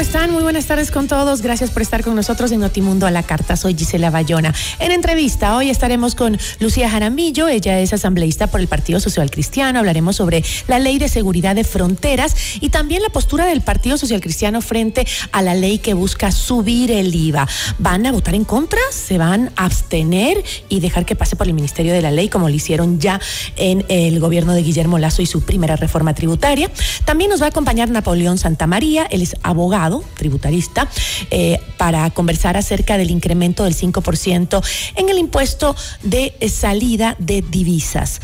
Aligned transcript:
¿Cómo 0.00 0.08
están? 0.08 0.32
Muy 0.32 0.42
buenas 0.42 0.64
tardes 0.64 0.90
con 0.90 1.08
todos. 1.08 1.42
Gracias 1.42 1.70
por 1.70 1.82
estar 1.82 2.02
con 2.02 2.14
nosotros 2.14 2.50
en 2.52 2.60
Notimundo 2.60 3.06
a 3.06 3.10
la 3.10 3.22
Carta. 3.22 3.54
Soy 3.54 3.74
Gisela 3.74 4.08
Bayona. 4.08 4.54
En 4.78 4.92
entrevista, 4.92 5.54
hoy 5.54 5.68
estaremos 5.68 6.14
con 6.14 6.38
Lucía 6.58 6.88
Jaramillo. 6.88 7.48
Ella 7.48 7.78
es 7.80 7.92
asambleísta 7.92 8.46
por 8.46 8.60
el 8.60 8.66
Partido 8.66 8.98
Social 8.98 9.30
Cristiano. 9.30 9.78
Hablaremos 9.78 10.16
sobre 10.16 10.42
la 10.68 10.78
ley 10.78 10.98
de 10.98 11.08
seguridad 11.08 11.54
de 11.54 11.64
fronteras 11.64 12.34
y 12.62 12.70
también 12.70 13.02
la 13.02 13.10
postura 13.10 13.44
del 13.44 13.60
Partido 13.60 13.98
Social 13.98 14.22
Cristiano 14.22 14.62
frente 14.62 15.06
a 15.32 15.42
la 15.42 15.54
ley 15.54 15.76
que 15.76 15.92
busca 15.92 16.32
subir 16.32 16.90
el 16.90 17.14
IVA. 17.14 17.46
¿Van 17.78 18.06
a 18.06 18.12
votar 18.12 18.34
en 18.34 18.46
contra? 18.46 18.80
¿Se 18.92 19.18
van 19.18 19.52
a 19.56 19.66
abstener 19.66 20.42
y 20.70 20.80
dejar 20.80 21.04
que 21.04 21.14
pase 21.14 21.36
por 21.36 21.46
el 21.46 21.52
Ministerio 21.52 21.92
de 21.92 22.00
la 22.00 22.10
Ley 22.10 22.30
como 22.30 22.48
lo 22.48 22.54
hicieron 22.54 23.00
ya 23.00 23.20
en 23.56 23.84
el 23.90 24.18
gobierno 24.18 24.54
de 24.54 24.62
Guillermo 24.62 24.98
Lazo 24.98 25.20
y 25.20 25.26
su 25.26 25.42
primera 25.42 25.76
reforma 25.76 26.14
tributaria? 26.14 26.70
También 27.04 27.28
nos 27.28 27.42
va 27.42 27.44
a 27.44 27.50
acompañar 27.50 27.90
Napoleón 27.90 28.38
Santamaría. 28.38 29.04
Él 29.04 29.20
es 29.20 29.36
abogado 29.42 29.89
tributarista, 30.16 30.88
eh, 31.30 31.60
para 31.76 32.08
conversar 32.10 32.56
acerca 32.56 32.96
del 32.96 33.10
incremento 33.10 33.64
del 33.64 33.74
5% 33.74 34.62
en 34.96 35.08
el 35.08 35.18
impuesto 35.18 35.74
de 36.02 36.34
salida 36.48 37.16
de 37.18 37.42
divisas 37.42 38.20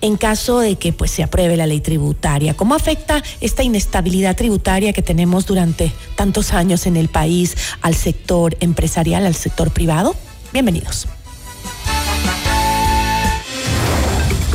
en 0.00 0.18
caso 0.18 0.60
de 0.60 0.76
que 0.76 0.92
pues 0.92 1.10
se 1.10 1.22
apruebe 1.22 1.56
la 1.56 1.66
ley 1.66 1.80
tributaria. 1.80 2.52
¿Cómo 2.52 2.74
afecta 2.74 3.22
esta 3.40 3.62
inestabilidad 3.62 4.36
tributaria 4.36 4.92
que 4.92 5.00
tenemos 5.00 5.46
durante 5.46 5.92
tantos 6.14 6.52
años 6.52 6.84
en 6.86 6.96
el 6.96 7.08
país 7.08 7.56
al 7.80 7.94
sector 7.94 8.54
empresarial, 8.60 9.24
al 9.24 9.34
sector 9.34 9.70
privado? 9.70 10.14
Bienvenidos. 10.52 11.08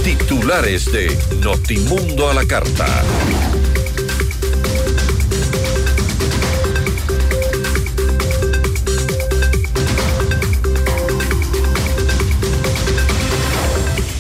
Titulares 0.04 0.92
de 0.92 1.18
Notimundo 1.42 2.30
a 2.30 2.36
la 2.36 2.46
carta. 2.46 3.04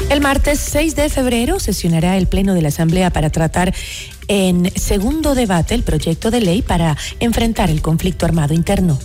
El 0.10 0.22
martes 0.22 0.60
6 0.60 0.96
de 0.96 1.08
febrero 1.08 1.60
sesionará 1.60 2.18
el 2.18 2.26
Pleno 2.26 2.56
de 2.56 2.64
la 2.64 2.70
Asamblea 2.70 3.12
para 3.12 3.30
tratar 3.30 3.76
en 4.28 4.72
segundo 4.76 5.36
debate 5.36 5.76
el 5.76 5.84
proyecto 5.84 6.32
de 6.32 6.42
ley 6.42 6.64
para 6.64 6.98
enfrentar 7.20 7.70
el 7.70 7.84
conflicto 7.84 8.26
armado 8.26 8.56
interno. 8.56 8.98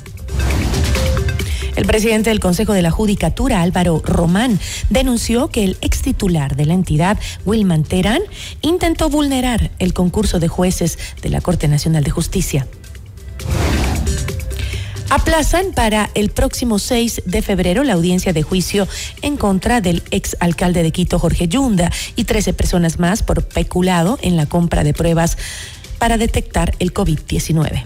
El 1.77 1.85
presidente 1.85 2.31
del 2.31 2.41
Consejo 2.41 2.73
de 2.73 2.81
la 2.81 2.91
Judicatura, 2.91 3.61
Álvaro 3.61 4.01
Román, 4.03 4.59
denunció 4.89 5.49
que 5.49 5.65
el 5.65 5.77
ex 5.83 6.01
titular 6.01 6.57
de 6.57 6.65
la 6.65 6.73
entidad, 6.73 7.19
Wilman 7.45 7.83
Terán, 7.83 8.23
intentó 8.63 9.11
vulnerar 9.11 9.73
el 9.79 9.93
concurso 9.93 10.41
de 10.41 10.49
jueces 10.49 10.99
de 11.21 11.29
la 11.29 11.43
Corte 11.43 11.69
Nacional 11.69 12.03
de 12.03 12.13
Justicia. 12.13 12.67
Aplazan 15.11 15.73
para 15.73 16.11
el 16.15 16.31
próximo 16.31 16.79
6 16.79 17.23
de 17.27 17.43
febrero 17.43 17.85
la 17.85 17.93
audiencia 17.95 18.33
de 18.33 18.43
juicio 18.43 18.89
en 19.23 19.37
contra 19.37 19.81
del 19.81 20.03
ex 20.11 20.37
alcalde 20.41 20.83
de 20.83 20.91
Quito, 20.91 21.19
Jorge 21.19 21.49
Yunda, 21.49 21.93
y 22.17 22.25
13 22.25 22.53
personas 22.53 22.99
más 22.99 23.23
por 23.23 23.45
peculado 23.45 24.19
en 24.23 24.37
la 24.37 24.47
compra 24.47 24.83
de 24.85 24.95
pruebas 24.95 25.37
para 25.99 26.17
detectar 26.19 26.75
el 26.79 26.93
COVID-19. 26.93 27.85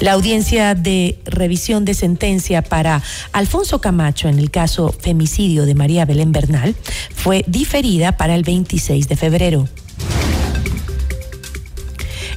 La 0.00 0.12
audiencia 0.12 0.76
de 0.76 1.18
revisión 1.24 1.84
de 1.84 1.92
sentencia 1.92 2.62
para 2.62 3.02
Alfonso 3.32 3.80
Camacho 3.80 4.28
en 4.28 4.38
el 4.38 4.52
caso 4.52 4.94
femicidio 4.96 5.66
de 5.66 5.74
María 5.74 6.04
Belén 6.04 6.30
Bernal 6.30 6.76
fue 7.14 7.44
diferida 7.48 8.12
para 8.16 8.36
el 8.36 8.44
26 8.44 9.08
de 9.08 9.16
febrero. 9.16 9.68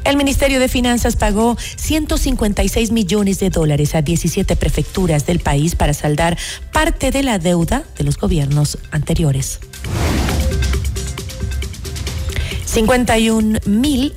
El 0.03 0.17
Ministerio 0.17 0.59
de 0.59 0.67
Finanzas 0.67 1.15
pagó 1.15 1.57
156 1.75 2.91
millones 2.91 3.39
de 3.39 3.49
dólares 3.49 3.95
a 3.95 4.01
17 4.01 4.55
prefecturas 4.55 5.25
del 5.25 5.39
país 5.39 5.75
para 5.75 5.93
saldar 5.93 6.37
parte 6.71 7.11
de 7.11 7.23
la 7.23 7.39
deuda 7.39 7.83
de 7.97 8.03
los 8.03 8.17
gobiernos 8.17 8.77
anteriores. 8.91 9.59
51 12.65 13.59
mil 13.65 14.13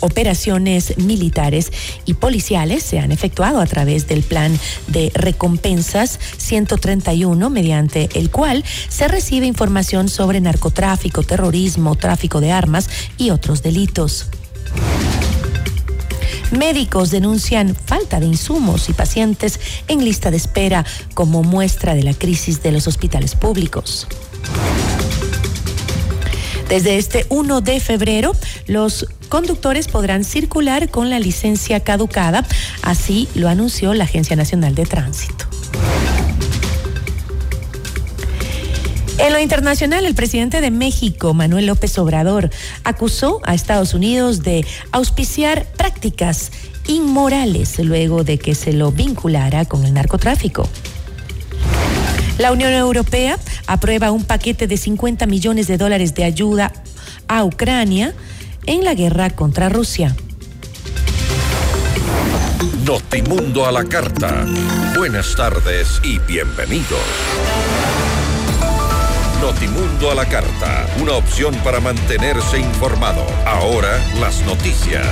operaciones 0.00 0.96
militares 0.98 1.72
y 2.04 2.14
policiales 2.14 2.82
se 2.82 2.98
han 2.98 3.12
efectuado 3.12 3.60
a 3.60 3.66
través 3.66 4.06
del 4.06 4.22
plan 4.22 4.58
de 4.86 5.10
recompensas 5.14 6.18
131, 6.36 7.50
mediante 7.50 8.08
el 8.14 8.30
cual 8.30 8.64
se 8.88 9.08
recibe 9.08 9.46
información 9.46 10.08
sobre 10.08 10.40
narcotráfico, 10.40 11.22
terrorismo, 11.22 11.96
tráfico 11.96 12.40
de 12.40 12.52
armas 12.52 12.88
y 13.16 13.30
otros 13.30 13.62
delitos. 13.62 14.26
Médicos 16.50 17.10
denuncian 17.10 17.74
falta 17.74 18.20
de 18.20 18.26
insumos 18.26 18.88
y 18.88 18.92
pacientes 18.94 19.60
en 19.86 20.04
lista 20.04 20.30
de 20.30 20.38
espera 20.38 20.84
como 21.14 21.42
muestra 21.42 21.94
de 21.94 22.02
la 22.02 22.14
crisis 22.14 22.62
de 22.62 22.72
los 22.72 22.86
hospitales 22.86 23.34
públicos. 23.34 24.06
Desde 26.68 26.98
este 26.98 27.26
1 27.30 27.60
de 27.62 27.80
febrero, 27.80 28.32
los 28.66 29.06
conductores 29.28 29.88
podrán 29.88 30.24
circular 30.24 30.90
con 30.90 31.08
la 31.08 31.18
licencia 31.18 31.80
caducada, 31.80 32.46
así 32.82 33.28
lo 33.34 33.48
anunció 33.48 33.94
la 33.94 34.04
Agencia 34.04 34.36
Nacional 34.36 34.74
de 34.74 34.84
Tránsito. 34.84 35.46
En 39.18 39.32
lo 39.32 39.40
internacional, 39.40 40.06
el 40.06 40.14
presidente 40.14 40.60
de 40.60 40.70
México, 40.70 41.34
Manuel 41.34 41.66
López 41.66 41.98
Obrador, 41.98 42.50
acusó 42.84 43.40
a 43.44 43.54
Estados 43.54 43.92
Unidos 43.92 44.42
de 44.42 44.64
auspiciar 44.92 45.66
prácticas 45.76 46.52
inmorales 46.86 47.78
luego 47.80 48.22
de 48.22 48.38
que 48.38 48.54
se 48.54 48.72
lo 48.72 48.92
vinculara 48.92 49.64
con 49.64 49.84
el 49.84 49.92
narcotráfico. 49.92 50.68
La 52.38 52.52
Unión 52.52 52.72
Europea 52.72 53.38
aprueba 53.66 54.12
un 54.12 54.22
paquete 54.22 54.68
de 54.68 54.76
50 54.76 55.26
millones 55.26 55.66
de 55.66 55.76
dólares 55.76 56.14
de 56.14 56.22
ayuda 56.22 56.72
a 57.26 57.44
Ucrania 57.44 58.14
en 58.66 58.84
la 58.84 58.94
guerra 58.94 59.30
contra 59.30 59.68
Rusia. 59.68 60.14
Notimundo 62.84 63.66
a 63.66 63.72
la 63.72 63.84
carta. 63.84 64.46
Buenas 64.96 65.34
tardes 65.34 66.00
y 66.04 66.18
bienvenidos. 66.20 66.98
Notimundo 69.40 70.10
a 70.10 70.16
la 70.16 70.26
carta, 70.26 70.86
una 71.00 71.12
opción 71.12 71.54
para 71.62 71.78
mantenerse 71.78 72.58
informado. 72.58 73.24
Ahora 73.46 74.04
las 74.18 74.42
noticias. 74.42 75.06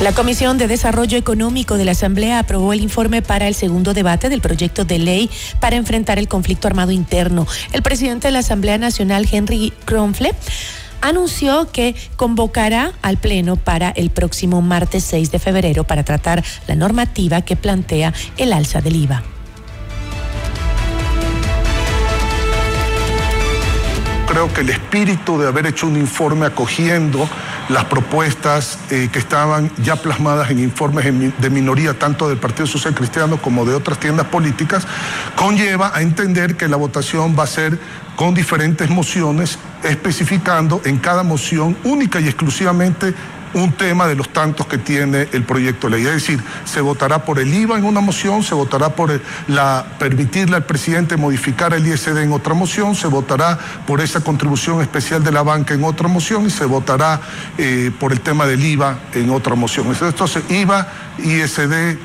La 0.00 0.12
Comisión 0.12 0.56
de 0.56 0.66
Desarrollo 0.66 1.18
Económico 1.18 1.76
de 1.76 1.84
la 1.84 1.90
Asamblea 1.90 2.38
aprobó 2.38 2.72
el 2.72 2.80
informe 2.80 3.20
para 3.20 3.48
el 3.48 3.54
segundo 3.54 3.92
debate 3.92 4.30
del 4.30 4.40
proyecto 4.40 4.86
de 4.86 4.98
ley 4.98 5.28
para 5.58 5.76
enfrentar 5.76 6.18
el 6.18 6.26
conflicto 6.26 6.68
armado 6.68 6.90
interno. 6.90 7.46
El 7.72 7.82
presidente 7.82 8.28
de 8.28 8.32
la 8.32 8.38
Asamblea 8.38 8.78
Nacional, 8.78 9.28
Henry 9.30 9.74
Kronfle, 9.84 10.34
anunció 11.00 11.70
que 11.72 11.94
convocará 12.16 12.92
al 13.02 13.18
Pleno 13.18 13.56
para 13.56 13.90
el 13.90 14.10
próximo 14.10 14.62
martes 14.62 15.04
6 15.04 15.30
de 15.30 15.38
febrero 15.38 15.84
para 15.84 16.04
tratar 16.04 16.44
la 16.66 16.74
normativa 16.74 17.42
que 17.42 17.56
plantea 17.56 18.12
el 18.36 18.52
alza 18.52 18.80
del 18.80 18.96
IVA. 18.96 19.22
Creo 24.26 24.52
que 24.54 24.60
el 24.60 24.70
espíritu 24.70 25.38
de 25.38 25.48
haber 25.48 25.66
hecho 25.66 25.88
un 25.88 25.96
informe 25.96 26.46
acogiendo 26.46 27.28
las 27.68 27.84
propuestas 27.86 28.78
eh, 28.90 29.08
que 29.12 29.18
estaban 29.18 29.70
ya 29.82 29.96
plasmadas 29.96 30.50
en 30.50 30.60
informes 30.60 31.04
de 31.04 31.50
minoría, 31.50 31.98
tanto 31.98 32.28
del 32.28 32.38
Partido 32.38 32.66
Social 32.66 32.94
Cristiano 32.94 33.42
como 33.42 33.64
de 33.64 33.74
otras 33.74 33.98
tiendas 33.98 34.26
políticas, 34.26 34.86
conlleva 35.36 35.92
a 35.94 36.02
entender 36.02 36.56
que 36.56 36.68
la 36.68 36.76
votación 36.76 37.36
va 37.38 37.44
a 37.44 37.48
ser 37.48 37.78
con 38.20 38.34
diferentes 38.34 38.90
mociones, 38.90 39.58
especificando 39.82 40.82
en 40.84 40.98
cada 40.98 41.22
moción 41.22 41.74
única 41.84 42.20
y 42.20 42.26
exclusivamente 42.26 43.14
un 43.54 43.72
tema 43.72 44.06
de 44.06 44.14
los 44.14 44.28
tantos 44.28 44.66
que 44.66 44.76
tiene 44.76 45.26
el 45.32 45.44
proyecto 45.44 45.88
de 45.88 45.96
ley. 45.96 46.06
Es 46.06 46.12
decir, 46.12 46.38
se 46.66 46.82
votará 46.82 47.24
por 47.24 47.38
el 47.38 47.54
IVA 47.54 47.78
en 47.78 47.84
una 47.86 48.02
moción, 48.02 48.42
se 48.42 48.54
votará 48.54 48.90
por 48.90 49.22
la, 49.48 49.86
permitirle 49.98 50.56
al 50.56 50.66
presidente 50.66 51.16
modificar 51.16 51.72
el 51.72 51.86
ISD 51.86 52.18
en 52.18 52.32
otra 52.32 52.52
moción, 52.52 52.94
se 52.94 53.06
votará 53.06 53.58
por 53.86 54.02
esa 54.02 54.20
contribución 54.20 54.82
especial 54.82 55.24
de 55.24 55.32
la 55.32 55.42
banca 55.42 55.72
en 55.72 55.82
otra 55.82 56.06
moción 56.06 56.44
y 56.44 56.50
se 56.50 56.66
votará 56.66 57.22
eh, 57.56 57.90
por 57.98 58.12
el 58.12 58.20
tema 58.20 58.44
del 58.44 58.62
IVA 58.62 58.98
en 59.14 59.30
otra 59.30 59.54
moción. 59.54 59.86
Entonces, 59.98 60.42
IVA, 60.50 60.88
ISD, 61.24 61.96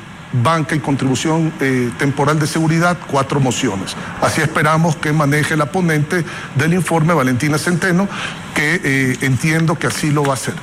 banca 0.42 0.74
y 0.74 0.80
contribución 0.80 1.52
eh, 1.60 1.90
temporal 1.98 2.38
de 2.38 2.46
seguridad, 2.46 2.96
cuatro 3.10 3.40
mociones. 3.40 3.96
Así 4.20 4.40
esperamos 4.40 4.96
que 4.96 5.12
maneje 5.12 5.56
la 5.56 5.66
ponente 5.66 6.24
del 6.54 6.74
informe, 6.74 7.14
Valentina 7.14 7.58
Centeno, 7.58 8.08
que 8.54 8.80
eh, 8.82 9.16
entiendo 9.22 9.78
que 9.78 9.86
así 9.86 10.10
lo 10.10 10.24
va 10.24 10.32
a 10.32 10.34
hacer. 10.34 10.54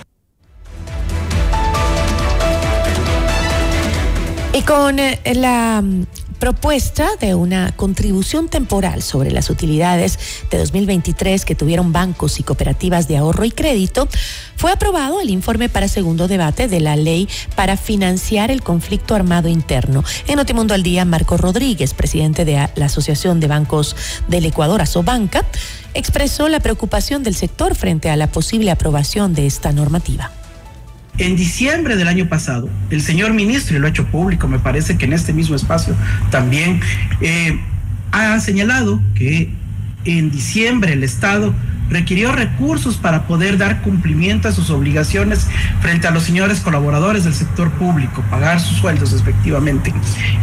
Y 4.53 4.61
con 4.61 4.99
eh, 4.99 5.19
la 5.33 5.83
propuesta 6.43 7.07
de 7.21 7.35
una 7.35 7.71
contribución 7.71 8.49
temporal 8.49 9.01
sobre 9.01 9.31
las 9.31 9.49
utilidades 9.49 10.19
de 10.51 10.57
2023 10.57 11.45
que 11.45 11.55
tuvieron 11.55 11.93
bancos 11.93 12.37
y 12.37 12.43
cooperativas 12.43 13.07
de 13.07 13.15
ahorro 13.15 13.45
y 13.45 13.51
crédito, 13.51 14.09
fue 14.57 14.73
aprobado 14.73 15.21
el 15.21 15.29
informe 15.29 15.69
para 15.69 15.87
segundo 15.87 16.27
debate 16.27 16.67
de 16.67 16.81
la 16.81 16.97
ley 16.97 17.29
para 17.55 17.77
financiar 17.77 18.51
el 18.51 18.61
conflicto 18.61 19.15
armado 19.15 19.47
interno. 19.47 20.03
En 20.27 20.35
Notimundo 20.35 20.73
al 20.73 20.83
Día, 20.83 21.05
Marco 21.05 21.37
Rodríguez, 21.37 21.93
presidente 21.93 22.43
de 22.43 22.67
la 22.75 22.85
Asociación 22.87 23.39
de 23.39 23.47
Bancos 23.47 23.95
del 24.27 24.45
Ecuador, 24.45 24.81
Asobanca, 24.81 25.45
expresó 25.93 26.49
la 26.49 26.59
preocupación 26.59 27.23
del 27.23 27.35
sector 27.35 27.73
frente 27.73 28.09
a 28.09 28.17
la 28.17 28.27
posible 28.27 28.69
aprobación 28.69 29.33
de 29.33 29.45
esta 29.45 29.71
normativa. 29.71 30.42
En 31.19 31.35
diciembre 31.35 31.95
del 31.95 32.07
año 32.07 32.27
pasado, 32.27 32.69
el 32.89 33.01
señor 33.01 33.33
ministro, 33.33 33.75
y 33.75 33.79
lo 33.79 33.85
ha 33.85 33.89
hecho 33.91 34.07
público, 34.07 34.47
me 34.47 34.57
parece 34.57 34.97
que 34.97 35.05
en 35.05 35.13
este 35.13 35.31
mismo 35.31 35.55
espacio 35.55 35.95
también, 36.31 36.81
eh, 37.21 37.59
ha 38.11 38.39
señalado 38.39 39.01
que 39.15 39.49
en 40.05 40.31
diciembre 40.31 40.93
el 40.93 41.03
Estado 41.03 41.53
requirió 41.89 42.31
recursos 42.31 42.97
para 42.97 43.27
poder 43.27 43.57
dar 43.57 43.81
cumplimiento 43.81 44.47
a 44.47 44.51
sus 44.51 44.69
obligaciones 44.69 45.47
frente 45.81 46.07
a 46.07 46.11
los 46.11 46.23
señores 46.23 46.59
colaboradores 46.59 47.23
del 47.23 47.33
sector 47.33 47.71
público, 47.71 48.23
pagar 48.29 48.59
sus 48.59 48.77
sueldos 48.77 49.11
respectivamente. 49.11 49.93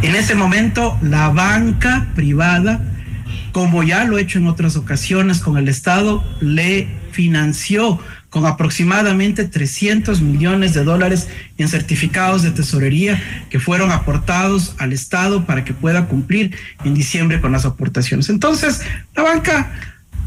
En 0.01 0.15
ese 0.15 0.35
momento, 0.35 0.97
la 1.01 1.29
banca 1.29 2.07
privada, 2.15 2.81
como 3.51 3.83
ya 3.83 4.05
lo 4.05 4.17
ha 4.17 4.21
hecho 4.21 4.39
en 4.39 4.47
otras 4.47 4.75
ocasiones 4.77 5.39
con 5.39 5.57
el 5.57 5.67
Estado, 5.67 6.23
le 6.39 6.87
financió 7.11 7.99
con 8.31 8.45
aproximadamente 8.45 9.43
300 9.43 10.21
millones 10.21 10.73
de 10.73 10.85
dólares 10.85 11.27
en 11.57 11.67
certificados 11.67 12.41
de 12.43 12.51
tesorería 12.51 13.21
que 13.49 13.59
fueron 13.59 13.91
aportados 13.91 14.73
al 14.79 14.93
Estado 14.93 15.45
para 15.45 15.65
que 15.65 15.73
pueda 15.73 16.07
cumplir 16.07 16.55
en 16.85 16.93
diciembre 16.93 17.41
con 17.41 17.51
las 17.51 17.65
aportaciones. 17.65 18.29
Entonces, 18.29 18.81
la 19.15 19.23
banca 19.23 19.73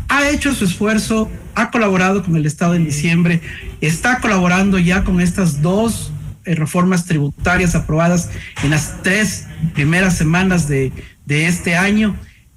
ha 0.08 0.28
hecho 0.28 0.54
su 0.54 0.66
esfuerzo, 0.66 1.30
ha 1.54 1.70
colaborado 1.70 2.22
con 2.22 2.36
el 2.36 2.44
Estado 2.44 2.74
en 2.74 2.84
diciembre, 2.84 3.40
está 3.80 4.20
colaborando 4.20 4.78
ya 4.78 5.02
con 5.02 5.22
estas 5.22 5.62
dos 5.62 6.12
eh, 6.44 6.54
reformas 6.54 7.06
tributarias 7.06 7.74
aprobadas 7.74 8.28
en 8.62 8.68
las 8.68 9.02
tres 9.02 9.46
primeras 9.72 10.14
semanas 10.14 10.68
de, 10.68 10.92
de 11.24 11.46
este 11.46 11.74
año 11.74 12.14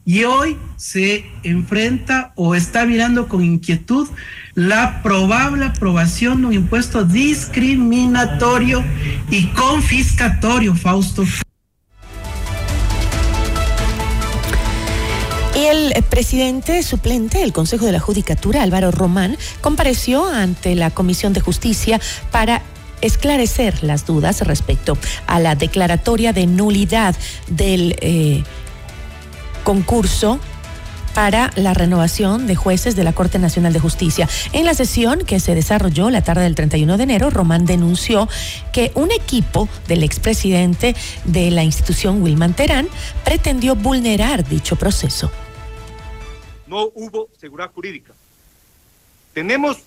y 0.08 0.24
hoy 0.24 0.58
se 0.78 1.26
enfrenta 1.44 2.32
o 2.36 2.56
está 2.56 2.86
mirando 2.86 3.28
con 3.28 3.44
inquietud 3.44 4.08
la 4.56 5.04
probable 5.04 5.66
aprobación 5.66 6.40
de 6.40 6.48
un 6.48 6.54
impuesto 6.54 7.04
discriminatorio 7.04 8.86
y 9.30 9.48
confiscatorio, 9.48 10.76
Fausto. 10.76 11.26
El 15.58 15.92
presidente 16.10 16.84
suplente 16.84 17.40
del 17.40 17.52
Consejo 17.52 17.86
de 17.86 17.92
la 17.92 18.00
Judicatura, 18.00 18.64
Álvaro 18.64 18.92
Román, 18.92 19.38
compareció 19.60 20.26
ante 20.26 20.74
la 20.76 20.90
Comisión 20.90 21.34
de 21.34 21.42
Justicia 21.42 22.00
para 22.32 22.62
esclarecer 23.02 23.84
las 23.84 24.06
dudas 24.06 24.40
respecto 24.42 24.98
a 25.28 25.42
la 25.42 25.56
declaratoria 25.56 26.32
de 26.32 26.48
nulidad 26.48 27.14
del 27.50 27.98
eh, 28.00 28.44
concurso 29.68 30.40
para 31.14 31.52
la 31.58 31.74
renovación 31.74 32.48
de 32.48 32.56
jueces 32.56 32.96
de 32.96 33.04
la 33.04 33.12
Corte 33.12 33.38
Nacional 33.38 33.74
de 33.74 33.82
Justicia. 33.82 34.30
En 34.54 34.64
la 34.64 34.74
sesión 34.74 35.26
que 35.26 35.42
se 35.42 35.56
desarrolló 35.56 36.10
la 36.10 36.24
tarde 36.24 36.44
del 36.44 36.56
31 36.56 36.96
de 36.96 37.04
enero, 37.04 37.30
Román 37.30 37.66
denunció 37.66 38.30
que 38.72 38.94
un 38.96 39.12
equipo 39.12 39.68
del 39.90 40.04
expresidente 40.04 40.96
de 41.26 41.52
la 41.52 41.66
institución, 41.66 42.22
Wilman 42.22 42.54
Terán, 42.54 42.88
pretendió 43.26 43.76
vulnerar 43.76 44.48
dicho 44.48 44.78
proceso. 44.78 45.30
No 46.66 46.84
hubo 46.96 47.28
seguridad 47.38 47.70
jurídica. 47.76 48.14
Tenemos, 49.34 49.80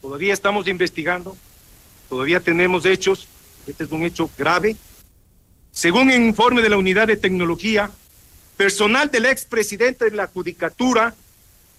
todavía 0.00 0.32
estamos 0.32 0.68
investigando, 0.68 1.36
todavía 2.08 2.40
tenemos 2.40 2.86
hechos, 2.86 3.28
este 3.66 3.84
es 3.84 3.90
un 3.90 4.04
hecho 4.04 4.30
grave. 4.38 4.74
Según 5.70 6.10
el 6.10 6.22
informe 6.22 6.62
de 6.62 6.70
la 6.70 6.78
Unidad 6.78 7.08
de 7.08 7.18
Tecnología, 7.18 7.90
personal 8.56 9.10
del 9.10 9.26
expresidente 9.26 10.06
de 10.06 10.16
la 10.16 10.26
Judicatura 10.26 11.14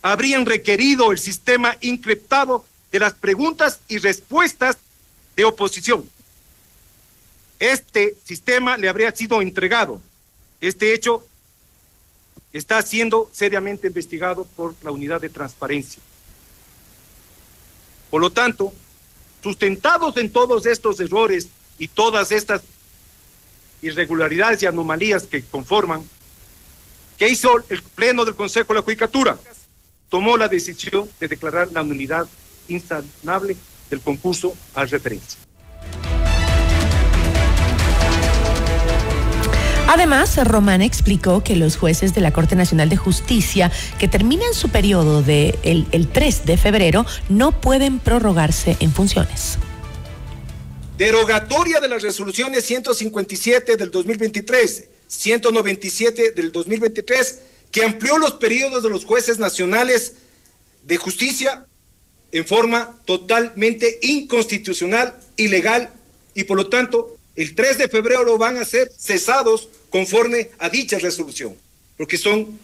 habrían 0.02 0.46
requerido 0.46 1.12
el 1.12 1.18
sistema 1.18 1.78
encriptado 1.82 2.66
de 2.92 3.00
las 3.00 3.14
preguntas 3.14 3.80
y 3.88 3.98
respuestas 3.98 4.78
de 5.36 5.46
oposición. 5.46 6.10
Este 7.60 8.16
sistema 8.24 8.78
le 8.78 8.90
habría 8.90 9.12
sido 9.16 9.42
entregado. 9.42 10.02
Este 10.62 10.94
hecho 10.94 11.26
está 12.54 12.82
siendo 12.82 13.30
seriamente 13.34 13.88
investigado 13.88 14.46
por 14.56 14.76
la 14.84 14.92
unidad 14.92 15.20
de 15.22 15.30
transparencia. 15.30 16.02
Por 18.10 18.22
lo 18.22 18.32
tanto, 18.32 18.74
sustentados 19.44 20.16
en 20.18 20.32
todos 20.32 20.66
estos 20.66 21.00
errores 21.00 21.50
y 21.78 21.88
todas 21.88 22.32
estas 22.32 22.62
irregularidades 23.82 24.64
y 24.64 24.66
anomalías 24.66 25.24
que 25.24 25.44
conforman 25.44 26.04
¿Qué 27.18 27.28
hizo 27.28 27.50
el 27.70 27.82
Pleno 27.82 28.26
del 28.26 28.36
Consejo 28.36 28.74
de 28.74 28.76
la 28.76 28.84
Judicatura? 28.84 29.40
Tomó 30.08 30.38
la 30.38 30.48
decisión 30.48 31.10
de 31.20 31.28
declarar 31.28 31.70
la 31.72 31.84
nulidad 31.84 32.28
insanable 32.68 33.58
del 33.90 34.02
concurso 34.02 34.56
a 34.76 34.86
referencia. 34.86 35.40
Además, 39.88 40.38
Román 40.46 40.84
explicó 40.84 41.44
que 41.44 41.56
los 41.56 41.76
jueces 41.78 42.14
de 42.14 42.22
la 42.22 42.32
Corte 42.32 42.56
Nacional 42.56 42.90
de 42.90 42.98
Justicia 42.98 43.72
que 43.98 44.08
terminan 44.08 44.54
su 44.54 44.70
periodo 44.70 45.24
de 45.24 45.58
el 45.64 46.08
3 46.10 46.46
de 46.46 46.58
febrero 46.58 47.06
no 47.30 47.52
pueden 47.60 47.98
prorrogarse 47.98 48.78
en 48.80 48.92
funciones. 48.92 49.58
Derogatoria 50.98 51.80
de 51.80 51.88
las 51.88 52.04
resoluciones 52.04 52.66
157 52.66 53.76
del 53.76 53.90
2023 53.90 54.90
197 55.08 56.32
del 56.32 56.52
2023, 56.52 57.40
que 57.72 57.84
amplió 57.84 58.18
los 58.18 58.34
periodos 58.34 58.84
de 58.84 58.90
los 58.90 59.06
jueces 59.06 59.40
nacionales 59.40 60.14
de 60.84 60.98
justicia 60.98 61.66
en 62.32 62.46
forma 62.46 63.00
totalmente 63.06 64.00
inconstitucional, 64.02 65.18
ilegal, 65.38 65.92
y 66.34 66.44
por 66.44 66.58
lo 66.58 66.68
tanto 66.68 67.18
el 67.36 67.56
3 67.56 67.78
de 67.78 67.88
febrero 67.88 68.38
van 68.38 68.58
a 68.58 68.66
ser 68.66 68.92
cesados 68.98 69.70
conforme 69.90 70.52
a 70.60 70.70
dicha 70.70 71.00
resolución, 71.00 71.56
porque 71.98 72.18
son 72.18 72.60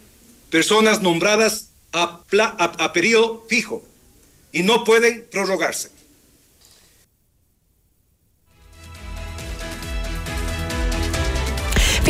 personas 0.50 1.02
nombradas 1.02 1.70
a, 1.92 2.24
a 2.32 2.94
periodo 2.94 3.46
fijo 3.48 3.84
y 4.52 4.64
no 4.64 4.84
pueden 4.84 5.26
prorrogarse. 5.32 5.90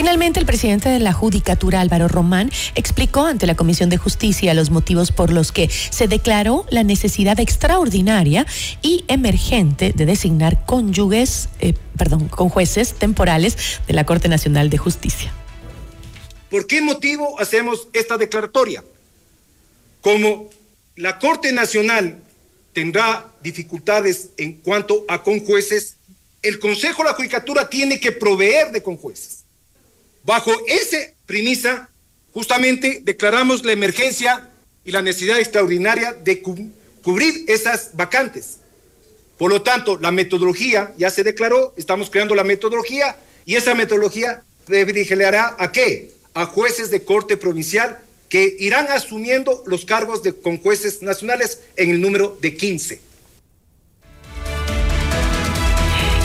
Finalmente, 0.03 0.41
el 0.41 0.45
presidente 0.45 0.89
de 0.89 0.99
la 0.99 1.13
Judicatura, 1.13 1.79
Álvaro 1.79 2.09
Román, 2.09 2.51
explicó 2.75 3.25
ante 3.25 3.47
la 3.47 3.55
Comisión 3.55 3.89
de 3.89 3.95
Justicia 3.95 4.53
los 4.53 4.69
motivos 4.69 5.13
por 5.13 5.31
los 5.31 5.53
que 5.53 5.69
se 5.69 6.09
declaró 6.09 6.65
la 6.69 6.83
necesidad 6.83 7.39
extraordinaria 7.39 8.45
y 8.81 9.05
emergente 9.07 9.93
de 9.95 10.05
designar 10.05 10.65
cónyuges, 10.65 11.47
eh, 11.61 11.73
perdón, 11.97 12.27
con 12.27 12.49
jueces 12.49 12.95
temporales 12.95 13.79
de 13.87 13.93
la 13.93 14.05
Corte 14.05 14.27
Nacional 14.27 14.69
de 14.69 14.77
Justicia. 14.77 15.31
¿Por 16.49 16.67
qué 16.67 16.81
motivo 16.81 17.39
hacemos 17.39 17.87
esta 17.93 18.17
declaratoria? 18.17 18.83
Como 20.01 20.49
la 20.97 21.17
Corte 21.17 21.53
Nacional 21.53 22.19
tendrá 22.73 23.31
dificultades 23.41 24.31
en 24.35 24.55
cuanto 24.55 25.05
a 25.07 25.23
conjueces, 25.23 25.95
el 26.41 26.59
Consejo 26.59 27.03
de 27.03 27.09
la 27.09 27.15
Judicatura 27.15 27.69
tiene 27.69 28.01
que 28.01 28.11
proveer 28.11 28.73
de 28.73 28.83
conjueces. 28.83 29.42
Bajo 30.23 30.51
esa 30.67 30.97
premisa, 31.25 31.89
justamente 32.33 33.01
declaramos 33.03 33.65
la 33.65 33.73
emergencia 33.73 34.49
y 34.85 34.91
la 34.91 35.01
necesidad 35.01 35.39
extraordinaria 35.39 36.13
de 36.13 36.41
cubrir 36.41 37.45
esas 37.47 37.91
vacantes. 37.93 38.57
Por 39.37 39.51
lo 39.51 39.61
tanto, 39.61 39.97
la 39.97 40.11
metodología 40.11 40.93
ya 40.97 41.09
se 41.09 41.23
declaró, 41.23 41.73
estamos 41.75 42.09
creando 42.09 42.35
la 42.35 42.43
metodología 42.43 43.17
y 43.45 43.55
esa 43.55 43.75
metodología 43.75 44.43
privilegiará 44.65 45.55
a 45.59 45.71
qué? 45.71 46.11
A 46.33 46.45
jueces 46.45 46.89
de 46.89 47.03
corte 47.03 47.35
provincial 47.35 47.99
que 48.29 48.55
irán 48.59 48.87
asumiendo 48.89 49.61
los 49.65 49.85
cargos 49.85 50.23
de, 50.23 50.33
con 50.33 50.57
jueces 50.57 51.01
nacionales 51.01 51.59
en 51.75 51.89
el 51.89 52.01
número 52.01 52.37
de 52.41 52.55
15. 52.55 53.12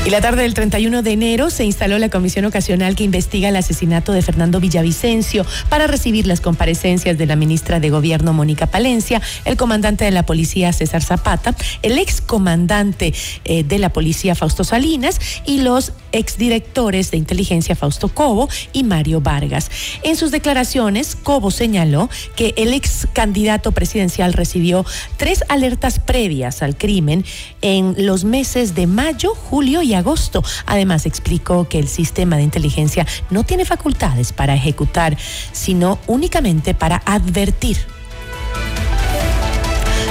Y 0.07 0.11
la 0.11 0.23
tarde 0.23 0.43
del 0.43 0.55
31 0.55 1.03
de 1.03 1.13
enero 1.13 1.51
se 1.51 1.65
instaló 1.65 1.99
la 1.99 2.09
comisión 2.09 2.47
ocasional 2.47 2.97
que 2.97 3.05
investiga 3.05 3.51
el 3.51 3.57
asesinato 3.57 4.13
de 4.13 4.23
Fernando 4.23 4.59
Villavicencio 4.59 5.45
para 5.69 5.87
recibir 5.87 6.27
las 6.27 6.41
comparecencias 6.41 7.19
de 7.19 7.27
la 7.27 7.37
ministra 7.37 7.79
de 7.79 7.91
Gobierno 7.91 8.33
Mónica 8.33 8.67
Palencia, 8.67 9.21
el 9.45 9.59
comandante 9.59 10.07
de 10.07 10.11
la 10.11 10.25
policía 10.25 10.73
César 10.73 11.03
Zapata, 11.03 11.55
el 11.83 11.99
excomandante 11.99 13.13
eh, 13.45 13.65
de 13.65 13.79
la 13.79 13.91
policía 13.91 14.35
Fausto 14.35 14.65
Salinas 14.65 15.21
y 15.45 15.61
los 15.61 15.93
exdirectores 16.13 17.11
de 17.11 17.17
inteligencia 17.17 17.77
Fausto 17.77 18.09
Cobo 18.09 18.49
y 18.73 18.85
Mario 18.85 19.21
Vargas. 19.21 19.71
En 20.03 20.17
sus 20.17 20.31
declaraciones, 20.31 21.17
Cobo 21.17 21.51
señaló 21.51 22.09
que 22.37 22.55
el 22.57 22.73
ex 22.73 23.07
candidato 23.13 23.73
presidencial 23.73 24.33
recibió 24.33 24.85
tres 25.17 25.45
alertas 25.49 25.99
previas 25.99 26.63
al 26.63 26.77
crimen 26.77 27.25
en 27.63 27.95
los 28.07 28.25
meses 28.25 28.75
de 28.75 28.87
mayo, 28.87 29.35
julio 29.35 29.83
y 29.83 29.95
agosto. 29.95 30.43
Además, 30.67 31.07
explicó 31.07 31.69
que 31.69 31.79
el 31.79 31.89
sistema 31.89 32.37
de 32.37 32.43
inteligencia 32.43 33.07
no 33.31 33.45
tiene 33.45 33.65
facultades 33.65 34.33
para 34.33 34.55
ejecutar, 34.55 35.17
sino 35.53 35.99
únicamente 36.07 36.75
para 36.75 37.03
advertir. 37.05 37.98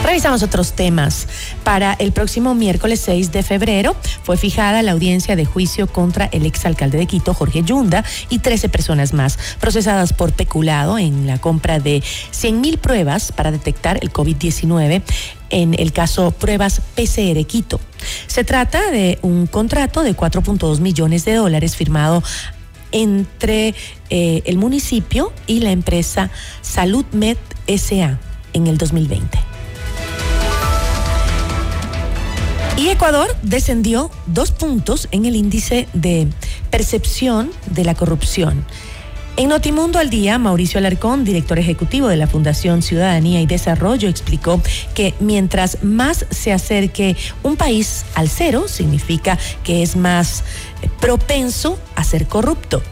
Revisamos 0.04 0.42
otros 0.44 0.74
temas. 0.74 1.28
Para 1.64 1.94
el 1.94 2.12
próximo 2.12 2.56
miércoles 2.56 3.02
6 3.02 3.32
de 3.32 3.44
febrero 3.44 3.96
fue 4.24 4.38
fijada 4.38 4.82
la 4.82 4.94
audiencia 4.94 5.36
de 5.36 5.46
juicio 5.46 5.88
contra 5.88 6.26
el 6.26 6.46
exalcalde 6.46 6.98
de 6.98 7.08
Quito, 7.08 7.34
Jorge 7.34 7.64
Yunda, 7.64 8.04
y 8.30 8.40
13 8.40 8.70
personas 8.70 9.14
más 9.14 9.38
procesadas 9.60 10.14
por 10.14 10.34
peculado 10.34 10.98
en 10.98 11.28
la 11.28 11.40
compra 11.40 11.80
de 11.80 12.02
100 12.32 12.62
mil 12.62 12.78
pruebas 12.78 13.32
para 13.32 13.52
detectar 13.52 14.00
el 14.02 14.14
COVID-19 14.14 15.02
en 15.50 15.76
el 15.78 15.92
caso 15.92 16.32
Pruebas 16.32 16.82
PCR 16.96 17.46
Quito. 17.46 17.80
Se 18.28 18.44
trata 18.44 18.92
de 18.92 19.20
un 19.22 19.48
contrato 19.48 20.04
de 20.04 20.16
4.2 20.16 20.80
millones 20.80 21.26
de 21.26 21.36
dólares 21.36 21.76
firmado 21.76 22.24
entre 22.92 23.76
eh, 24.10 24.42
el 24.46 24.58
municipio 24.58 25.34
y 25.46 25.60
la 25.60 25.72
empresa 25.72 26.30
SaludMed 26.62 27.38
SA 27.68 28.20
en 28.54 28.68
el 28.68 28.78
2020. 28.78 29.57
Y 32.78 32.90
Ecuador 32.90 33.36
descendió 33.42 34.12
dos 34.28 34.52
puntos 34.52 35.08
en 35.12 35.26
el 35.26 35.36
índice 35.36 35.88
de 35.94 36.28
percepción 36.70 37.50
de 37.72 37.84
la 37.84 37.96
corrupción. 37.96 38.64
En 39.36 39.50
Notimundo 39.50 39.98
al 39.98 40.12
Día, 40.12 40.38
Mauricio 40.38 40.78
Alarcón, 40.78 41.26
director 41.26 41.58
ejecutivo 41.58 42.08
de 42.08 42.18
la 42.18 42.28
Fundación 42.28 42.84
Ciudadanía 42.84 43.42
y 43.42 43.48
Desarrollo, 43.48 44.10
explicó 44.10 44.62
que 44.94 45.16
mientras 45.20 45.84
más 45.84 46.28
se 46.30 46.54
acerque 46.54 47.18
un 47.42 47.56
país 47.56 48.06
al 48.14 48.30
cero, 48.30 48.66
significa 48.68 49.40
que 49.64 49.82
es 49.82 49.96
más 49.96 50.44
propenso 51.00 51.80
a 51.96 52.04
ser 52.04 52.28
corrupto 52.28 52.84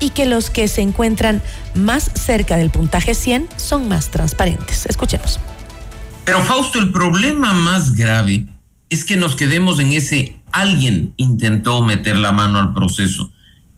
y 0.00 0.10
que 0.10 0.26
los 0.26 0.50
que 0.50 0.66
se 0.66 0.82
encuentran 0.82 1.42
más 1.74 2.10
cerca 2.14 2.56
del 2.56 2.70
puntaje 2.70 3.14
100 3.14 3.48
son 3.56 3.88
más 3.88 4.10
transparentes. 4.10 4.86
Escuchemos. 4.86 5.38
Pero 6.24 6.42
Fausto, 6.42 6.80
el 6.80 6.90
problema 6.90 7.52
más 7.52 7.94
grave 7.94 8.46
es 8.90 9.04
que 9.04 9.16
nos 9.16 9.36
quedemos 9.36 9.78
en 9.80 9.92
ese 9.92 10.36
alguien 10.52 11.12
intentó 11.16 11.82
meter 11.82 12.16
la 12.16 12.32
mano 12.32 12.58
al 12.58 12.74
proceso. 12.74 13.30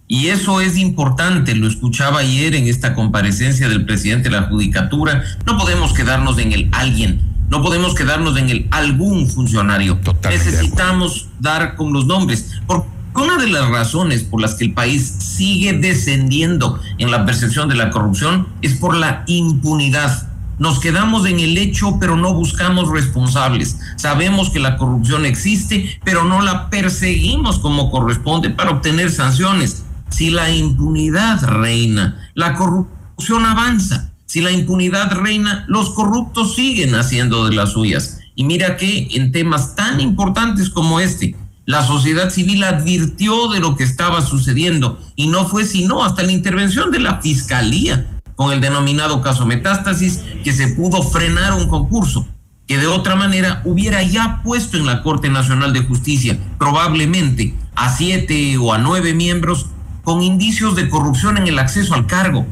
Y 0.07 0.27
eso 0.27 0.61
es 0.61 0.77
importante, 0.77 1.55
lo 1.55 1.69
escuchaba 1.69 2.21
ayer 2.21 2.55
en 2.57 2.67
esta 2.67 2.95
comparecencia 2.95 3.69
del 3.69 3.85
presidente 3.85 4.29
de 4.29 4.37
la 4.37 4.49
Judicatura. 4.49 5.23
No 5.47 5.57
podemos 5.57 5.93
quedarnos 5.93 6.39
en 6.39 6.53
el 6.53 6.69
alguien, 6.73 7.21
no 7.49 7.63
podemos 7.63 7.95
quedarnos 7.95 8.37
en 8.37 8.51
el 8.51 8.69
algún 8.71 9.29
funcionario. 9.29 10.01
Necesitamos 10.29 11.29
dar 11.39 11.77
con 11.77 11.93
los 11.93 12.07
nombres. 12.07 12.61
Porque 12.67 12.89
una 13.15 13.37
de 13.39 13.49
las 13.49 13.69
razones 13.69 14.23
por 14.23 14.41
las 14.41 14.55
que 14.55 14.65
el 14.67 14.73
país 14.73 15.03
sigue 15.19 15.73
descendiendo 15.73 16.81
en 16.99 17.11
la 17.11 17.27
percepción 17.27 17.69
de 17.69 17.75
la 17.75 17.91
corrupción 17.91 18.49
es 18.63 18.75
por 18.75 18.97
la 18.97 19.25
impunidad. 19.27 20.30
Nos 20.61 20.79
quedamos 20.79 21.27
en 21.27 21.41
el 21.41 21.57
hecho, 21.57 21.97
pero 21.99 22.17
no 22.17 22.35
buscamos 22.35 22.91
responsables. 22.91 23.79
Sabemos 23.97 24.51
que 24.51 24.61
la 24.61 24.77
corrupción 24.77 25.25
existe, 25.25 25.99
pero 26.05 26.25
no 26.25 26.43
la 26.43 26.69
perseguimos 26.69 27.59
como 27.59 27.91
corresponde 27.91 28.51
para 28.51 28.73
obtener 28.73 29.11
sanciones. 29.11 29.85
Si 30.11 30.29
la 30.29 30.51
impunidad 30.51 31.43
reina, 31.45 32.31
la 32.35 32.57
corrupción 32.57 33.47
avanza. 33.47 34.13
Si 34.27 34.43
la 34.43 34.51
impunidad 34.51 35.11
reina, 35.13 35.65
los 35.67 35.95
corruptos 35.95 36.57
siguen 36.57 36.95
haciendo 36.95 37.49
de 37.49 37.57
las 37.57 37.73
suyas. 37.73 38.19
Y 38.35 38.45
mira 38.45 38.77
que 38.77 39.09
en 39.13 39.33
temas 39.33 39.75
tan 39.77 39.99
importantes 39.99 40.69
como 40.69 41.01
este, 41.01 41.37
la 41.65 41.87
sociedad 41.87 42.29
civil 42.29 42.65
advirtió 42.65 43.49
de 43.49 43.61
lo 43.61 43.77
que 43.77 43.85
estaba 43.85 44.21
sucediendo 44.21 45.01
y 45.17 45.29
no 45.29 45.49
fue 45.49 45.65
sino 45.65 46.05
hasta 46.05 46.23
la 46.23 46.33
intervención 46.33 46.91
de 46.91 47.01
la 47.01 47.23
fiscalía 47.23 48.20
con 48.41 48.55
el 48.55 48.63
denominado 48.63 49.21
caso 49.21 49.45
Metástasis 49.45 50.23
que 50.43 50.55
se 50.55 50.69
pudo 50.69 51.03
frenar 51.03 51.53
un 51.53 51.69
concurso 51.69 52.27
que 52.67 52.79
de 52.79 52.87
otra 52.87 53.15
manera 53.15 53.61
hubiera 53.67 54.03
ya 54.03 54.41
puesto 54.43 54.79
en 54.79 54.87
la 54.87 55.03
Corte 55.03 55.29
Nacional 55.29 55.75
de 55.75 55.83
Justicia 55.83 56.39
probablemente 56.59 57.55
a 57.75 57.95
siete 57.95 58.57
o 58.57 58.73
a 58.73 58.79
nueve 58.79 59.13
miembros 59.13 59.67
con 60.05 60.23
indicios 60.23 60.75
de 60.75 60.89
corrupción 60.89 61.37
en 61.37 61.49
el 61.49 61.59
acceso 61.59 61.93
al 61.93 62.07
cargo. 62.07 62.47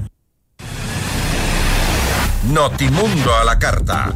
Notimundo 2.52 3.34
a 3.40 3.44
la 3.44 3.58
carta. 3.58 4.12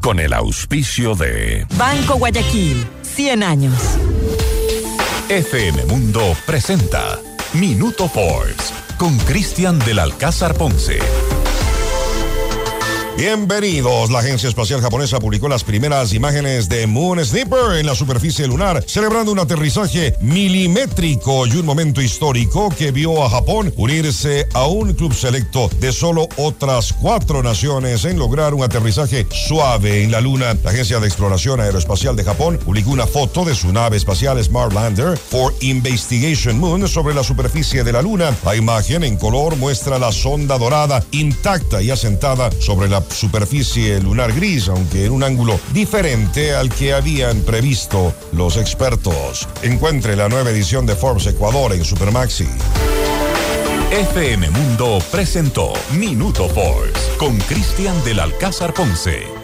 Con 0.00 0.20
el 0.20 0.34
auspicio 0.34 1.14
de 1.14 1.66
Banco 1.78 2.16
Guayaquil, 2.16 2.86
100 3.02 3.42
años. 3.42 3.74
FM 5.28 5.86
Mundo 5.86 6.36
presenta 6.44 7.18
Minuto 7.54 8.08
Forbes 8.08 8.74
con 8.98 9.16
Cristian 9.20 9.78
del 9.78 9.98
Alcázar 9.98 10.54
Ponce. 10.54 10.98
Bienvenidos. 13.16 14.10
La 14.10 14.18
Agencia 14.18 14.48
Espacial 14.48 14.80
Japonesa 14.80 15.20
publicó 15.20 15.48
las 15.48 15.62
primeras 15.62 16.12
imágenes 16.12 16.68
de 16.68 16.88
Moon 16.88 17.24
Sniper 17.24 17.76
en 17.78 17.86
la 17.86 17.94
superficie 17.94 18.44
lunar, 18.48 18.82
celebrando 18.88 19.30
un 19.30 19.38
aterrizaje 19.38 20.14
milimétrico 20.20 21.46
y 21.46 21.52
un 21.52 21.64
momento 21.64 22.02
histórico 22.02 22.70
que 22.70 22.90
vio 22.90 23.24
a 23.24 23.30
Japón 23.30 23.72
unirse 23.76 24.48
a 24.52 24.66
un 24.66 24.94
club 24.94 25.14
selecto 25.14 25.70
de 25.78 25.92
solo 25.92 26.28
otras 26.36 26.92
cuatro 26.92 27.40
naciones 27.40 28.04
en 28.04 28.18
lograr 28.18 28.52
un 28.52 28.64
aterrizaje 28.64 29.28
suave 29.30 30.02
en 30.02 30.10
la 30.10 30.20
Luna. 30.20 30.56
La 30.64 30.70
Agencia 30.70 30.98
de 30.98 31.06
Exploración 31.06 31.60
Aeroespacial 31.60 32.16
de 32.16 32.24
Japón 32.24 32.58
publicó 32.64 32.90
una 32.90 33.06
foto 33.06 33.44
de 33.44 33.54
su 33.54 33.72
nave 33.72 33.96
espacial 33.96 34.42
Smart 34.42 34.72
Lander 34.72 35.16
for 35.16 35.54
Investigation 35.60 36.58
Moon 36.58 36.88
sobre 36.88 37.14
la 37.14 37.22
superficie 37.22 37.84
de 37.84 37.92
la 37.92 38.02
Luna. 38.02 38.34
La 38.44 38.56
imagen 38.56 39.04
en 39.04 39.16
color 39.16 39.54
muestra 39.56 40.00
la 40.00 40.10
sonda 40.10 40.58
dorada 40.58 41.04
intacta 41.12 41.80
y 41.80 41.92
asentada 41.92 42.50
sobre 42.58 42.88
la 42.88 43.03
superficie 43.10 44.00
lunar 44.00 44.32
gris, 44.32 44.68
aunque 44.68 45.06
en 45.06 45.12
un 45.12 45.22
ángulo 45.22 45.58
diferente 45.72 46.54
al 46.54 46.70
que 46.70 46.92
habían 46.92 47.40
previsto 47.42 48.14
los 48.32 48.56
expertos. 48.56 49.48
Encuentre 49.62 50.16
la 50.16 50.28
nueva 50.28 50.50
edición 50.50 50.86
de 50.86 50.96
Forbes 50.96 51.26
Ecuador 51.26 51.72
en 51.72 51.84
Supermaxi. 51.84 52.48
FM 53.90 54.50
Mundo 54.50 54.98
presentó 55.10 55.72
Minuto 55.92 56.48
Forbes 56.48 56.98
con 57.18 57.38
Cristian 57.38 58.02
del 58.04 58.18
Alcázar 58.20 58.74
Ponce. 58.74 59.43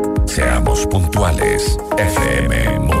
Seamos 0.33 0.87
puntuales, 0.87 1.77
FM. 1.97 3.00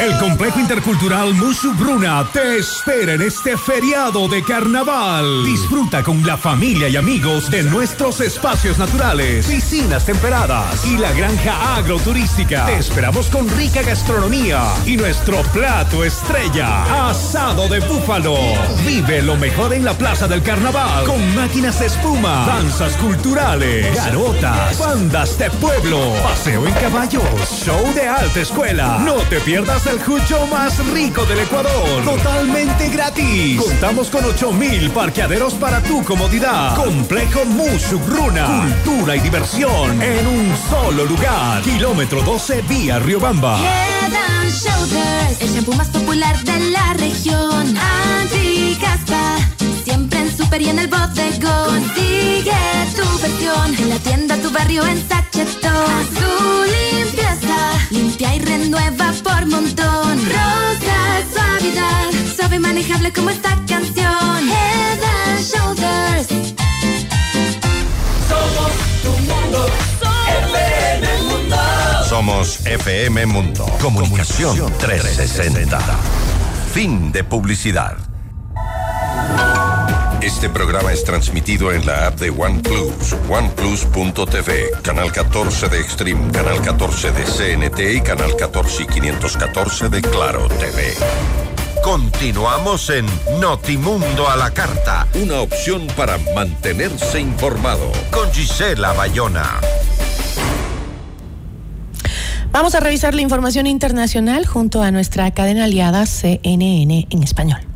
El 0.00 0.18
complejo 0.18 0.58
intercultural 0.58 1.34
Mushugruna 1.34 2.26
te 2.32 2.58
espera 2.58 3.12
en 3.12 3.22
este 3.22 3.56
feriado 3.56 4.28
de 4.28 4.42
carnaval. 4.42 5.44
Disfruta 5.44 6.02
con 6.02 6.26
la 6.26 6.36
familia 6.36 6.88
y 6.88 6.96
amigos 6.96 7.50
de 7.50 7.62
nuestros 7.62 8.20
espacios 8.20 8.78
naturales, 8.78 9.46
piscinas 9.46 10.04
temperadas 10.04 10.84
y 10.84 10.96
la 10.96 11.12
granja 11.12 11.76
agroturística. 11.76 12.66
Te 12.66 12.78
esperamos 12.78 13.28
con 13.28 13.48
rica 13.56 13.82
gastronomía 13.82 14.62
y 14.84 14.96
nuestro 14.96 15.42
plato 15.52 16.02
estrella, 16.02 17.08
asado 17.08 17.68
de 17.68 17.80
búfalo. 17.80 18.36
Vive 18.84 19.22
lo 19.22 19.36
mejor 19.36 19.74
en 19.74 19.84
la 19.84 19.96
Plaza 19.96 20.26
del 20.26 20.42
Carnaval 20.42 21.04
con 21.04 21.36
máquinas 21.36 21.78
de 21.78 21.86
espuma, 21.86 22.46
danzas 22.46 22.96
culturales, 22.96 23.94
garotas, 23.94 24.78
bandas 24.78 25.38
de 25.38 25.50
pueblo, 25.50 26.00
paseo 26.22 26.66
en 26.66 26.74
caballos, 26.74 27.22
show 27.64 27.94
de 27.94 28.08
escuela. 28.42 28.98
No 29.04 29.14
te 29.28 29.40
pierdas 29.40 29.86
el 29.86 30.02
jucho 30.02 30.46
más 30.46 30.78
rico 30.88 31.24
del 31.26 31.40
Ecuador. 31.40 32.04
Totalmente 32.04 32.88
gratis. 32.88 33.60
Contamos 33.60 34.08
con 34.10 34.24
8000 34.24 34.90
parqueaderos 34.90 35.54
para 35.54 35.82
tu 35.82 36.02
comodidad. 36.04 36.74
Complejo 36.76 37.44
Mushugruna. 37.44 38.46
Cultura 38.46 39.16
y 39.16 39.20
diversión 39.20 40.02
en 40.02 40.26
un 40.26 40.54
solo 40.68 41.04
lugar. 41.04 41.62
Kilómetro 41.62 42.22
12 42.22 42.62
vía 42.62 42.98
Riobamba. 42.98 43.58
Head 43.60 44.14
and 44.14 44.50
Shoulders, 44.50 45.40
el 45.40 45.48
shampoo 45.54 45.74
más 45.74 45.88
popular 45.88 46.38
de 46.44 46.70
la 46.70 46.94
región. 46.94 47.76
Anti-caspa, 48.20 49.36
siempre 49.84 50.20
en 50.20 50.36
super 50.36 50.62
y 50.62 50.68
en 50.68 50.78
el 50.78 50.88
bodegón. 50.88 51.80
Consigue 51.80 52.52
tu 52.96 53.18
versión 53.22 53.74
en 53.78 53.90
la 53.90 53.98
tienda, 53.98 54.36
tu 54.36 54.50
barrio, 54.50 54.84
en 54.86 55.08
sachetón. 55.08 55.72
Azul 55.72 56.66
limpieza, 56.96 57.49
limpia 57.90 58.34
y 58.34 58.38
renueva 58.40 59.12
por 59.22 59.46
montón. 59.46 60.18
Rosa, 60.26 60.98
suavidad, 61.32 62.10
suave 62.36 62.56
y 62.56 62.58
manejable 62.58 63.12
como 63.12 63.30
esta 63.30 63.50
canción. 63.66 64.48
Head 64.48 65.02
and 65.02 65.40
Shoulders. 65.40 66.28
Somos 68.28 68.72
tu 69.02 69.10
mundo, 69.10 69.66
FM 70.46 71.22
Mundo. 71.28 71.56
Somos 72.08 72.66
FM 72.66 73.26
Mundo. 73.26 73.66
Comunicación 73.80 74.72
360. 74.78 75.78
Fin 76.72 77.12
de 77.12 77.24
publicidad. 77.24 78.09
Este 80.22 80.50
programa 80.50 80.92
es 80.92 81.02
transmitido 81.02 81.72
en 81.72 81.86
la 81.86 82.08
app 82.08 82.20
de 82.20 82.28
OnePlus, 82.28 83.16
oneplus.tv, 83.30 84.70
canal 84.82 85.10
14 85.10 85.70
de 85.70 85.80
Extreme, 85.80 86.30
canal 86.30 86.60
14 86.60 87.10
de 87.10 87.24
CNT 87.24 87.80
y 87.96 88.00
canal 88.02 88.36
14 88.36 88.82
y 88.82 88.86
514 88.86 89.88
de 89.88 90.02
Claro 90.02 90.46
TV. 90.48 90.92
Continuamos 91.82 92.90
en 92.90 93.06
Notimundo 93.40 94.28
a 94.28 94.36
la 94.36 94.50
Carta, 94.50 95.08
una 95.14 95.40
opción 95.40 95.86
para 95.96 96.18
mantenerse 96.34 97.18
informado 97.18 97.90
con 98.10 98.30
Gisela 98.30 98.92
Bayona. 98.92 99.58
Vamos 102.52 102.74
a 102.74 102.80
revisar 102.80 103.14
la 103.14 103.22
información 103.22 103.66
internacional 103.66 104.44
junto 104.44 104.82
a 104.82 104.90
nuestra 104.90 105.30
cadena 105.30 105.64
aliada 105.64 106.04
CNN 106.04 107.06
en 107.08 107.22
español. 107.22 107.69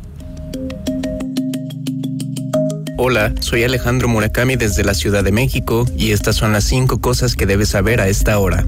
Hola, 2.97 3.33
soy 3.41 3.65
Alejandro 3.65 4.07
Murakami 4.07 4.55
desde 4.55 4.85
la 4.85 4.93
Ciudad 4.93 5.21
de 5.21 5.33
México 5.33 5.85
y 5.97 6.13
estas 6.13 6.37
son 6.37 6.53
las 6.53 6.63
cinco 6.63 7.01
cosas 7.01 7.35
que 7.35 7.45
debes 7.45 7.67
saber 7.67 7.99
a 7.99 8.07
esta 8.07 8.39
hora. 8.39 8.65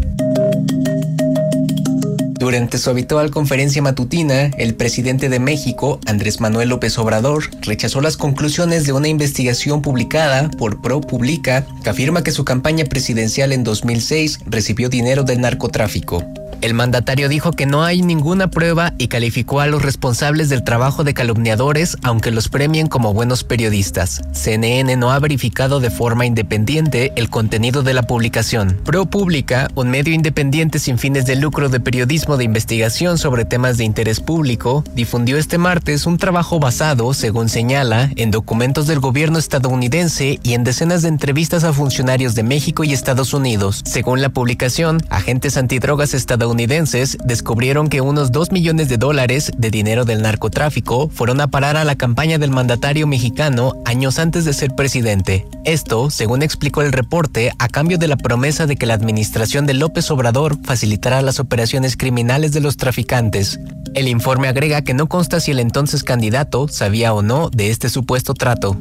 Durante 2.37 2.77
su 2.77 2.89
habitual 2.89 3.31
conferencia 3.31 3.81
matutina, 3.81 4.51
el 4.57 4.75
presidente 4.75 5.29
de 5.29 5.39
México, 5.39 6.01
Andrés 6.05 6.41
Manuel 6.41 6.69
López 6.69 6.97
Obrador, 6.97 7.45
rechazó 7.61 8.01
las 8.01 8.17
conclusiones 8.17 8.85
de 8.85 8.91
una 8.91 9.07
investigación 9.07 9.81
publicada 9.81 10.49
por 10.51 10.81
ProPublica 10.81 11.65
que 11.81 11.89
afirma 11.89 12.21
que 12.21 12.31
su 12.31 12.43
campaña 12.43 12.83
presidencial 12.83 13.53
en 13.53 13.63
2006 13.63 14.39
recibió 14.45 14.89
dinero 14.89 15.23
del 15.23 15.39
narcotráfico. 15.39 16.21
El 16.59 16.73
mandatario 16.73 17.29
dijo 17.29 17.51
que 17.51 17.67
no 17.67 17.83
hay 17.83 18.01
ninguna 18.01 18.49
prueba 18.49 18.93
y 18.97 19.09
calificó 19.09 19.61
a 19.61 19.67
los 19.67 19.83
responsables 19.83 20.49
del 20.49 20.63
trabajo 20.63 21.03
de 21.03 21.13
calumniadores, 21.13 21.97
aunque 22.01 22.31
los 22.31 22.49
premien 22.49 22.87
como 22.87 23.13
buenos 23.13 23.43
periodistas. 23.43 24.23
CNN 24.31 24.95
no 24.95 25.11
ha 25.11 25.19
verificado 25.19 25.79
de 25.79 25.91
forma 25.91 26.25
independiente 26.25 27.13
el 27.15 27.29
contenido 27.29 27.83
de 27.83 27.93
la 27.93 28.03
publicación. 28.03 28.79
ProPublica, 28.83 29.67
un 29.75 29.89
medio 29.89 30.15
independiente 30.15 30.79
sin 30.79 30.97
fines 30.97 31.27
de 31.27 31.35
lucro 31.35 31.69
de 31.69 31.79
periodismo 31.79 32.37
de 32.37 32.45
investigación 32.45 33.19
sobre 33.19 33.45
temas 33.45 33.77
de 33.77 33.83
interés 33.83 34.19
público, 34.19 34.83
difundió 34.95 35.37
este 35.37 35.59
martes 35.59 36.07
un 36.07 36.17
trabajo 36.17 36.59
basado, 36.59 37.13
según 37.13 37.49
señala, 37.49 38.09
en 38.15 38.31
documentos 38.31 38.87
del 38.87 38.99
gobierno 38.99 39.37
estadounidense 39.37 40.39
y 40.41 40.53
en 40.53 40.63
decenas 40.63 41.03
de 41.03 41.09
entrevistas 41.09 41.63
a 41.63 41.71
funcionarios 41.71 42.33
de 42.33 42.41
México 42.41 42.83
y 42.83 42.93
Estados 42.93 43.35
Unidos. 43.35 43.83
Según 43.85 44.23
la 44.23 44.29
publicación, 44.29 45.03
agentes 45.09 45.55
antidrogas 45.57 46.15
estadounidenses 46.15 46.46
estadounidenses 46.47 47.17
descubrieron 47.25 47.89
que 47.89 47.99
unos 47.99 48.31
2 48.31 48.53
millones 48.53 48.87
de 48.87 48.95
dólares 48.95 49.51
de 49.57 49.69
dinero 49.69 50.05
del 50.05 50.21
narcotráfico 50.21 51.09
fueron 51.09 51.41
a 51.41 51.47
parar 51.47 51.75
a 51.75 51.83
la 51.83 51.95
campaña 51.95 52.37
del 52.37 52.51
mandatario 52.51 53.05
mexicano 53.05 53.73
años 53.83 54.17
antes 54.17 54.45
de 54.45 54.53
ser 54.53 54.73
presidente. 54.73 55.45
Esto, 55.65 56.09
según 56.09 56.43
explicó 56.43 56.83
el 56.83 56.93
reporte, 56.93 57.51
a 57.59 57.67
cambio 57.67 57.97
de 57.97 58.07
la 58.07 58.15
promesa 58.15 58.65
de 58.65 58.77
que 58.77 58.85
la 58.85 58.93
administración 58.93 59.65
de 59.65 59.73
López 59.73 60.09
Obrador 60.09 60.57
facilitará 60.63 61.21
las 61.21 61.41
operaciones 61.41 61.97
criminales 61.97 62.53
de 62.53 62.61
los 62.61 62.77
traficantes. 62.77 63.59
El 63.93 64.07
informe 64.07 64.47
agrega 64.47 64.83
que 64.83 64.93
no 64.93 65.09
consta 65.09 65.41
si 65.41 65.51
el 65.51 65.59
entonces 65.59 66.05
candidato 66.05 66.69
sabía 66.69 67.13
o 67.13 67.23
no 67.23 67.49
de 67.49 67.71
este 67.71 67.89
supuesto 67.89 68.33
trato. 68.35 68.77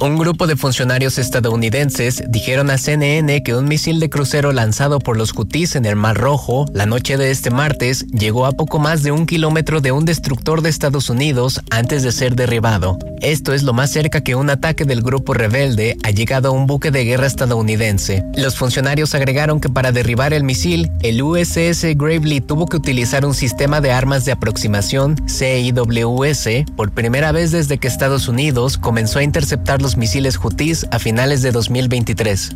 Un 0.00 0.16
grupo 0.16 0.46
de 0.46 0.54
funcionarios 0.54 1.18
estadounidenses 1.18 2.22
dijeron 2.28 2.70
a 2.70 2.78
CNN 2.78 3.42
que 3.42 3.56
un 3.56 3.64
misil 3.64 3.98
de 3.98 4.08
crucero 4.08 4.52
lanzado 4.52 5.00
por 5.00 5.16
los 5.16 5.32
Houthis 5.32 5.74
en 5.74 5.86
el 5.86 5.96
Mar 5.96 6.16
Rojo 6.16 6.66
la 6.72 6.86
noche 6.86 7.16
de 7.16 7.32
este 7.32 7.50
martes 7.50 8.06
llegó 8.06 8.46
a 8.46 8.52
poco 8.52 8.78
más 8.78 9.02
de 9.02 9.10
un 9.10 9.26
kilómetro 9.26 9.80
de 9.80 9.90
un 9.90 10.04
destructor 10.04 10.62
de 10.62 10.70
Estados 10.70 11.10
Unidos 11.10 11.60
antes 11.70 12.04
de 12.04 12.12
ser 12.12 12.36
derribado. 12.36 12.96
Esto 13.22 13.52
es 13.52 13.64
lo 13.64 13.72
más 13.72 13.90
cerca 13.90 14.20
que 14.20 14.36
un 14.36 14.50
ataque 14.50 14.84
del 14.84 15.02
grupo 15.02 15.34
rebelde 15.34 15.96
ha 16.04 16.10
llegado 16.10 16.50
a 16.50 16.52
un 16.52 16.68
buque 16.68 16.92
de 16.92 17.04
guerra 17.04 17.26
estadounidense. 17.26 18.22
Los 18.36 18.56
funcionarios 18.56 19.16
agregaron 19.16 19.58
que 19.58 19.68
para 19.68 19.90
derribar 19.90 20.32
el 20.32 20.44
misil, 20.44 20.92
el 21.02 21.20
USS 21.20 21.96
Gravely 21.96 22.40
tuvo 22.40 22.66
que 22.66 22.76
utilizar 22.76 23.26
un 23.26 23.34
sistema 23.34 23.80
de 23.80 23.90
armas 23.90 24.24
de 24.24 24.30
aproximación 24.30 25.16
CIWS 25.28 26.66
por 26.76 26.92
primera 26.92 27.32
vez 27.32 27.50
desde 27.50 27.78
que 27.78 27.88
Estados 27.88 28.28
Unidos 28.28 28.78
comenzó 28.78 29.18
a 29.18 29.24
interceptar 29.24 29.82
los 29.82 29.87
misiles 29.96 30.36
Houthis 30.36 30.86
a 30.90 30.98
finales 30.98 31.42
de 31.42 31.52
2023. 31.52 32.54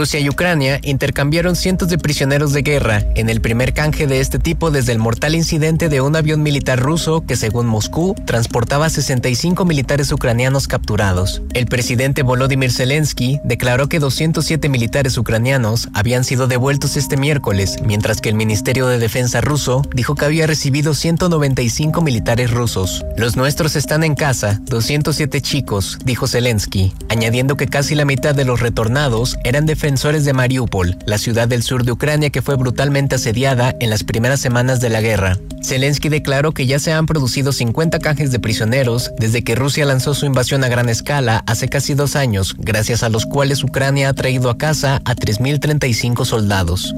Rusia 0.00 0.18
y 0.18 0.30
Ucrania 0.30 0.80
intercambiaron 0.82 1.56
cientos 1.56 1.90
de 1.90 1.98
prisioneros 1.98 2.54
de 2.54 2.62
guerra 2.62 3.04
en 3.16 3.28
el 3.28 3.42
primer 3.42 3.74
canje 3.74 4.06
de 4.06 4.20
este 4.20 4.38
tipo 4.38 4.70
desde 4.70 4.92
el 4.92 4.98
mortal 4.98 5.34
incidente 5.34 5.90
de 5.90 6.00
un 6.00 6.16
avión 6.16 6.42
militar 6.42 6.80
ruso 6.80 7.20
que, 7.26 7.36
según 7.36 7.66
Moscú, 7.66 8.14
transportaba 8.24 8.88
65 8.88 9.66
militares 9.66 10.10
ucranianos 10.10 10.68
capturados. 10.68 11.42
El 11.52 11.66
presidente 11.66 12.22
Volodymyr 12.22 12.72
Zelensky 12.72 13.40
declaró 13.44 13.90
que 13.90 13.98
207 13.98 14.70
militares 14.70 15.18
ucranianos 15.18 15.90
habían 15.92 16.24
sido 16.24 16.46
devueltos 16.46 16.96
este 16.96 17.18
miércoles, 17.18 17.76
mientras 17.84 18.22
que 18.22 18.30
el 18.30 18.36
Ministerio 18.36 18.86
de 18.86 18.98
Defensa 18.98 19.42
ruso 19.42 19.82
dijo 19.94 20.14
que 20.14 20.24
había 20.24 20.46
recibido 20.46 20.94
195 20.94 22.00
militares 22.00 22.50
rusos. 22.50 23.04
Los 23.18 23.36
nuestros 23.36 23.76
están 23.76 24.02
en 24.02 24.14
casa, 24.14 24.62
207 24.64 25.42
chicos, 25.42 25.98
dijo 26.06 26.26
Zelensky, 26.26 26.94
añadiendo 27.10 27.58
que 27.58 27.66
casi 27.68 27.94
la 27.94 28.06
mitad 28.06 28.34
de 28.34 28.46
los 28.46 28.60
retornados 28.60 29.36
eran 29.44 29.66
de 29.66 29.76
defensores 29.90 30.24
de 30.24 30.32
Mariupol, 30.32 30.96
la 31.04 31.18
ciudad 31.18 31.48
del 31.48 31.64
sur 31.64 31.82
de 31.82 31.90
Ucrania 31.90 32.30
que 32.30 32.42
fue 32.42 32.54
brutalmente 32.54 33.16
asediada 33.16 33.74
en 33.80 33.90
las 33.90 34.04
primeras 34.04 34.38
semanas 34.38 34.80
de 34.80 34.88
la 34.88 35.00
guerra. 35.00 35.36
Zelensky 35.64 36.08
declaró 36.08 36.52
que 36.52 36.64
ya 36.64 36.78
se 36.78 36.92
han 36.92 37.06
producido 37.06 37.50
50 37.50 37.98
canjes 37.98 38.30
de 38.30 38.38
prisioneros 38.38 39.10
desde 39.18 39.42
que 39.42 39.56
Rusia 39.56 39.84
lanzó 39.84 40.14
su 40.14 40.26
invasión 40.26 40.62
a 40.62 40.68
gran 40.68 40.88
escala 40.88 41.42
hace 41.48 41.68
casi 41.68 41.94
dos 41.94 42.14
años, 42.14 42.54
gracias 42.56 43.02
a 43.02 43.08
los 43.08 43.26
cuales 43.26 43.64
Ucrania 43.64 44.10
ha 44.10 44.14
traído 44.14 44.48
a 44.48 44.58
casa 44.58 45.02
a 45.04 45.16
3.035 45.16 46.24
soldados. 46.24 46.94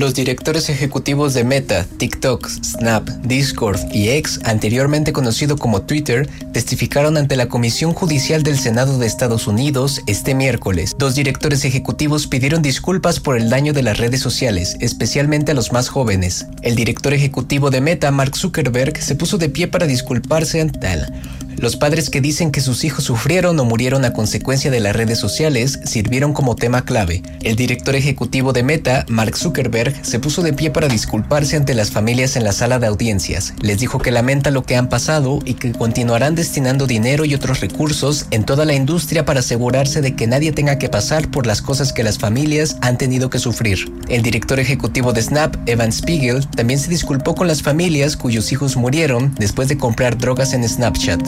Los 0.00 0.14
directores 0.14 0.70
ejecutivos 0.70 1.34
de 1.34 1.44
Meta, 1.44 1.84
TikTok, 1.98 2.48
Snap, 2.48 3.06
Discord 3.22 3.80
y 3.92 4.08
X, 4.08 4.40
anteriormente 4.44 5.12
conocido 5.12 5.58
como 5.58 5.82
Twitter, 5.82 6.26
testificaron 6.54 7.18
ante 7.18 7.36
la 7.36 7.48
Comisión 7.50 7.92
Judicial 7.92 8.42
del 8.42 8.58
Senado 8.58 8.98
de 8.98 9.06
Estados 9.06 9.46
Unidos 9.46 10.00
este 10.06 10.34
miércoles. 10.34 10.94
Dos 10.96 11.16
directores 11.16 11.66
ejecutivos 11.66 12.28
pidieron 12.28 12.62
disculpas 12.62 13.20
por 13.20 13.36
el 13.36 13.50
daño 13.50 13.74
de 13.74 13.82
las 13.82 13.98
redes 13.98 14.22
sociales, 14.22 14.78
especialmente 14.80 15.52
a 15.52 15.54
los 15.54 15.70
más 15.70 15.90
jóvenes. 15.90 16.46
El 16.62 16.76
director 16.76 17.12
ejecutivo 17.12 17.68
de 17.68 17.82
Meta, 17.82 18.10
Mark 18.10 18.34
Zuckerberg, 18.38 18.96
se 19.02 19.16
puso 19.16 19.36
de 19.36 19.50
pie 19.50 19.68
para 19.68 19.86
disculparse 19.86 20.62
ante 20.62 20.78
los 21.60 21.76
padres 21.76 22.08
que 22.08 22.22
dicen 22.22 22.50
que 22.50 22.62
sus 22.62 22.84
hijos 22.84 23.04
sufrieron 23.04 23.60
o 23.60 23.64
murieron 23.66 24.06
a 24.06 24.14
consecuencia 24.14 24.70
de 24.70 24.80
las 24.80 24.96
redes 24.96 25.18
sociales 25.18 25.78
sirvieron 25.84 26.32
como 26.32 26.56
tema 26.56 26.86
clave. 26.86 27.22
El 27.42 27.54
director 27.54 27.94
ejecutivo 27.94 28.54
de 28.54 28.62
Meta, 28.62 29.04
Mark 29.08 29.36
Zuckerberg, 29.36 29.94
se 30.02 30.18
puso 30.18 30.40
de 30.42 30.54
pie 30.54 30.70
para 30.70 30.88
disculparse 30.88 31.56
ante 31.56 31.74
las 31.74 31.90
familias 31.90 32.36
en 32.36 32.44
la 32.44 32.52
sala 32.52 32.78
de 32.78 32.86
audiencias. 32.86 33.52
Les 33.60 33.78
dijo 33.78 33.98
que 33.98 34.10
lamenta 34.10 34.50
lo 34.50 34.62
que 34.62 34.76
han 34.76 34.88
pasado 34.88 35.40
y 35.44 35.54
que 35.54 35.72
continuarán 35.72 36.34
destinando 36.34 36.86
dinero 36.86 37.26
y 37.26 37.34
otros 37.34 37.60
recursos 37.60 38.26
en 38.30 38.44
toda 38.44 38.64
la 38.64 38.74
industria 38.74 39.26
para 39.26 39.40
asegurarse 39.40 40.00
de 40.00 40.16
que 40.16 40.26
nadie 40.26 40.52
tenga 40.52 40.78
que 40.78 40.88
pasar 40.88 41.30
por 41.30 41.46
las 41.46 41.60
cosas 41.60 41.92
que 41.92 42.04
las 42.04 42.18
familias 42.18 42.78
han 42.80 42.96
tenido 42.96 43.28
que 43.28 43.38
sufrir. 43.38 43.92
El 44.08 44.22
director 44.22 44.58
ejecutivo 44.60 45.12
de 45.12 45.22
Snap, 45.22 45.56
Evan 45.68 45.92
Spiegel, 45.92 46.46
también 46.56 46.80
se 46.80 46.88
disculpó 46.88 47.34
con 47.34 47.46
las 47.46 47.62
familias 47.62 48.16
cuyos 48.16 48.50
hijos 48.50 48.76
murieron 48.76 49.34
después 49.38 49.68
de 49.68 49.76
comprar 49.76 50.16
drogas 50.16 50.54
en 50.54 50.66
Snapchat. 50.66 51.20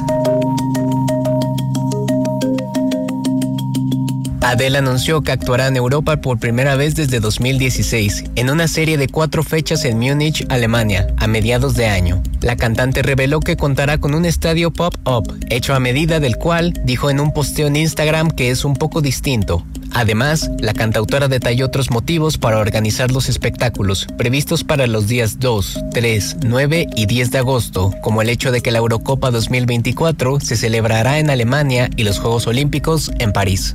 Adele 4.42 4.78
anunció 4.78 5.22
que 5.22 5.31
actuará 5.31 5.68
en 5.68 5.76
Europa 5.76 6.16
por 6.20 6.40
primera 6.40 6.74
vez 6.74 6.96
desde 6.96 7.20
2016, 7.20 8.24
en 8.35 8.50
una 8.50 8.66
serie 8.66 8.98
de 8.98 9.07
cuatro 9.07 9.44
fechas 9.44 9.85
en 9.85 10.00
Múnich, 10.00 10.44
Alemania, 10.48 11.07
a 11.18 11.28
mediados 11.28 11.74
de 11.76 11.87
año. 11.87 12.20
La 12.40 12.57
cantante 12.57 13.02
reveló 13.02 13.38
que 13.38 13.57
contará 13.57 13.98
con 13.98 14.14
un 14.14 14.24
estadio 14.24 14.72
pop-up, 14.72 15.38
hecho 15.48 15.74
a 15.74 15.81
medida 15.81 16.18
del 16.18 16.37
cual 16.37 16.72
dijo 16.85 17.09
en 17.09 17.20
un 17.20 17.33
posteo 17.33 17.68
en 17.68 17.76
Instagram 17.76 18.33
que 18.33 18.50
es 18.50 18.64
un 18.64 18.74
poco 18.74 19.00
distinto. 19.00 19.64
Además, 19.94 20.50
la 20.59 20.72
cantautora 20.72 21.28
detalló 21.28 21.66
otros 21.66 21.90
motivos 21.90 22.38
para 22.38 22.59
organizar 22.59 23.11
los 23.11 23.28
espectáculos, 23.28 24.07
previstos 24.16 24.64
para 24.64 24.87
los 24.87 25.07
días 25.07 25.38
2, 25.38 25.78
3, 25.92 26.37
9 26.44 26.87
y 26.96 27.07
10 27.07 27.31
de 27.31 27.38
agosto, 27.38 27.94
como 28.02 28.22
el 28.22 28.28
hecho 28.28 28.52
de 28.52 28.61
que 28.61 28.70
la 28.70 28.78
Eurocopa 28.78 29.31
2024 29.31 30.40
se 30.40 30.57
celebrará 30.57 31.18
en 31.18 31.31
Alemania 31.31 31.90
y 31.96 32.05
los 32.05 32.18
Juegos 32.18 32.46
Olímpicos 32.46 33.11
en 33.18 33.33
París. 33.33 33.74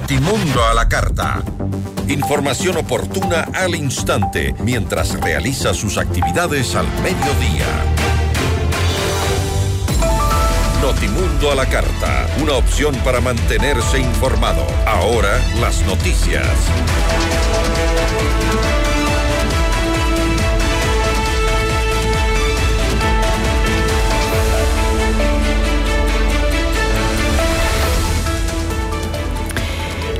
Notimundo 0.00 0.64
a 0.64 0.74
la 0.74 0.88
carta. 0.88 1.42
Información 2.06 2.76
oportuna 2.76 3.48
al 3.52 3.74
instante 3.74 4.54
mientras 4.60 5.20
realiza 5.20 5.74
sus 5.74 5.98
actividades 5.98 6.76
al 6.76 6.86
mediodía. 7.02 7.66
Notimundo 10.80 11.50
a 11.50 11.56
la 11.56 11.66
carta, 11.66 12.28
una 12.40 12.52
opción 12.52 12.94
para 13.04 13.20
mantenerse 13.20 13.98
informado. 13.98 14.64
Ahora 14.86 15.40
las 15.60 15.82
noticias. 15.82 16.46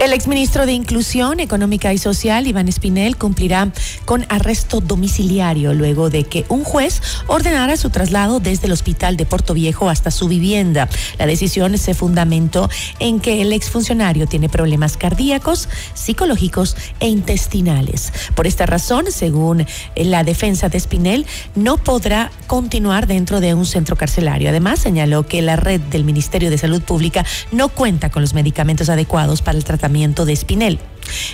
El 0.01 0.13
exministro 0.13 0.65
de 0.65 0.75
Inclusión 0.75 1.41
Económica 1.41 1.93
y 1.93 1.99
Social, 1.99 2.47
Iván 2.47 2.69
Espinel, 2.69 3.17
cumplirá 3.17 3.73
con 4.05 4.25
arresto 4.29 4.81
domiciliario 4.81 5.75
luego 5.75 6.09
de 6.09 6.23
que 6.23 6.45
un 6.49 6.63
juez 6.63 7.03
ordenara 7.27 7.77
su 7.77 7.91
traslado 7.91 8.39
desde 8.39 8.69
el 8.69 8.73
hospital 8.73 9.17
de 9.17 9.27
Puerto 9.27 9.55
Viejo 9.55 9.91
hasta 9.91 10.13
su 10.13 10.29
vivienda. 10.29 10.89
La 11.19 11.27
decisión 11.27 11.77
se 11.79 11.95
fundamentó 11.95 12.71
en 13.01 13.19
que 13.19 13.43
el 13.43 13.53
exfuncionario 13.53 14.29
tiene 14.29 14.49
problemas 14.49 14.97
cardíacos, 14.97 15.69
psicológicos 15.95 16.77
e 17.01 17.09
intestinales. 17.09 18.13
Por 18.37 18.47
esta 18.47 18.67
razón, 18.67 19.07
según 19.11 19.67
la 19.97 20.23
defensa 20.23 20.69
de 20.69 20.79
Espinel, 20.79 21.27
no 21.57 21.77
podrá 21.77 22.31
continuar 22.47 23.09
dentro 23.09 23.41
de 23.41 23.53
un 23.55 23.67
centro 23.67 23.97
carcelario. 23.97 24.49
Además, 24.51 24.79
señaló 24.79 25.27
que 25.27 25.43
la 25.43 25.57
red 25.57 25.81
del 25.81 26.05
Ministerio 26.05 26.51
de 26.51 26.59
Salud 26.59 26.83
Pública 26.83 27.27
no 27.51 27.69
cuenta 27.69 28.11
con 28.11 28.23
los 28.23 28.33
medicamentos 28.33 28.91
adecuados 28.91 29.43
para 29.43 29.59
el 29.59 29.65
tratamiento 29.65 29.88
de 29.89 30.33
Espinel. 30.33 30.79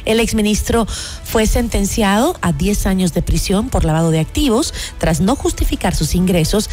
El 0.05 0.21
exministro 0.21 0.87
fue 0.87 1.47
sentenciado 1.47 2.37
a 2.41 2.53
10 2.53 2.87
años 2.87 3.13
de 3.13 3.23
prisión 3.23 3.69
por 3.69 3.85
lavado 3.85 4.11
de 4.11 4.21
activos 4.21 4.73
tras 4.99 5.21
no 5.21 5.35
justificar 5.35 5.95
sus 5.95 6.15
ingresos 6.15 6.71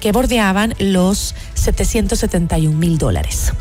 que 0.00 0.12
bordeaban 0.12 0.74
los 0.78 1.34
771 1.54 2.76
mil 2.76 2.98
dólares. 2.98 3.52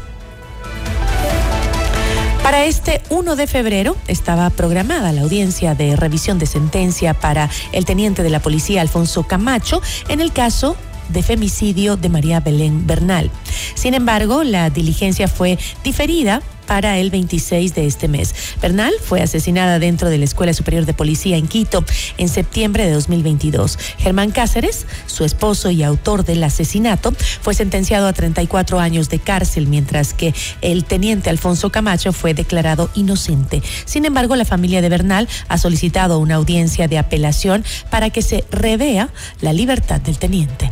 Para 2.43 2.65
este 2.65 3.01
1 3.09 3.35
de 3.35 3.47
febrero 3.47 3.95
estaba 4.07 4.49
programada 4.49 5.11
la 5.13 5.21
audiencia 5.21 5.75
de 5.75 5.95
revisión 5.95 6.37
de 6.37 6.45
sentencia 6.45 7.13
para 7.13 7.49
el 7.71 7.85
teniente 7.85 8.21
de 8.21 8.29
la 8.29 8.41
policía 8.41 8.81
Alfonso 8.81 9.23
Camacho 9.23 9.81
en 10.09 10.19
el 10.19 10.31
caso 10.31 10.75
de 11.13 11.23
femicidio 11.23 11.95
de 11.95 12.09
María 12.09 12.39
Belén 12.39 12.85
Bernal. 12.85 13.31
Sin 13.75 13.93
embargo, 13.93 14.43
la 14.43 14.69
diligencia 14.69 15.27
fue 15.27 15.57
diferida 15.83 16.41
para 16.65 16.97
el 16.97 17.09
26 17.09 17.75
de 17.75 17.87
este 17.87 18.07
mes. 18.07 18.33
Bernal 18.61 18.93
fue 19.03 19.21
asesinada 19.21 19.79
dentro 19.79 20.09
de 20.09 20.17
la 20.17 20.25
Escuela 20.25 20.53
Superior 20.53 20.85
de 20.85 20.93
Policía 20.93 21.37
en 21.37 21.47
Quito 21.47 21.83
en 22.17 22.29
septiembre 22.29 22.85
de 22.85 22.93
2022. 22.93 23.77
Germán 23.97 24.31
Cáceres, 24.31 24.85
su 25.05 25.25
esposo 25.25 25.69
y 25.71 25.83
autor 25.83 26.25
del 26.25 26.43
asesinato, 26.43 27.13
fue 27.41 27.53
sentenciado 27.53 28.07
a 28.07 28.13
34 28.13 28.79
años 28.79 29.09
de 29.09 29.19
cárcel, 29.19 29.67
mientras 29.67 30.13
que 30.13 30.33
el 30.61 30.85
teniente 30.85 31.29
Alfonso 31.29 31.71
Camacho 31.71 32.13
fue 32.13 32.33
declarado 32.33 32.89
inocente. 32.95 33.61
Sin 33.85 34.05
embargo, 34.05 34.35
la 34.35 34.45
familia 34.45 34.81
de 34.81 34.89
Bernal 34.89 35.27
ha 35.47 35.57
solicitado 35.57 36.19
una 36.19 36.35
audiencia 36.35 36.87
de 36.87 36.97
apelación 36.97 37.63
para 37.89 38.09
que 38.09 38.21
se 38.21 38.45
revea 38.51 39.09
la 39.41 39.53
libertad 39.53 40.01
del 40.01 40.17
teniente. 40.17 40.71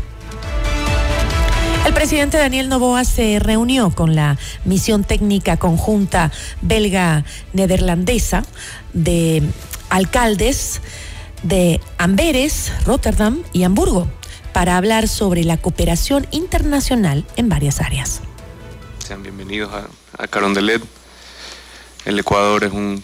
El 1.84 1.96
presidente 1.96 2.38
Daniel 2.38 2.70
Novoa 2.70 3.04
se 3.06 3.40
reunió 3.40 3.90
con 3.90 4.16
la 4.16 4.38
misión 4.66 5.04
técnica 5.04 5.58
conjunta 5.58 6.32
belga-nederlandesa 6.62 8.46
de 8.94 9.42
alcaldes 9.90 10.80
de 11.42 11.82
Amberes, 11.98 12.72
Rotterdam 12.86 13.42
y 13.52 13.64
Hamburgo 13.64 14.08
para 14.54 14.78
hablar 14.78 15.08
sobre 15.08 15.44
la 15.44 15.58
cooperación 15.58 16.28
internacional 16.30 17.26
en 17.36 17.50
varias 17.50 17.82
áreas. 17.82 18.22
Sean 19.00 19.24
bienvenidos 19.24 19.74
a, 19.74 19.88
a 20.24 20.28
Carondelet. 20.28 20.84
El 22.06 22.20
Ecuador 22.20 22.64
es 22.64 22.74
un 22.74 23.04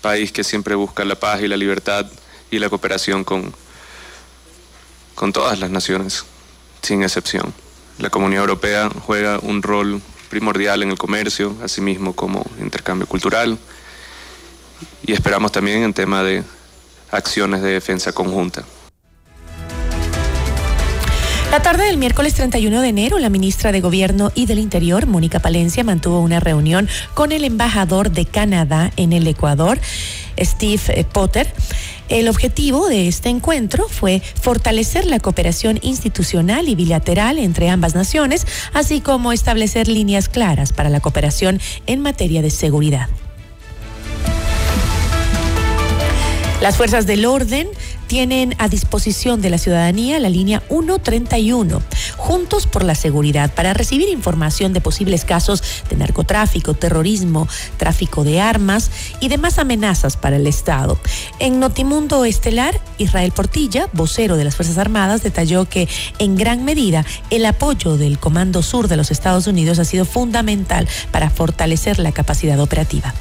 país 0.00 0.32
que 0.32 0.44
siempre 0.44 0.74
busca 0.76 1.04
la 1.04 1.14
paz 1.16 1.42
y 1.42 1.48
la 1.48 1.58
libertad 1.58 2.06
y 2.50 2.58
la 2.58 2.70
cooperación 2.70 3.22
con, 3.22 3.52
con 5.14 5.34
todas 5.34 5.58
las 5.58 5.68
naciones 5.68 6.24
sin 6.82 7.02
excepción. 7.02 7.52
La 7.98 8.10
Comunidad 8.10 8.42
Europea 8.42 8.90
juega 9.06 9.38
un 9.40 9.62
rol 9.62 10.00
primordial 10.28 10.82
en 10.82 10.90
el 10.90 10.98
comercio, 10.98 11.56
asimismo 11.62 12.14
como 12.14 12.44
intercambio 12.60 13.06
cultural, 13.06 13.58
y 15.04 15.12
esperamos 15.12 15.52
también 15.52 15.82
en 15.82 15.94
tema 15.94 16.22
de 16.22 16.44
acciones 17.10 17.62
de 17.62 17.72
defensa 17.72 18.12
conjunta. 18.12 18.64
La 21.50 21.62
tarde 21.62 21.84
del 21.84 21.96
miércoles 21.96 22.34
31 22.34 22.82
de 22.82 22.88
enero, 22.88 23.18
la 23.18 23.30
ministra 23.30 23.72
de 23.72 23.80
Gobierno 23.80 24.30
y 24.34 24.44
del 24.44 24.58
Interior, 24.58 25.06
Mónica 25.06 25.40
Palencia, 25.40 25.82
mantuvo 25.82 26.20
una 26.20 26.40
reunión 26.40 26.90
con 27.14 27.32
el 27.32 27.42
embajador 27.42 28.10
de 28.10 28.26
Canadá 28.26 28.92
en 28.96 29.14
el 29.14 29.26
Ecuador, 29.26 29.80
Steve 30.38 31.06
Potter. 31.10 31.50
El 32.08 32.28
objetivo 32.28 32.88
de 32.88 33.06
este 33.06 33.28
encuentro 33.28 33.86
fue 33.88 34.22
fortalecer 34.40 35.04
la 35.04 35.20
cooperación 35.20 35.78
institucional 35.82 36.68
y 36.68 36.74
bilateral 36.74 37.38
entre 37.38 37.68
ambas 37.68 37.94
naciones, 37.94 38.46
así 38.72 39.02
como 39.02 39.32
establecer 39.32 39.88
líneas 39.88 40.30
claras 40.30 40.72
para 40.72 40.88
la 40.88 41.00
cooperación 41.00 41.60
en 41.86 42.00
materia 42.00 42.40
de 42.40 42.50
seguridad. 42.50 43.08
Las 46.60 46.76
fuerzas 46.76 47.06
del 47.06 47.24
orden 47.24 47.68
tienen 48.08 48.56
a 48.58 48.68
disposición 48.68 49.40
de 49.40 49.48
la 49.48 49.58
ciudadanía 49.58 50.18
la 50.18 50.28
línea 50.28 50.60
131, 50.68 51.80
Juntos 52.16 52.66
por 52.66 52.82
la 52.82 52.96
Seguridad, 52.96 53.54
para 53.54 53.74
recibir 53.74 54.08
información 54.08 54.72
de 54.72 54.80
posibles 54.80 55.24
casos 55.24 55.62
de 55.88 55.94
narcotráfico, 55.94 56.74
terrorismo, 56.74 57.46
tráfico 57.76 58.24
de 58.24 58.40
armas 58.40 58.90
y 59.20 59.28
demás 59.28 59.60
amenazas 59.60 60.16
para 60.16 60.34
el 60.34 60.48
Estado. 60.48 60.98
En 61.38 61.60
Notimundo 61.60 62.24
Estelar, 62.24 62.80
Israel 62.98 63.30
Portilla, 63.30 63.88
vocero 63.92 64.36
de 64.36 64.42
las 64.42 64.56
Fuerzas 64.56 64.78
Armadas, 64.78 65.22
detalló 65.22 65.66
que 65.66 65.88
en 66.18 66.34
gran 66.34 66.64
medida 66.64 67.06
el 67.30 67.46
apoyo 67.46 67.96
del 67.96 68.18
Comando 68.18 68.64
Sur 68.64 68.88
de 68.88 68.96
los 68.96 69.12
Estados 69.12 69.46
Unidos 69.46 69.78
ha 69.78 69.84
sido 69.84 70.04
fundamental 70.04 70.88
para 71.12 71.30
fortalecer 71.30 72.00
la 72.00 72.10
capacidad 72.10 72.58
operativa. 72.58 73.14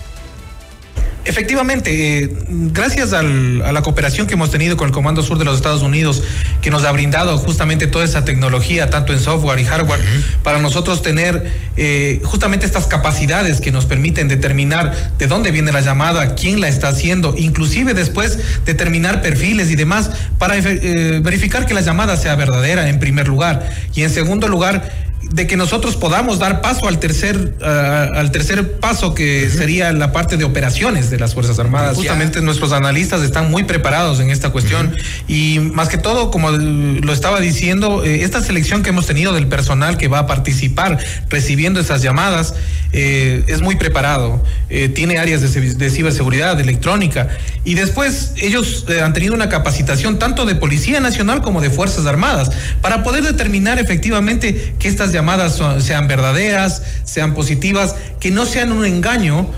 Efectivamente, 1.28 2.24
eh, 2.24 2.30
gracias 2.48 3.12
al, 3.12 3.62
a 3.62 3.74
la 3.74 3.82
cooperación 3.82 4.28
que 4.28 4.36
hemos 4.36 4.50
tenido 4.50 4.78
con 4.78 4.88
el 4.88 4.94
Comando 4.94 5.22
Sur 5.22 5.38
de 5.38 5.44
los 5.44 5.58
Estados 5.58 5.82
Unidos, 5.82 6.24
que 6.62 6.72
nos 6.72 6.86
ha 6.86 6.92
brindado 6.94 7.38
justamente 7.38 7.86
toda 7.86 8.06
esa 8.06 8.24
tecnología, 8.24 8.90
tanto 8.90 9.12
en 9.12 9.20
software 9.20 9.60
y 9.60 9.66
hardware, 9.66 10.00
para 10.42 10.60
nosotros 10.60 11.02
tener 11.02 11.52
eh, 11.76 12.22
justamente 12.24 12.66
estas 12.66 12.88
capacidades 12.88 13.60
que 13.60 13.74
nos 13.74 13.86
permiten 13.86 14.30
determinar 14.30 15.14
de 15.18 15.28
dónde 15.28 15.52
viene 15.52 15.74
la 15.74 15.82
llamada, 15.82 16.34
quién 16.34 16.62
la 16.62 16.70
está 16.70 16.88
haciendo, 16.88 17.36
inclusive 17.38 17.94
después 17.94 18.40
determinar 18.66 19.22
perfiles 19.22 19.70
y 19.70 19.76
demás, 19.76 20.10
para 20.38 20.56
eh, 20.58 21.20
verificar 21.22 21.66
que 21.66 21.74
la 21.74 21.82
llamada 21.82 22.16
sea 22.16 22.36
verdadera 22.36 22.88
en 22.88 23.00
primer 23.00 23.28
lugar. 23.28 23.70
Y 23.94 24.04
en 24.04 24.12
segundo 24.12 24.48
lugar, 24.48 25.08
de 25.32 25.48
que 25.48 25.58
nosotros 25.58 25.96
podamos 25.96 26.40
dar 26.40 26.62
paso 26.62 26.88
al 26.88 27.00
tercer 27.00 27.56
uh, 27.62 28.18
al 28.18 28.32
tercer 28.32 28.80
paso 28.80 29.14
que 29.14 29.50
sería 29.50 29.92
la 29.92 30.12
parte 30.12 30.38
de 30.38 30.44
operaciones 30.44 31.10
de 31.10 31.20
las 31.20 31.34
fuerzas 31.34 31.60
armadas. 31.60 31.96
Justamente 31.96 32.42
nuestros 32.42 32.72
analistas 32.72 33.22
están 33.22 33.52
muy 33.52 33.64
preparados 33.64 34.20
en 34.20 34.30
esta 34.30 34.50
cuestión. 34.52 34.96
Y 35.28 35.60
más 35.60 35.90
que 35.90 35.98
todo 35.98 36.32
como 36.32 36.52
lo 36.52 37.14
estaba 37.14 37.40
diciendo 37.40 38.04
eh, 38.04 38.24
esta 38.24 38.42
selección 38.42 38.84
que 38.84 38.90
hemos 38.90 39.06
tenido 39.06 39.34
del 39.34 39.48
personal 39.48 39.98
que 39.98 40.08
va 40.08 40.20
a 40.20 40.28
participar 40.28 40.98
recibiendo 41.30 41.80
esas 41.80 42.02
llamadas 42.02 42.54
eh, 42.94 43.44
es 43.48 43.62
muy 43.62 43.76
preparado. 43.76 44.44
Eh, 44.70 44.90
tiene 44.90 45.18
áreas 45.18 45.42
de, 45.42 45.74
de, 45.74 45.90
ciberseguridad 45.90 46.56
de 46.56 46.64
electrónica. 46.64 47.28
Y 47.64 47.74
después 47.74 48.34
ellos 48.38 48.86
han 49.04 49.14
tenido 49.14 49.34
una 49.34 49.50
capacitación 49.50 50.20
tanto 50.20 50.46
de 50.46 50.56
policía 50.56 51.00
nacional 51.00 51.42
como 51.42 51.62
de 51.62 51.70
fuerzas 51.70 52.06
armadas 52.06 52.52
para 52.82 53.04
poder 53.04 53.24
determinar 53.24 53.80
efectivamente 53.80 54.76
que 54.80 54.88
estas 54.88 55.12
llamadas 55.12 55.17
son, 55.50 55.82
sean 55.82 56.08
verdaderas, 56.08 56.82
sean 57.04 57.34
positivas, 57.34 57.96
que 58.20 58.32
no 58.32 58.46
sean 58.46 58.72
un 58.72 58.86
engaño. 58.86 59.50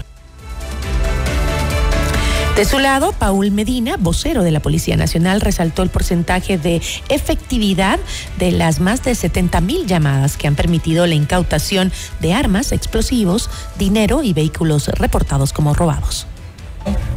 De 2.56 2.66
su 2.66 2.78
lado, 2.78 3.14
Paul 3.14 3.52
Medina, 3.52 3.96
vocero 3.98 4.44
de 4.44 4.52
la 4.52 4.60
Policía 4.60 4.98
Nacional, 4.98 5.40
resaltó 5.40 5.82
el 5.82 5.90
porcentaje 5.90 6.58
de 6.58 6.82
efectividad 7.08 8.00
de 8.38 8.52
las 8.52 8.82
más 8.82 9.02
de 9.04 9.16
70 9.16 9.62
mil 9.62 9.88
llamadas 9.88 10.36
que 10.36 10.48
han 10.48 10.56
permitido 10.56 11.08
la 11.08 11.16
incautación 11.16 11.94
de 12.20 12.34
armas, 12.34 12.74
explosivos, 12.74 13.50
dinero 13.78 14.24
y 14.24 14.34
vehículos 14.34 14.90
reportados 14.90 15.54
como 15.54 15.74
robados 15.74 16.28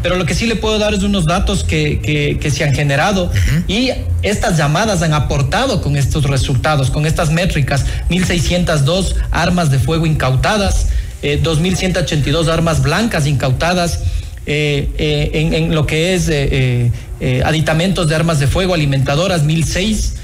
pero 0.02 0.16
lo 0.16 0.26
que 0.26 0.34
sí 0.34 0.46
le 0.46 0.56
puedo 0.56 0.78
dar 0.78 0.94
es 0.94 1.02
unos 1.02 1.26
datos 1.26 1.64
que, 1.64 2.00
que, 2.00 2.38
que 2.40 2.50
se 2.50 2.64
han 2.64 2.74
generado. 2.74 3.24
Uh 3.24 3.28
-huh. 3.28 3.64
y 3.68 3.90
estas 4.22 4.56
llamadas 4.56 5.02
han 5.02 5.14
aportado 5.14 5.80
con 5.80 5.96
estos 5.96 6.24
resultados, 6.24 6.90
con 6.90 7.06
estas 7.06 7.30
métricas, 7.30 7.84
1.602 8.10 9.14
armas 9.30 9.70
de 9.70 9.78
fuego 9.78 10.06
incautadas, 10.06 10.88
eh, 11.22 11.40
2.182 11.42 12.48
armas 12.48 12.82
blancas 12.82 13.26
incautadas, 13.26 14.00
eh, 14.44 14.90
eh, 14.98 15.30
en, 15.34 15.54
en, 15.54 15.72
lo 15.74 15.86
que 15.86 16.14
es 16.14 16.28
eh, 16.28 16.90
aditamentos 17.44 18.08
de 18.08 18.16
armas 18.16 18.40
de 18.40 18.48
fuego 18.48 18.74
alimentadoras, 18.74 19.44
1.006, 19.44 20.14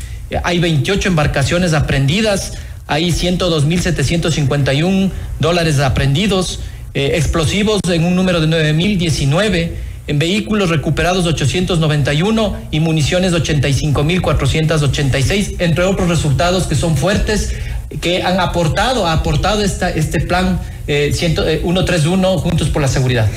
hay 0.42 0.58
28 0.58 1.08
embarcaciones 1.08 1.72
aprendidas, 1.72 2.54
hay 2.88 3.11
102.751 3.11 5.11
dólares 5.38 5.78
aprendidos, 5.78 6.58
eh, 6.94 7.12
explosivos 7.14 7.81
en 7.90 8.05
un 8.05 8.16
número 8.16 8.40
de 8.40 8.46
9.019, 8.46 9.70
en 10.07 10.18
vehículos 10.18 10.70
recuperados 10.70 11.27
891 11.27 12.57
y 12.70 12.81
municiones 12.81 13.33
85.486, 13.33 15.57
entre 15.59 15.85
otros 15.85 16.09
resultados 16.09 16.66
que 16.66 16.74
son 16.74 16.96
fuertes 16.96 17.55
que 18.01 18.22
han 18.22 18.40
aportado, 18.40 19.07
ha 19.07 19.12
aportado 19.12 19.62
esta, 19.62 19.90
este 19.90 20.20
plan 20.20 20.61
eh, 20.87 21.12
131 21.12 22.38
Juntos 22.38 22.68
por 22.68 22.83
la 22.83 22.88
Seguridad. 22.88 23.29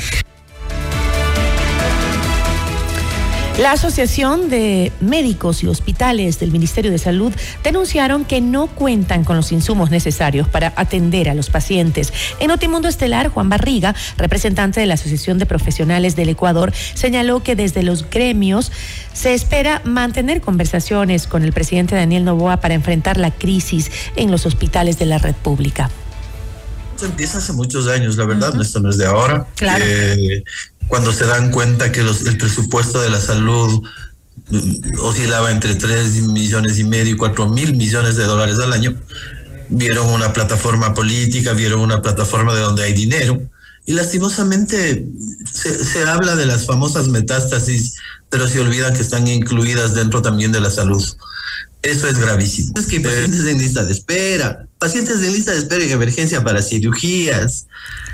La 3.60 3.74
Asociación 3.74 4.50
de 4.50 4.92
Médicos 5.02 5.62
y 5.62 5.68
Hospitales 5.68 6.40
del 6.40 6.52
Ministerio 6.52 6.90
de 6.90 6.98
Salud 6.98 7.34
denunciaron 7.64 8.26
que 8.26 8.42
no 8.42 8.68
cuentan 8.68 9.24
con 9.24 9.36
los 9.36 9.52
insumos 9.52 9.92
necesarios 9.92 10.48
para 10.48 10.74
atender 10.78 11.30
a 11.30 11.36
los 11.36 11.50
pacientes. 11.50 12.14
En 12.40 12.48
Notimundo 12.48 12.88
Estelar, 12.88 13.28
Juan 13.28 13.50
Barriga, 13.50 13.94
representante 14.18 14.80
de 14.80 14.86
la 14.86 14.96
Asociación 14.96 15.38
de 15.38 15.46
Profesionales 15.46 16.16
del 16.16 16.30
Ecuador, 16.30 16.74
señaló 16.94 17.44
que 17.44 17.56
desde 17.56 17.84
los 17.84 18.10
gremios 18.10 18.72
se 19.14 19.34
espera 19.34 19.82
mantener 19.84 20.42
conversaciones 20.42 21.28
con 21.28 21.44
el 21.44 21.52
presidente 21.52 21.96
Daniel 21.96 22.24
Novoa 22.24 22.58
para 22.58 22.74
enfrentar 22.74 23.18
la 23.18 23.32
crisis 23.32 23.92
en 24.16 24.32
los 24.32 24.46
hospitales 24.46 24.98
de 24.98 25.06
la 25.06 25.18
red 25.18 25.36
pública 25.36 25.90
empieza 27.06 27.40
hace 27.40 27.54
muchos 27.54 27.88
años, 27.88 28.18
la 28.18 28.26
verdad, 28.26 28.60
esto 28.62 28.80
no 28.80 28.90
es 28.90 28.98
de 28.98 29.06
ahora. 29.06 29.48
Claro. 29.56 29.84
Eh, 29.88 30.44
cuando 30.88 31.14
se 31.14 31.26
dan 31.26 31.52
cuenta 31.52 31.92
que 31.92 32.02
el 32.02 32.38
presupuesto 32.38 33.02
de 33.02 33.10
la 33.10 33.22
salud 33.22 33.82
mm, 34.50 35.00
oscilaba 35.00 35.52
entre 35.52 35.76
3 35.76 36.28
millones 36.28 36.80
y 36.80 36.84
medio 36.84 37.14
y 37.14 37.18
4 37.18 37.50
mil 37.50 37.76
millones 37.76 38.16
de 38.16 38.26
dólares 38.26 38.60
al 38.60 38.74
año, 38.74 38.96
vieron 39.70 40.08
una 40.08 40.34
plataforma 40.34 40.94
política, 40.94 41.54
vieron 41.54 41.80
una 41.80 42.02
plataforma 42.02 42.54
de 42.54 42.62
donde 42.62 42.84
hay 42.84 42.94
dinero. 42.94 43.42
Y 43.86 43.94
lastimosamente 43.94 45.08
se, 45.52 46.04
habla 46.04 46.36
de 46.36 46.46
las 46.46 46.66
famosas 46.66 47.08
metástasis, 47.08 47.96
pero 48.30 48.48
se 48.48 48.60
olvidan 48.60 48.94
que 48.94 49.02
están 49.02 49.28
incluidas 49.28 49.96
dentro 49.96 50.22
también 50.22 50.52
de 50.52 50.62
la 50.62 50.70
salud. 50.70 51.04
Eso 51.82 52.08
es 52.08 52.20
gravísimo. 52.20 52.74
Es 52.78 52.86
que 52.86 53.00
pacientes 53.00 53.46
en 53.46 53.58
lista 53.58 53.84
de 53.84 53.92
espera, 53.92 54.68
pacientes 54.78 55.16
en 55.24 55.34
lista 55.34 55.52
de 55.52 55.60
espera 55.60 55.84
en 55.84 55.92
emergencia 55.92 56.44
para 56.44 56.62
cirugías, 56.62 57.66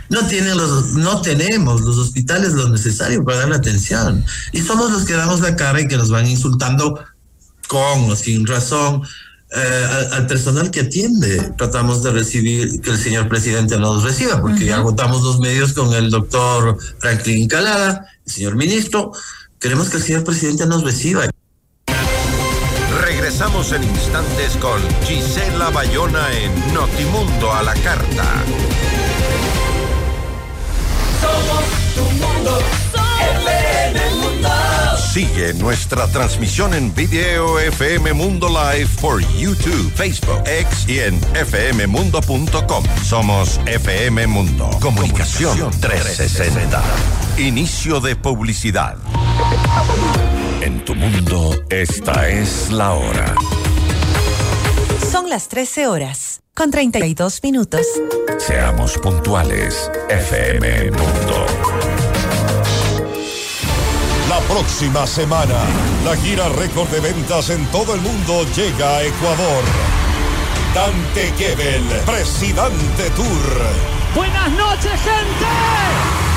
no 0.10 0.26
tienen 0.28 0.58
los, 0.58 0.93
no 0.93 1.22
tenemos 1.22 1.82
los 1.82 1.98
hospitales 1.98 2.54
lo 2.54 2.70
necesario 2.70 3.24
para 3.24 3.39
dar 3.39 3.50
la 3.50 3.58
atención. 3.58 4.24
Y 4.52 4.62
somos 4.62 4.91
los 4.91 5.06
que 5.06 5.13
damos 5.13 5.41
la 5.41 5.56
cara 5.56 5.82
y 5.82 5.88
que 5.88 5.98
nos 5.98 6.10
van 6.10 6.28
insultando 6.28 7.00
con 7.67 8.10
o 8.10 8.15
sin 8.15 8.46
razón. 8.46 9.04
eh, 9.50 9.88
al, 9.89 10.13
al 10.13 10.28
personal 10.28 10.72
que 10.72 10.82
atiende, 10.82 11.54
tratamos 11.58 12.04
de 12.04 12.12
recibir, 12.12 12.82
que 12.82 12.91
el 12.91 12.98
señor 12.98 13.30
presidente 13.30 13.78
nos 13.78 14.04
reciba, 14.04 14.41
porque 14.41 14.65
ya 14.65 14.78
agotamos 14.78 15.22
los 15.24 15.39
medios 15.39 15.74
con 15.74 15.93
el 15.93 16.10
doctor 16.10 16.78
Franklin 17.00 17.48
Calada, 17.48 18.06
el 18.26 18.32
señor 18.32 18.56
ministro. 18.56 19.12
Queremos 19.60 19.89
que 19.89 19.98
el 19.98 20.04
señor 20.04 20.24
presidente 20.24 20.65
nos 20.65 20.84
reciba. 20.84 21.26
Regresamos 23.02 23.72
en 23.72 23.84
instantes 23.84 24.58
con 24.60 24.82
Gisela 25.06 25.70
Bayona 25.70 26.28
en 26.34 26.74
Notimundo 26.74 27.54
a 27.54 27.63
la 27.63 27.74
Carta. 27.76 28.43
Somos 31.21 31.63
tu 31.95 32.03
mundo, 32.25 32.60
FM 33.43 34.15
Mundo. 34.15 34.49
Sigue 35.12 35.53
nuestra 35.56 36.08
transmisión 36.08 36.73
en 36.73 36.93
video 36.93 37.60
FM 37.60 38.13
Mundo 38.13 38.49
Live 38.49 38.89
por 39.01 39.21
YouTube, 39.38 39.91
Facebook, 39.95 40.43
X 40.45 40.88
y 40.88 40.99
en 40.99 41.19
fmmundo.com. 41.19 42.84
Somos 43.03 43.60
FM 43.65 44.27
Mundo. 44.27 44.69
Comunicación 44.82 45.71
360. 45.80 46.82
Inicio 47.38 47.99
de 47.99 48.15
publicidad. 48.15 48.97
En 50.62 50.84
tu 50.86 50.95
mundo, 50.95 51.56
esta 51.69 52.27
es 52.30 52.69
la 52.71 52.93
hora. 52.93 53.36
Son 55.12 55.30
las 55.30 55.47
13 55.47 55.88
horas, 55.88 56.41
con 56.58 56.72
32 56.72 57.43
minutos. 57.43 57.86
Seamos 58.39 58.98
puntuales. 58.98 59.91
FM 60.10 60.89
Mundo. 60.89 61.46
La 64.28 64.39
próxima 64.39 65.06
semana, 65.06 65.54
la 66.04 66.17
gira 66.17 66.50
récord 66.50 66.89
de 66.89 67.00
ventas 67.00 67.52
en 67.52 67.63
todo 67.67 67.93
el 67.93 68.02
mundo 68.02 68.43
llega 68.56 68.98
a 68.98 69.04
Ecuador. 69.04 69.63
Dante 70.74 71.32
Gebel, 71.38 71.84
Presidente 72.08 73.12
Tour. 73.15 74.15
Buenas 74.15 74.52
noches, 74.54 74.93
gente. 74.93 76.26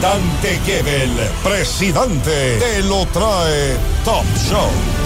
Dante 0.00 0.58
Gebel, 0.64 1.10
presidente, 1.42 2.58
te 2.58 2.82
lo 2.82 3.06
trae 3.12 3.76
Top 4.04 4.24
Shows. 4.36 5.05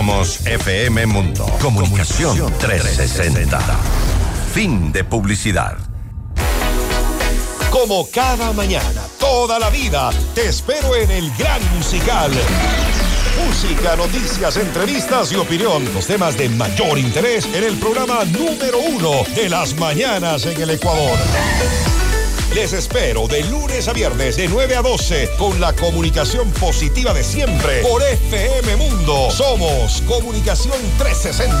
Somos 0.00 0.46
FM 0.46 1.04
Mundo. 1.04 1.44
Comunicación 1.60 2.50
360. 2.58 3.60
Fin 4.54 4.90
de 4.92 5.04
publicidad. 5.04 5.76
Como 7.70 8.08
cada 8.10 8.54
mañana, 8.54 9.02
toda 9.18 9.58
la 9.58 9.68
vida. 9.68 10.08
Te 10.34 10.48
espero 10.48 10.96
en 10.96 11.10
el 11.10 11.30
gran 11.36 11.60
musical. 11.76 12.30
Música, 13.44 13.94
noticias, 13.94 14.56
entrevistas 14.56 15.32
y 15.32 15.36
opinión. 15.36 15.84
Los 15.92 16.06
temas 16.06 16.34
de 16.38 16.48
mayor 16.48 16.98
interés 16.98 17.44
en 17.52 17.64
el 17.64 17.76
programa 17.76 18.24
número 18.24 18.78
uno 18.78 19.22
de 19.34 19.50
las 19.50 19.74
mañanas 19.74 20.46
en 20.46 20.62
el 20.62 20.70
Ecuador. 20.70 21.18
Les 22.54 22.72
espero 22.72 23.28
de 23.28 23.44
lunes 23.44 23.86
a 23.86 23.92
viernes 23.92 24.36
de 24.36 24.48
9 24.48 24.76
a 24.76 24.82
12 24.82 25.30
con 25.38 25.60
la 25.60 25.72
comunicación 25.72 26.50
positiva 26.52 27.14
de 27.14 27.22
siempre 27.22 27.80
por 27.82 28.02
FM 28.02 28.76
Mundo. 28.76 29.30
Somos 29.30 30.02
Comunicación 30.02 30.76
360. 30.98 31.54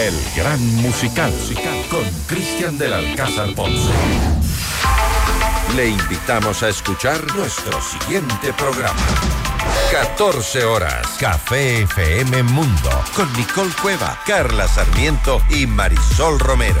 El 0.00 0.14
gran 0.36 0.60
musical 0.76 1.32
con 1.90 2.02
Cristian 2.26 2.76
del 2.76 2.92
Alcázar 2.92 3.54
Ponce. 3.54 3.92
Le 5.76 5.88
invitamos 5.88 6.64
a 6.64 6.70
escuchar 6.70 7.24
nuestro 7.36 7.80
siguiente 7.80 8.52
programa. 8.54 9.00
14 9.92 10.64
horas, 10.64 11.06
Café 11.20 11.82
FM 11.82 12.42
Mundo, 12.42 12.90
con 13.14 13.32
Nicole 13.34 13.72
Cueva, 13.80 14.20
Carla 14.26 14.66
Sarmiento 14.66 15.40
y 15.50 15.66
Marisol 15.68 16.40
Romero. 16.40 16.80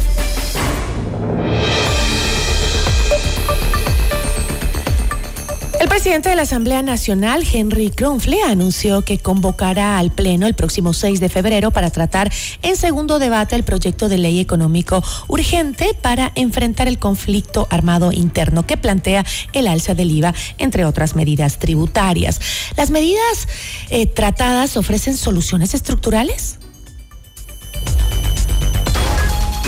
Presidente 5.91 6.29
de 6.29 6.37
la 6.37 6.43
Asamblea 6.43 6.81
Nacional, 6.81 7.43
Henry 7.51 7.89
Kronfle, 7.89 8.41
anunció 8.43 9.01
que 9.01 9.19
convocará 9.19 9.97
al 9.97 10.09
Pleno 10.09 10.47
el 10.47 10.53
próximo 10.53 10.93
6 10.93 11.19
de 11.19 11.27
febrero 11.27 11.71
para 11.71 11.89
tratar 11.89 12.31
en 12.61 12.77
segundo 12.77 13.19
debate 13.19 13.57
el 13.57 13.63
proyecto 13.63 14.07
de 14.07 14.17
ley 14.17 14.39
económico 14.39 15.03
urgente 15.27 15.93
para 16.01 16.31
enfrentar 16.35 16.87
el 16.87 16.97
conflicto 16.97 17.67
armado 17.69 18.13
interno 18.13 18.65
que 18.65 18.77
plantea 18.77 19.25
el 19.51 19.67
alza 19.67 19.93
del 19.93 20.11
IVA, 20.11 20.33
entre 20.59 20.85
otras 20.85 21.17
medidas 21.17 21.59
tributarias. 21.59 22.39
¿Las 22.77 22.89
medidas 22.89 23.49
eh, 23.89 24.05
tratadas 24.05 24.77
ofrecen 24.77 25.17
soluciones 25.17 25.73
estructurales? 25.73 26.57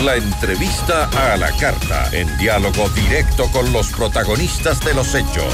La 0.02 0.16
entrevista 0.16 1.32
a 1.32 1.36
la 1.36 1.52
carta, 1.52 2.08
en 2.12 2.34
diálogo 2.38 2.88
directo 2.90 3.46
con 3.52 3.70
los 3.74 3.88
protagonistas 3.88 4.80
de 4.80 4.94
los 4.94 5.14
hechos. 5.14 5.52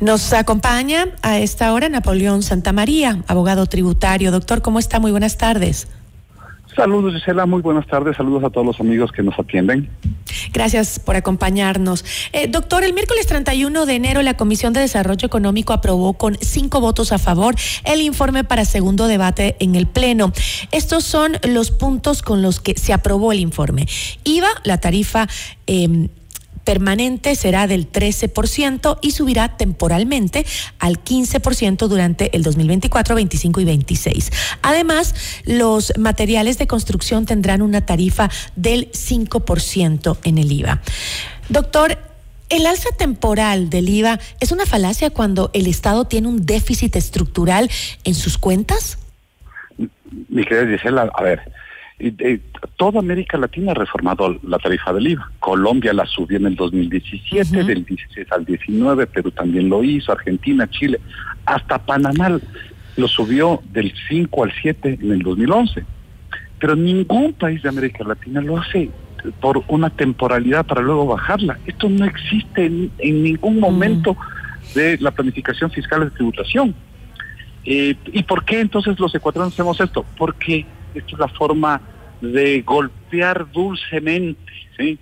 Nos 0.00 0.32
acompaña 0.32 1.08
a 1.22 1.38
esta 1.38 1.72
hora 1.72 1.88
Napoleón 1.88 2.42
Santamaría, 2.42 3.22
abogado 3.26 3.66
tributario. 3.66 4.30
Doctor, 4.30 4.62
¿cómo 4.62 4.78
está? 4.78 4.98
Muy 5.00 5.10
buenas 5.10 5.38
tardes. 5.38 5.88
Saludos, 6.74 7.14
Gisela. 7.14 7.46
Muy 7.46 7.62
buenas 7.62 7.86
tardes. 7.86 8.16
Saludos 8.16 8.42
a 8.42 8.50
todos 8.50 8.66
los 8.66 8.80
amigos 8.80 9.12
que 9.12 9.22
nos 9.22 9.38
atienden. 9.38 9.88
Gracias 10.52 10.98
por 10.98 11.14
acompañarnos. 11.14 12.04
Eh, 12.32 12.48
doctor, 12.48 12.82
el 12.82 12.92
miércoles 12.92 13.26
31 13.26 13.86
de 13.86 13.94
enero 13.94 14.22
la 14.22 14.36
Comisión 14.36 14.72
de 14.72 14.80
Desarrollo 14.80 15.26
Económico 15.26 15.72
aprobó 15.72 16.14
con 16.14 16.36
cinco 16.40 16.80
votos 16.80 17.12
a 17.12 17.18
favor 17.18 17.54
el 17.84 18.00
informe 18.00 18.42
para 18.42 18.64
segundo 18.64 19.06
debate 19.06 19.56
en 19.60 19.76
el 19.76 19.86
Pleno. 19.86 20.32
Estos 20.72 21.04
son 21.04 21.36
los 21.44 21.70
puntos 21.70 22.22
con 22.22 22.42
los 22.42 22.58
que 22.58 22.76
se 22.76 22.92
aprobó 22.92 23.30
el 23.30 23.40
informe. 23.40 23.86
IVA, 24.24 24.48
la 24.64 24.78
tarifa... 24.78 25.28
Eh, 25.66 26.08
permanente 26.64 27.34
será 27.34 27.66
del 27.66 27.90
13% 27.90 28.98
y 29.02 29.10
subirá 29.12 29.56
temporalmente 29.56 30.44
al 30.78 31.02
15% 31.02 31.86
durante 31.88 32.34
el 32.36 32.42
2024, 32.42 33.14
25 33.14 33.60
y 33.60 33.64
26. 33.64 34.32
Además, 34.62 35.14
los 35.44 35.92
materiales 35.98 36.58
de 36.58 36.66
construcción 36.66 37.26
tendrán 37.26 37.62
una 37.62 37.86
tarifa 37.86 38.30
del 38.56 38.90
5% 38.90 40.18
en 40.24 40.38
el 40.38 40.52
IVA. 40.52 40.80
Doctor, 41.48 41.98
¿El 42.50 42.66
alza 42.66 42.90
temporal 42.96 43.70
del 43.70 43.88
IVA 43.88 44.20
es 44.38 44.52
una 44.52 44.66
falacia 44.66 45.10
cuando 45.10 45.50
el 45.54 45.66
Estado 45.66 46.04
tiene 46.04 46.28
un 46.28 46.44
déficit 46.44 46.94
estructural 46.94 47.70
en 48.04 48.14
sus 48.14 48.36
cuentas? 48.36 48.98
Mi 50.28 50.44
querida 50.44 50.76
Gisela, 50.76 51.10
a 51.14 51.22
ver, 51.22 51.40
toda 52.76 52.98
América 52.98 53.38
Latina 53.38 53.72
ha 53.72 53.74
reformado 53.74 54.38
la 54.42 54.58
tarifa 54.58 54.92
del 54.92 55.08
IVA. 55.08 55.30
Colombia 55.38 55.92
la 55.92 56.06
subió 56.06 56.38
en 56.38 56.46
el 56.46 56.56
2017, 56.56 57.64
del 57.64 57.84
16 57.84 58.32
al 58.32 58.44
19, 58.44 59.06
Perú 59.06 59.30
también 59.30 59.68
lo 59.68 59.82
hizo, 59.82 60.12
Argentina, 60.12 60.68
Chile, 60.68 61.00
hasta 61.46 61.78
Panamá 61.78 62.38
lo 62.96 63.08
subió 63.08 63.62
del 63.72 63.92
5 64.08 64.44
al 64.44 64.52
7 64.60 64.98
en 65.00 65.12
el 65.12 65.22
2011. 65.22 65.84
Pero 66.58 66.76
ningún 66.76 67.32
país 67.34 67.62
de 67.62 67.68
América 67.68 68.04
Latina 68.04 68.40
lo 68.40 68.58
hace 68.58 68.90
por 69.40 69.62
una 69.68 69.90
temporalidad 69.90 70.66
para 70.66 70.82
luego 70.82 71.06
bajarla. 71.06 71.58
Esto 71.66 71.88
no 71.88 72.04
existe 72.04 72.66
en, 72.66 72.90
ningún 72.98 73.60
momento 73.60 74.16
de 74.74 74.98
la 74.98 75.10
planificación 75.10 75.70
fiscal 75.70 76.04
de 76.04 76.10
tributación. 76.10 76.74
Eh, 77.64 77.96
¿Y 78.12 78.22
por 78.24 78.44
qué 78.44 78.60
entonces 78.60 78.98
los 79.00 79.14
ecuatorianos 79.14 79.54
hacemos 79.54 79.80
esto? 79.80 80.04
Porque 80.18 80.66
esta 80.94 81.12
es 81.12 81.18
la 81.18 81.28
forma 81.28 81.80
de 82.20 82.62
golpear 82.62 83.50
dulcemente, 83.50 84.52
¿sí? 84.76 84.98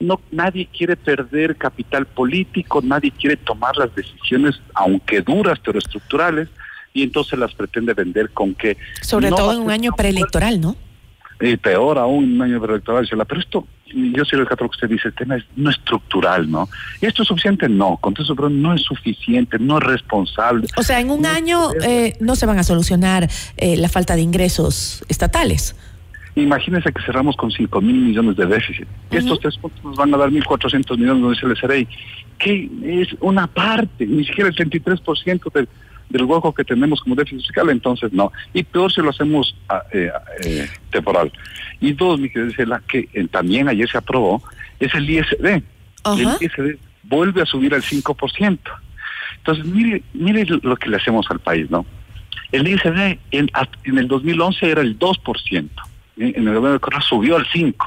No, 0.00 0.20
nadie 0.30 0.68
quiere 0.76 0.96
perder 0.96 1.56
capital 1.56 2.06
político, 2.06 2.80
nadie 2.82 3.10
quiere 3.10 3.36
tomar 3.36 3.76
las 3.76 3.94
decisiones, 3.94 4.60
aunque 4.74 5.20
duras, 5.20 5.58
pero 5.64 5.78
estructurales, 5.78 6.48
y 6.92 7.02
entonces 7.02 7.38
las 7.38 7.54
pretende 7.54 7.94
vender 7.94 8.30
con 8.30 8.54
que... 8.54 8.76
Sobre 9.00 9.30
todo 9.30 9.52
en 9.52 9.60
un 9.60 9.70
año 9.70 9.92
preelectoral, 9.92 10.60
¿no? 10.60 10.76
Peor 11.38 11.98
aún, 11.98 12.34
un 12.34 12.42
año 12.42 12.60
preelectoral. 12.60 13.06
Pero 13.28 13.40
esto, 13.40 13.66
yo 13.86 14.24
soy 14.24 14.40
el 14.40 14.46
que 14.46 14.64
usted 14.64 14.88
dice, 14.88 15.08
el 15.08 15.14
tema 15.14 15.36
es 15.36 15.44
no 15.56 15.70
estructural, 15.70 16.50
¿no? 16.50 16.68
¿Y 17.00 17.06
esto 17.06 17.22
es 17.22 17.28
suficiente? 17.28 17.68
No, 17.68 17.96
con 17.98 18.14
eso 18.18 18.34
pero 18.34 18.48
no 18.48 18.74
es 18.74 18.82
suficiente, 18.82 19.58
no 19.58 19.78
es 19.78 19.84
responsable. 19.84 20.68
O 20.76 20.82
sea, 20.82 21.00
en 21.00 21.10
un 21.10 21.26
año 21.26 21.70
eh, 21.82 22.16
no 22.20 22.36
se 22.36 22.46
van 22.46 22.58
a 22.58 22.64
solucionar 22.64 23.28
eh, 23.56 23.76
la 23.76 23.88
falta 23.88 24.16
de 24.16 24.22
ingresos 24.22 25.04
estatales. 25.08 25.76
Imagínense 26.36 26.92
que 26.92 27.00
cerramos 27.02 27.36
con 27.36 27.50
5 27.50 27.80
mil 27.80 27.94
millones 27.94 28.36
de 28.36 28.46
déficit. 28.46 28.88
Estos 29.10 29.38
tres 29.38 29.56
puntos 29.56 29.84
nos 29.84 29.96
van 29.96 30.12
a 30.14 30.16
dar 30.16 30.30
1.400 30.30 30.98
millones, 30.98 31.22
no 31.22 31.30
dice 31.30 31.46
el 31.46 31.56
SRI, 31.56 31.88
que 32.38 32.70
es 33.02 33.08
una 33.20 33.46
parte, 33.46 34.04
ni 34.04 34.24
siquiera 34.24 34.50
el 34.50 34.56
33% 34.56 35.52
del, 35.52 35.68
del 36.08 36.24
hueco 36.24 36.54
que 36.54 36.64
tenemos 36.64 37.00
como 37.00 37.14
déficit 37.14 37.46
fiscal, 37.46 37.70
entonces 37.70 38.12
no. 38.12 38.32
Y 38.52 38.62
peor 38.62 38.92
si 38.92 39.00
lo 39.00 39.10
hacemos 39.10 39.56
ah, 39.68 39.82
eh, 39.92 40.10
eh, 40.44 40.68
temporal. 40.90 41.32
Y 41.80 41.92
dos, 41.92 42.20
mi 42.20 42.30
querida 42.30 42.66
la 42.66 42.80
que 42.80 43.08
eh, 43.12 43.26
también 43.30 43.68
ayer 43.68 43.88
se 43.88 43.98
aprobó, 43.98 44.42
es 44.78 44.94
el 44.94 45.08
ISD. 45.08 45.62
El 46.06 46.28
ISD 46.40 46.78
vuelve 47.02 47.42
a 47.42 47.46
subir 47.46 47.74
al 47.74 47.82
5%. 47.82 48.58
Entonces, 49.38 49.64
mire, 49.64 50.02
mire 50.12 50.46
lo 50.62 50.76
que 50.76 50.88
le 50.88 50.96
hacemos 50.96 51.26
al 51.30 51.40
país, 51.40 51.70
¿no? 51.70 51.84
El 52.52 52.68
ISD 52.68 53.18
en, 53.30 53.50
en 53.84 53.98
el 53.98 54.08
2011 54.08 54.70
era 54.70 54.80
el 54.80 54.98
2% 54.98 55.68
en 56.16 56.36
el 56.36 56.54
gobierno 56.54 56.72
de 56.72 56.80
Correa 56.80 57.00
subió 57.00 57.36
al 57.36 57.46
5. 57.46 57.86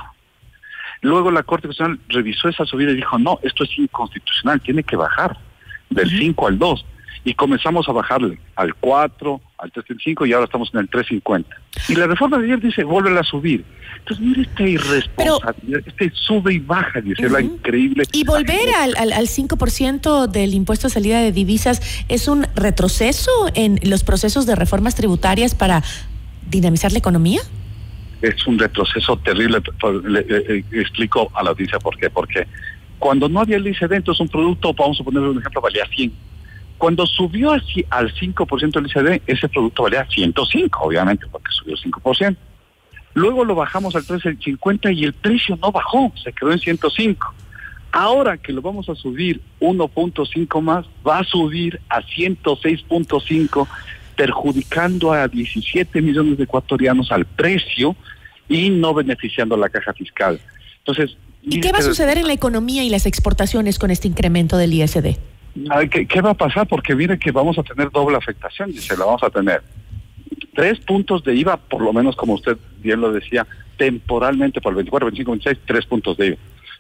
Luego 1.01 1.32
la 1.32 1.43
Corte 1.43 1.68
Constitucional 1.68 1.99
revisó 2.09 2.49
esa 2.49 2.65
subida 2.65 2.91
y 2.91 2.95
dijo, 2.95 3.18
no, 3.20 3.39
esto 3.43 3.63
es 3.63 3.78
inconstitucional, 3.78 4.59
tiene 4.61 4.84
que 4.84 4.95
bajar 4.95 5.38
del 5.89 6.09
5 6.09 6.47
al 6.47 6.57
2. 6.57 6.86
Y 7.28 7.34
comenzamos 7.34 7.90
a 7.90 7.92
bajarle 7.92 8.40
al 8.56 8.74
4, 8.76 9.42
al 9.58 9.72
3.5 9.74 10.28
y 10.28 10.34
ahora 10.34 10.46
estamos 10.46 10.70
en 10.74 10.80
el 10.80 10.90
3.50. 10.90 11.46
Y 11.90 11.96
la 11.96 12.08
reforma 12.08 12.38
de 12.38 12.46
ayer 12.46 12.62
dice, 12.62 12.84
vuelve 12.86 13.20
a 13.20 13.24
subir. 13.24 13.66
Entonces, 14.00 14.26
mire 14.26 14.42
esta 14.44 14.64
irresponsabilidad, 14.64 15.82
este 15.86 16.12
sube 16.14 16.54
y 16.54 16.60
baja, 16.60 17.02
dice 17.02 17.30
la 17.30 17.42
increíble. 17.42 18.06
Y 18.14 18.24
volver 18.24 18.70
al, 18.78 18.96
al, 18.96 19.12
al 19.12 19.28
5% 19.28 20.28
del 20.28 20.54
impuesto 20.54 20.88
a 20.88 20.90
salida 20.90 21.20
de 21.20 21.34
divisas 21.34 22.06
es 22.08 22.30
un 22.30 22.48
retroceso 22.56 23.32
en 23.56 23.78
los 23.84 24.06
procesos 24.06 24.46
de 24.46 24.56
reformas 24.56 24.96
tributarias 24.96 25.54
para 25.54 25.84
dinamizar 26.50 26.94
la 26.94 27.00
economía? 27.00 27.42
es 28.22 28.48
un 28.48 28.58
retroceso 28.58 29.18
terrible. 29.18 29.62
Le, 30.06 30.64
explico 30.72 31.30
a 31.34 31.44
la 31.44 31.52
audiencia 31.52 31.80
por 31.80 31.98
qué. 31.98 32.10
Porque 32.10 32.48
cuando 33.00 33.30
no 33.30 33.42
había 33.42 33.58
el 33.58 33.68
ICD, 33.68 33.94
entonces 33.94 34.22
un 34.22 34.30
producto, 34.30 34.74
vamos 34.74 35.00
a 35.00 35.04
poner 35.04 35.22
un 35.22 35.38
ejemplo, 35.38 35.62
valía 35.62 35.86
100. 35.96 36.12
Cuando 36.78 37.06
subió 37.06 37.54
así 37.54 37.86
al 37.90 38.14
5% 38.14 38.72
del 38.72 38.88
ICD, 38.88 39.22
ese 39.26 39.50
producto 39.50 39.84
valía 39.84 40.06
105, 40.06 40.80
obviamente, 40.84 41.26
porque 41.32 41.52
subió 41.52 41.76
el 41.76 41.82
5%. 41.82 42.36
Luego 43.14 43.44
lo 43.44 43.56
bajamos 43.56 43.96
al 43.96 44.04
13.50 44.04 44.96
y 44.96 45.04
el 45.04 45.14
precio 45.14 45.58
no 45.60 45.72
bajó, 45.72 46.14
se 46.24 46.32
quedó 46.34 46.52
en 46.52 46.60
105 46.60 47.34
Ahora 47.92 48.38
que 48.38 48.54
lo 48.54 48.62
vamos 48.62 48.90
a 48.90 48.96
subir 48.96 49.42
1.5 49.60 50.62
más, 50.62 50.86
va 51.06 51.20
a 51.20 51.24
subir 51.24 51.80
a 51.90 52.02
106.5, 52.02 53.68
perjudicando 54.16 55.14
a 55.14 55.28
17 55.28 56.02
millones 56.02 56.38
de 56.38 56.44
ecuatorianos 56.44 57.12
al 57.12 57.26
precio 57.26 57.96
y 58.50 58.70
no 58.70 58.94
beneficiando 58.94 59.56
a 59.56 59.58
la 59.58 59.70
caja 59.70 59.94
fiscal. 59.94 60.40
Entonces, 60.80 61.18
¿Y 61.42 61.62
qué 61.62 61.72
va 61.72 61.80
a 61.80 61.82
suceder 61.82 62.18
en 62.18 62.28
la 62.28 62.34
economía 62.34 62.84
y 62.84 62.90
las 62.90 63.06
exportaciones 63.06 63.80
con 63.80 63.90
este 63.90 64.08
incremento 64.08 64.58
del 64.58 64.74
ISD? 64.74 65.18
¿Qué, 65.89 66.22
va 66.22 66.32
a 66.32 66.34
pasar? 66.34 66.68
Porque 66.68 66.95
mire 66.95 67.18
que 67.18 67.32
vamos 67.32 67.58
a 67.58 67.64
tener 67.64 67.89
doble 67.91 68.18
afectación, 68.18 68.72
dice, 68.72 68.97
la 68.97 69.05
vamos 69.05 69.24
a 69.24 69.30
tener. 69.30 69.64
Tres 70.53 70.80
puntos 70.80 71.24
de 71.24 71.36
IVA, 71.36 71.58
por 71.58 71.82
lo 71.82 71.93
menos 71.93 72.16
como 72.16 72.34
usted 72.34 72.58
bien 72.80 73.01
lo 73.01 73.12
decía, 73.12 73.45
temporalmente 73.78 74.62
por 74.62 74.72
el 74.72 74.78
24, 74.78 75.08
25, 75.08 75.32
26, 75.32 75.60
tres 75.66 75.86
puntos 75.86 76.18
de 76.18 76.28
IVA. 76.28 76.38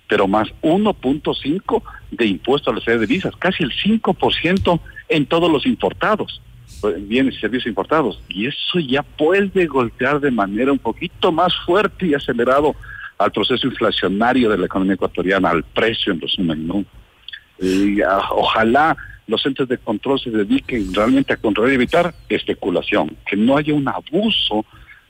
Pero 0.07 0.27
más 0.27 0.47
1.5 0.61 1.83
de 2.11 2.25
impuesto 2.25 2.71
a 2.71 2.73
las 2.73 2.85
de 2.85 3.05
visas, 3.05 3.35
casi 3.35 3.63
el 3.63 3.71
5% 3.71 4.79
en 5.09 5.25
todos 5.25 5.51
los 5.51 5.65
importados, 5.65 6.41
pues, 6.81 7.07
bienes 7.07 7.35
y 7.35 7.39
servicios 7.39 7.67
importados. 7.67 8.21
Y 8.29 8.47
eso 8.47 8.79
ya 8.79 9.03
puede 9.03 9.65
golpear 9.65 10.19
de 10.19 10.31
manera 10.31 10.71
un 10.71 10.79
poquito 10.79 11.31
más 11.31 11.53
fuerte 11.65 12.07
y 12.07 12.13
acelerado 12.13 12.75
al 13.17 13.31
proceso 13.31 13.67
inflacionario 13.67 14.49
de 14.49 14.57
la 14.57 14.65
economía 14.65 14.93
ecuatoriana, 14.93 15.49
al 15.49 15.63
precio 15.63 16.13
en 16.13 16.21
resumen, 16.21 16.67
¿no? 16.67 16.85
Y, 17.59 18.01
ah, 18.01 18.21
ojalá 18.31 18.95
los 19.27 19.45
entes 19.45 19.67
de 19.67 19.77
control 19.77 20.19
se 20.19 20.29
dediquen 20.29 20.93
realmente 20.93 21.33
a 21.33 21.37
controlar 21.37 21.71
y 21.71 21.75
evitar 21.75 22.13
especulación, 22.29 23.15
que 23.25 23.35
no 23.35 23.57
haya 23.57 23.73
un 23.73 23.87
abuso 23.87 24.65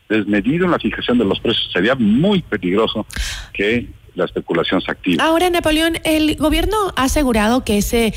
desmedido 0.09 0.65
en 0.65 0.71
la 0.71 0.79
fijación 0.79 1.17
de 1.17 1.25
los 1.25 1.39
precios. 1.39 1.69
Sería 1.71 1.95
muy 1.95 2.41
peligroso 2.41 3.05
que 3.53 3.87
la 4.17 4.25
especulación 4.25 4.81
se. 4.81 5.21
Ahora, 5.21 5.49
Napoleón, 5.49 5.93
el 6.03 6.35
gobierno 6.35 6.75
ha 6.95 7.03
asegurado 7.03 7.63
que 7.63 7.77
ese 7.77 8.11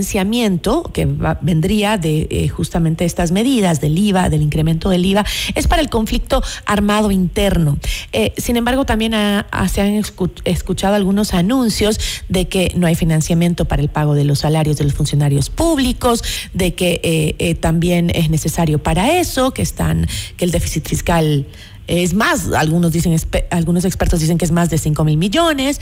financiamiento 0.00 0.84
que 0.94 1.06
va- 1.06 1.38
vendría 1.42 1.98
de 1.98 2.28
eh, 2.30 2.48
justamente 2.48 3.04
estas 3.04 3.32
medidas 3.32 3.80
del 3.80 3.98
IVA, 3.98 4.30
del 4.30 4.42
incremento 4.42 4.88
del 4.88 5.04
IVA, 5.04 5.24
es 5.54 5.66
para 5.66 5.82
el 5.82 5.90
conflicto 5.90 6.42
armado 6.66 7.10
interno. 7.10 7.78
Eh, 8.12 8.32
sin 8.36 8.56
embargo, 8.56 8.86
también 8.86 9.12
se 9.12 9.80
han 9.80 10.00
escu- 10.00 10.30
escuchado 10.44 10.94
algunos 10.94 11.34
anuncios 11.34 11.98
de 12.28 12.46
que 12.48 12.72
no 12.76 12.86
hay 12.86 12.94
financiamiento 12.94 13.64
para 13.64 13.82
el 13.82 13.88
pago 13.88 14.14
de 14.14 14.24
los 14.24 14.38
salarios 14.38 14.78
de 14.78 14.84
los 14.84 14.94
funcionarios 14.94 15.50
públicos, 15.50 16.22
de 16.54 16.74
que 16.74 17.00
eh, 17.38 17.54
también 17.56 18.10
es 18.14 18.30
necesario 18.30 18.78
para 18.82 19.18
eso, 19.18 19.50
que 19.52 19.62
están, 19.62 20.06
que 20.36 20.44
el 20.44 20.50
déficit 20.52 20.86
fiscal 20.88 21.46
es 21.90 22.14
más, 22.14 22.52
algunos 22.52 22.92
dicen, 22.92 23.16
algunos 23.50 23.84
expertos 23.84 24.20
dicen 24.20 24.38
que 24.38 24.44
es 24.44 24.52
más 24.52 24.70
de 24.70 24.78
5 24.78 25.04
mil 25.04 25.16
millones. 25.16 25.80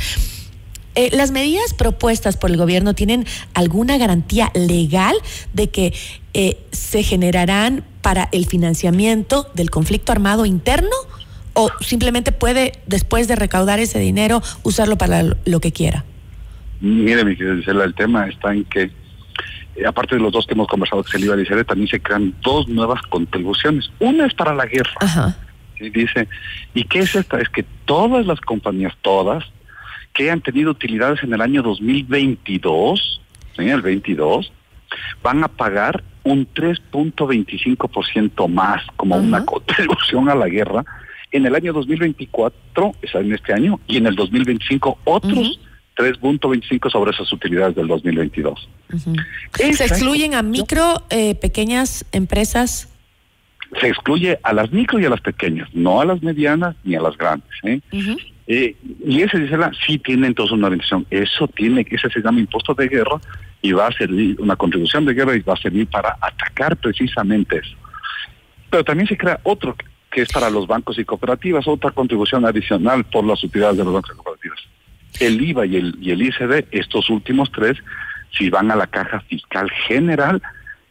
Eh, 0.95 1.11
¿Las 1.13 1.31
medidas 1.31 1.75
propuestas 1.75 2.37
por 2.37 2.51
el 2.51 2.57
gobierno 2.57 2.95
tienen 2.95 3.27
alguna 3.55 3.99
garantía 3.99 4.51
legal 4.55 5.15
de 5.53 5.69
que 5.69 5.93
eh, 6.35 6.59
se 6.73 7.03
generarán 7.03 7.85
para 8.03 8.29
el 8.33 8.47
financiamiento 8.47 9.49
del 9.55 9.71
conflicto 9.71 10.11
armado 10.13 10.47
interno? 10.47 10.97
¿O 11.53 11.71
simplemente 11.81 12.33
puede, 12.33 12.73
después 12.87 13.29
de 13.29 13.37
recaudar 13.37 13.79
ese 13.81 13.99
dinero, 13.99 14.43
usarlo 14.63 14.97
para 14.97 15.23
lo- 15.45 15.61
que 15.61 15.73
quiera? 15.73 16.05
Mire, 16.81 17.25
mi 17.25 17.37
querida 17.37 17.57
Gisela, 17.57 17.85
el 17.85 17.95
tema 17.95 18.29
está 18.29 18.55
en 18.55 18.65
que, 18.65 18.85
eh, 18.85 19.87
aparte 19.87 20.15
de 20.15 20.21
los 20.21 20.33
dos 20.33 20.47
que 20.47 20.55
hemos 20.55 20.69
conversado, 20.69 21.03
que 21.03 21.11
se 21.11 21.65
también 21.65 21.89
se 21.89 22.01
crean 22.01 22.35
dos 22.43 22.67
nuevas 22.69 23.03
contribuciones. 23.09 23.91
Una 23.99 24.27
es 24.27 24.35
para 24.35 24.55
la 24.55 24.67
guerra. 24.67 25.37
Y 25.81 25.91
dice, 25.91 26.29
¿y 26.75 26.85
qué 26.85 27.01
es 27.01 27.15
esta? 27.15 27.41
Es 27.41 27.49
que 27.49 27.65
todas 27.85 28.27
las 28.27 28.41
compañías, 28.41 28.95
todas, 29.03 29.45
que 30.13 30.31
han 30.31 30.41
tenido 30.41 30.71
utilidades 30.71 31.23
en 31.23 31.33
el 31.33 31.41
año 31.41 31.63
2022, 31.63 33.21
en 33.59 33.69
el 33.69 33.83
22, 33.83 34.53
van 35.23 35.45
a 35.45 35.49
pagar 35.49 36.03
un 36.25 36.47
3.25% 36.53 38.49
más 38.49 38.83
como 38.97 39.17
una 39.17 39.45
contribución 39.47 40.29
a 40.29 40.35
la 40.35 40.49
guerra 40.49 40.85
en 41.31 41.47
el 41.47 41.55
año 41.55 41.73
2024, 41.73 42.87
o 42.87 42.95
sea, 43.11 43.21
en 43.21 43.33
este 43.35 43.53
año, 43.53 43.79
y 43.87 43.99
en 43.99 44.07
el 44.07 44.15
2025 44.15 44.99
otros 45.05 45.61
3.25 45.97 46.91
sobre 46.91 47.11
esas 47.11 47.33
utilidades 47.33 47.75
del 47.75 47.89
2022. 47.89 48.69
¿Se 49.55 49.85
excluyen 49.85 50.35
a 50.35 50.43
micro, 50.43 51.03
eh, 51.11 51.35
pequeñas 51.35 52.07
empresas? 52.13 52.89
Se 53.81 53.89
excluye 53.89 54.39
a 54.43 54.53
las 54.53 54.73
micro 54.73 54.99
y 54.99 55.05
a 55.05 55.11
las 55.11 55.21
pequeñas, 55.21 55.69
no 55.75 56.01
a 56.01 56.05
las 56.05 56.23
medianas 56.23 56.75
ni 56.85 56.95
a 56.95 57.01
las 57.03 57.17
grandes. 57.19 57.49
¿eh? 57.65 57.81
Eh, 58.47 58.75
y 59.07 59.21
ese 59.23 59.39
dice 59.39 59.59
la, 59.59 59.71
sí 59.87 59.99
tiene 59.99 60.27
entonces 60.27 60.53
una 60.53 60.69
orientación. 60.69 61.07
Eso 61.11 61.47
tiene, 61.49 61.87
ese 61.91 62.09
se 62.09 62.21
llama 62.21 62.41
impuesto 62.41 62.73
de 62.75 62.89
guerra 62.89 63.21
y 63.61 63.73
va 63.73 63.89
a 63.89 63.93
servir, 63.93 64.37
una 64.41 64.57
contribución 64.57 65.05
de 65.05 65.13
guerra 65.15 65.37
y 65.37 65.41
va 65.41 65.53
a 65.55 65.57
servir 65.59 65.87
para 65.89 66.17
atacar 66.21 66.77
precisamente 66.79 67.59
eso. 67.59 67.77
Pero 68.71 68.85
también 68.85 69.07
se 69.09 69.17
crea 69.19 69.39
otro 69.43 69.75
que- 69.77 69.87
es 70.23 70.33
para 70.33 70.51
los 70.51 70.67
bancos 70.67 70.99
y 70.99 71.05
cooperativas, 71.05 71.69
otra 71.69 71.93
contribución 71.93 72.45
adicional 72.45 73.05
por 73.05 73.25
las 73.25 73.45
utilidades 73.45 73.77
de 73.77 73.85
los 73.85 73.93
bancos 73.93 74.11
y 74.13 74.17
cooperativas. 74.17 74.59
El 75.21 75.41
IVA 75.41 75.65
y 75.67 75.77
el, 75.77 75.97
y 76.01 76.11
el 76.11 76.23
ICD, 76.23 76.65
estos 76.73 77.09
últimos 77.09 77.53
tres, 77.53 77.77
si 78.37 78.51
van 78.51 78.71
a 78.73 78.77
la 78.77 78.89
caja 78.89 79.21
fiscal 79.21 79.71
general, 79.87 80.43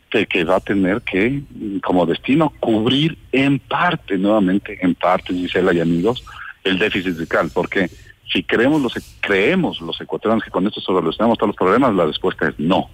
que 0.09 0.43
va 0.43 0.57
a 0.57 0.59
tener 0.59 1.01
que, 1.01 1.41
como 1.83 2.05
destino, 2.05 2.53
cubrir 2.59 3.17
en 3.31 3.59
parte, 3.59 4.17
nuevamente, 4.17 4.77
en 4.81 4.95
parte, 4.95 5.33
Gisela 5.33 5.73
y 5.73 5.81
amigos, 5.81 6.23
el 6.63 6.79
déficit 6.79 7.17
fiscal, 7.17 7.49
porque 7.53 7.89
si 8.31 8.43
creemos 8.43 8.81
los, 8.81 8.93
creemos 9.21 9.81
los 9.81 9.99
ecuatorianos 10.01 10.43
que 10.43 10.51
con 10.51 10.65
esto 10.67 10.81
solucionamos 10.81 11.37
todos 11.37 11.49
los 11.49 11.55
problemas, 11.55 11.93
la 11.93 12.05
respuesta 12.05 12.47
es 12.47 12.59
no. 12.59 12.89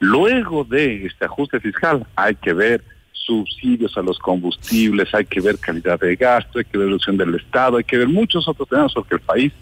Luego 0.00 0.64
de 0.64 1.06
este 1.06 1.24
ajuste 1.24 1.60
fiscal 1.60 2.06
hay 2.16 2.34
que 2.34 2.52
ver 2.52 2.82
subsidios 3.12 3.96
a 3.96 4.02
los 4.02 4.18
combustibles, 4.18 5.14
hay 5.14 5.24
que 5.24 5.40
ver 5.40 5.58
calidad 5.58 5.98
de 5.98 6.16
gasto, 6.16 6.58
hay 6.58 6.64
que 6.64 6.76
ver 6.76 6.88
reducción 6.88 7.16
del 7.16 7.34
Estado, 7.34 7.78
hay 7.78 7.84
que 7.84 7.96
ver 7.96 8.08
muchos 8.08 8.46
otros 8.46 8.68
temas 8.68 8.92
porque 8.92 9.14
el 9.14 9.20
país 9.20 9.52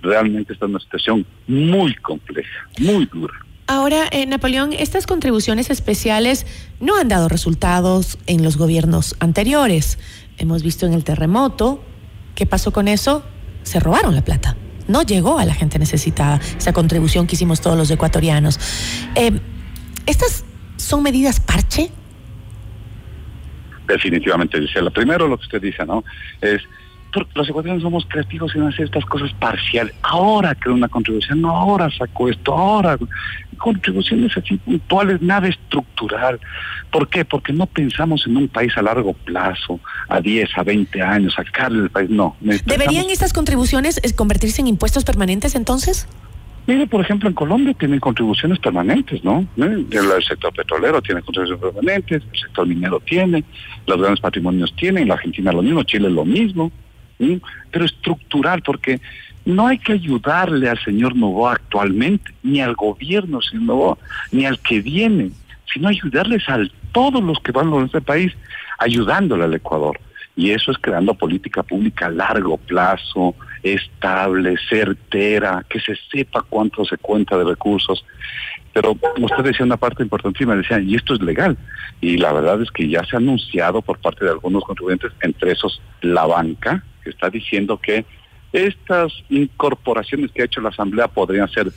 realmente 0.00 0.54
está 0.54 0.64
en 0.64 0.72
una 0.72 0.80
situación 0.80 1.26
muy 1.46 1.94
compleja, 1.96 2.68
muy 2.78 3.04
dura. 3.06 3.34
Ahora, 3.70 4.08
eh, 4.10 4.26
Napoleón, 4.26 4.72
estas 4.72 5.06
contribuciones 5.06 5.70
especiales 5.70 6.44
no 6.80 6.96
han 6.98 7.06
dado 7.06 7.28
resultados 7.28 8.18
en 8.26 8.42
los 8.42 8.56
gobiernos 8.56 9.14
anteriores. 9.20 9.96
Hemos 10.38 10.64
visto 10.64 10.86
en 10.86 10.92
el 10.92 11.04
terremoto, 11.04 11.80
¿qué 12.34 12.46
pasó 12.46 12.72
con 12.72 12.88
eso? 12.88 13.24
Se 13.62 13.78
robaron 13.78 14.16
la 14.16 14.24
plata. 14.24 14.56
No 14.88 15.02
llegó 15.02 15.38
a 15.38 15.44
la 15.44 15.54
gente 15.54 15.78
necesitada 15.78 16.40
esa 16.58 16.72
contribución 16.72 17.28
que 17.28 17.36
hicimos 17.36 17.60
todos 17.60 17.78
los 17.78 17.88
ecuatorianos. 17.92 18.58
Eh, 19.14 19.38
¿Estas 20.04 20.44
son 20.76 21.04
medidas 21.04 21.38
parche? 21.38 21.92
Definitivamente, 23.86 24.58
Gisela. 24.58 24.90
Primero 24.90 25.28
lo 25.28 25.38
que 25.38 25.44
usted 25.44 25.62
dice, 25.62 25.86
¿no? 25.86 26.02
Es, 26.40 26.60
los 27.34 27.48
ecuatorianos 27.48 27.82
somos 27.82 28.06
creativos 28.06 28.54
en 28.54 28.62
hacer 28.62 28.86
estas 28.86 29.04
cosas 29.04 29.32
parciales. 29.34 29.94
Ahora 30.02 30.54
creo 30.54 30.74
una 30.74 30.88
contribución, 30.88 31.40
no, 31.40 31.50
ahora 31.50 31.90
saco 31.90 32.28
esto, 32.28 32.52
ahora. 32.52 32.98
Contribuciones 33.58 34.34
así 34.36 34.56
puntuales, 34.56 35.20
nada 35.20 35.48
estructural. 35.48 36.40
¿Por 36.90 37.08
qué? 37.08 37.24
Porque 37.24 37.52
no 37.52 37.66
pensamos 37.66 38.26
en 38.26 38.36
un 38.36 38.48
país 38.48 38.72
a 38.76 38.82
largo 38.82 39.12
plazo, 39.12 39.80
a 40.08 40.20
10, 40.20 40.48
a 40.56 40.62
20 40.62 41.02
años, 41.02 41.34
sacarle 41.34 41.84
el 41.84 41.90
país. 41.90 42.08
No. 42.08 42.36
¿Deberían 42.40 43.10
estas 43.10 43.32
contribuciones 43.32 44.00
eh, 44.02 44.14
convertirse 44.14 44.62
en 44.62 44.68
impuestos 44.68 45.04
permanentes 45.04 45.54
entonces? 45.54 46.08
Mire, 46.66 46.86
por 46.86 47.00
ejemplo, 47.00 47.28
en 47.28 47.34
Colombia 47.34 47.74
tienen 47.74 48.00
contribuciones 48.00 48.58
permanentes, 48.58 49.24
¿no? 49.24 49.40
¿Eh? 49.56 49.84
El 49.90 49.90
el 49.90 50.22
sector 50.22 50.52
petrolero 50.54 51.02
tiene 51.02 51.22
contribuciones 51.22 51.60
permanentes, 51.60 52.22
el 52.32 52.38
sector 52.38 52.66
minero 52.66 53.00
tiene, 53.00 53.44
los 53.86 53.98
grandes 53.98 54.20
patrimonios 54.20 54.74
tienen, 54.76 55.08
la 55.08 55.14
Argentina 55.14 55.52
lo 55.52 55.62
mismo, 55.62 55.82
Chile 55.82 56.08
lo 56.10 56.24
mismo, 56.24 56.70
¿sí? 57.20 57.40
pero 57.70 57.84
estructural, 57.84 58.62
porque 58.62 59.00
no 59.44 59.66
hay 59.66 59.78
que 59.78 59.92
ayudarle 59.92 60.68
al 60.68 60.82
señor 60.82 61.14
Novoa 61.14 61.52
actualmente, 61.52 62.32
ni 62.42 62.60
al 62.60 62.74
gobierno, 62.74 63.40
señor 63.40 63.64
Novoa, 63.64 63.98
ni 64.32 64.46
al 64.46 64.58
que 64.58 64.80
viene, 64.80 65.30
sino 65.72 65.88
ayudarles 65.88 66.48
a 66.48 66.58
todos 66.92 67.22
los 67.22 67.38
que 67.40 67.52
van 67.52 67.72
a 67.72 67.84
este 67.84 68.00
país, 68.00 68.32
ayudándole 68.78 69.44
al 69.44 69.54
Ecuador. 69.54 70.00
Y 70.36 70.50
eso 70.50 70.70
es 70.70 70.78
creando 70.78 71.14
política 71.14 71.62
pública 71.62 72.06
a 72.06 72.10
largo 72.10 72.56
plazo, 72.56 73.34
estable, 73.62 74.56
certera, 74.68 75.64
que 75.68 75.80
se 75.80 75.94
sepa 76.10 76.42
cuánto 76.48 76.84
se 76.84 76.96
cuenta 76.96 77.36
de 77.36 77.44
recursos. 77.44 78.04
Pero 78.72 78.96
usted 79.18 79.44
decía 79.44 79.66
una 79.66 79.76
parte 79.76 80.02
importantísima, 80.02 80.54
decía, 80.54 80.80
y 80.80 80.94
esto 80.94 81.14
es 81.14 81.20
legal. 81.20 81.58
Y 82.00 82.16
la 82.16 82.32
verdad 82.32 82.62
es 82.62 82.70
que 82.70 82.88
ya 82.88 83.04
se 83.04 83.16
ha 83.16 83.18
anunciado 83.18 83.82
por 83.82 83.98
parte 83.98 84.24
de 84.24 84.30
algunos 84.30 84.64
contribuyentes, 84.64 85.12
entre 85.20 85.52
esos 85.52 85.82
la 86.00 86.24
banca, 86.26 86.84
que 87.02 87.10
está 87.10 87.30
diciendo 87.30 87.78
que 87.78 88.04
estas 88.52 89.12
incorporaciones 89.28 90.32
que 90.32 90.42
ha 90.42 90.44
hecho 90.44 90.60
la 90.60 90.70
Asamblea 90.70 91.08
podrían 91.08 91.48
ser 91.50 91.72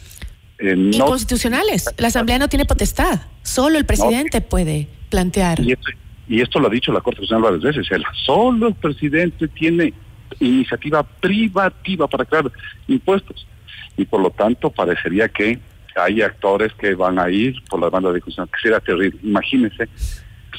eh, 0.60 0.76
no 0.76 0.96
Inconstitucionales. 0.96 1.94
La 1.98 2.08
Asamblea 2.08 2.40
no 2.40 2.48
tiene 2.48 2.66
potestad. 2.66 3.22
Solo 3.42 3.78
el 3.78 3.86
presidente 3.86 4.42
puede 4.42 4.88
plantear. 5.10 5.60
Y 5.60 5.74
esto, 5.74 5.90
y 6.28 6.42
esto 6.42 6.60
lo 6.60 6.68
ha 6.68 6.70
dicho 6.70 6.92
la 6.92 7.02
Corte 7.02 7.18
Constitucional 7.18 7.52
varias 7.60 7.76
veces, 7.76 7.92
Ela. 7.92 8.08
Solo 8.26 8.68
el 8.68 8.76
presidente 8.76 9.48
tiene 9.48 9.94
iniciativa 10.40 11.04
privativa 11.04 12.08
para 12.08 12.26
crear 12.26 12.52
impuestos. 12.88 13.48
Y 13.98 14.06
por 14.06 14.22
lo 14.22 14.32
tanto 14.32 14.70
parecería 14.70 15.30
que 15.30 15.60
hay 15.96 16.22
actores 16.22 16.74
que 16.74 16.96
van 16.96 17.20
a 17.20 17.30
ir 17.30 17.64
por 17.70 17.80
la 17.80 17.90
banda 17.90 18.10
de 18.10 18.16
discusión, 18.16 18.48
que 18.48 18.60
sería 18.60 18.80
terrible. 18.80 19.20
Imagínense 19.22 19.88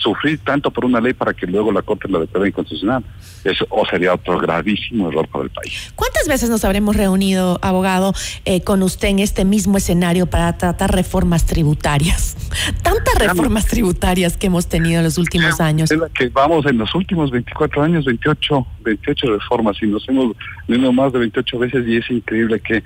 sufrir 0.00 0.38
tanto 0.40 0.70
por 0.70 0.84
una 0.84 1.00
ley 1.00 1.12
para 1.12 1.32
que 1.34 1.46
luego 1.46 1.72
la 1.72 1.82
Corte 1.82 2.08
la 2.08 2.20
declare 2.20 2.48
inconstitucional. 2.48 3.04
Eso 3.44 3.66
o 3.70 3.86
sería 3.86 4.14
otro 4.14 4.38
gravísimo 4.38 5.08
error 5.08 5.28
para 5.28 5.44
el 5.44 5.50
país. 5.50 5.92
¿Cuántas 5.94 6.28
veces 6.28 6.50
nos 6.50 6.64
habremos 6.64 6.96
reunido, 6.96 7.58
abogado, 7.62 8.12
eh, 8.44 8.62
con 8.62 8.82
usted 8.82 9.08
en 9.08 9.18
este 9.18 9.44
mismo 9.44 9.76
escenario 9.76 10.26
para 10.26 10.56
tratar 10.56 10.92
reformas 10.92 11.46
tributarias? 11.46 12.36
Tantas 12.82 13.14
reformas 13.18 13.66
tributarias 13.66 14.36
que 14.36 14.46
hemos 14.46 14.68
tenido 14.68 14.98
en 14.98 15.04
los 15.04 15.18
últimos 15.18 15.60
años. 15.60 15.90
Es 15.90 15.98
la 15.98 16.08
que 16.08 16.28
vamos 16.28 16.66
en 16.66 16.78
los 16.78 16.94
últimos 16.94 17.30
24 17.30 17.82
años, 17.82 18.04
28, 18.04 18.66
28 18.82 19.26
reformas 19.38 19.76
y 19.82 19.86
nos 19.86 20.08
hemos 20.08 20.36
venido 20.66 20.92
más 20.92 21.12
de 21.12 21.18
28 21.20 21.58
veces 21.58 21.86
y 21.86 21.96
es 21.96 22.10
increíble 22.10 22.60
que 22.60 22.82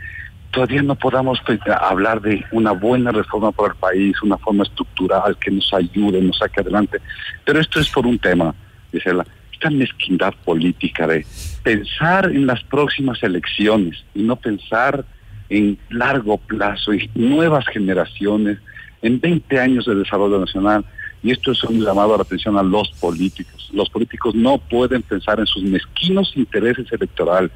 todavía 0.50 0.82
no 0.82 0.94
podamos 0.94 1.40
pues, 1.44 1.60
hablar 1.80 2.20
de 2.20 2.44
una 2.52 2.72
buena 2.72 3.12
reforma 3.12 3.52
para 3.52 3.72
el 3.72 3.78
país, 3.78 4.22
una 4.22 4.38
forma 4.38 4.64
estructural 4.64 5.36
que 5.38 5.50
nos 5.50 5.72
ayude, 5.72 6.20
nos 6.20 6.38
saque 6.38 6.60
adelante. 6.60 6.98
Pero 7.44 7.60
esto 7.60 7.80
es 7.80 7.88
por 7.90 8.06
un 8.06 8.18
tema, 8.18 8.54
Gisela, 8.90 9.26
esta 9.52 9.70
mezquindad 9.70 10.34
política 10.44 11.06
de 11.06 11.26
pensar 11.62 12.26
en 12.26 12.46
las 12.46 12.62
próximas 12.64 13.22
elecciones 13.22 14.04
y 14.14 14.22
no 14.22 14.36
pensar 14.36 15.04
en 15.48 15.78
largo 15.90 16.38
plazo, 16.38 16.92
en 16.92 17.08
nuevas 17.14 17.66
generaciones, 17.66 18.58
en 19.02 19.20
20 19.20 19.60
años 19.60 19.86
de 19.86 19.94
desarrollo 19.94 20.38
nacional. 20.38 20.84
Y 21.22 21.32
esto 21.32 21.50
es 21.50 21.64
un 21.64 21.80
llamado 21.80 22.14
a 22.14 22.18
la 22.18 22.22
atención 22.22 22.56
a 22.56 22.62
los 22.62 22.90
políticos. 22.92 23.70
Los 23.72 23.90
políticos 23.90 24.34
no 24.34 24.58
pueden 24.58 25.02
pensar 25.02 25.40
en 25.40 25.46
sus 25.46 25.62
mezquinos 25.64 26.32
intereses 26.36 26.86
electorales 26.92 27.50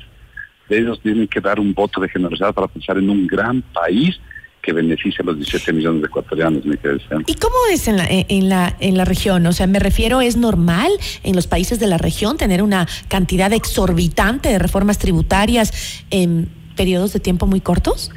ellos 0.69 1.01
tienen 1.01 1.29
que 1.29 1.41
dar 1.41 1.61
un 1.61 1.75
voto 1.75 2.01
de 2.01 2.09
generosidad 2.09 2.55
para 2.55 2.69
pensar 2.69 2.99
en 2.99 3.11
un 3.11 3.27
gran 3.27 3.63
país 3.63 4.21
que 4.63 4.73
beneficie 4.73 5.19
a 5.23 5.25
los 5.25 5.37
17 5.37 5.73
millones 5.73 6.03
de 6.03 6.07
ecuatorianos, 6.07 6.65
me 6.65 6.79
¿Y 7.27 7.35
cómo 7.35 7.57
es 7.73 7.89
en 7.89 7.97
la, 7.97 8.07
en, 8.09 8.49
la, 8.49 8.77
en 8.79 8.97
la 8.97 9.05
región? 9.05 9.45
O 9.47 9.53
sea, 9.53 9.67
me 9.67 9.81
refiero, 9.81 10.21
¿es 10.21 10.37
normal 10.37 10.93
en 11.25 11.35
los 11.35 11.49
países 11.49 11.81
de 11.81 11.89
la 11.89 11.99
región 11.99 12.37
tener 12.37 12.63
una 12.63 12.87
cantidad 13.09 13.53
exorbitante 13.53 14.51
de 14.51 14.61
reformas 14.61 14.99
tributarias 14.99 16.05
en 16.11 16.49
periodos 16.77 17.13
de 17.13 17.19
tiempo 17.19 17.49
muy 17.49 17.61
cortos? 17.61 18.13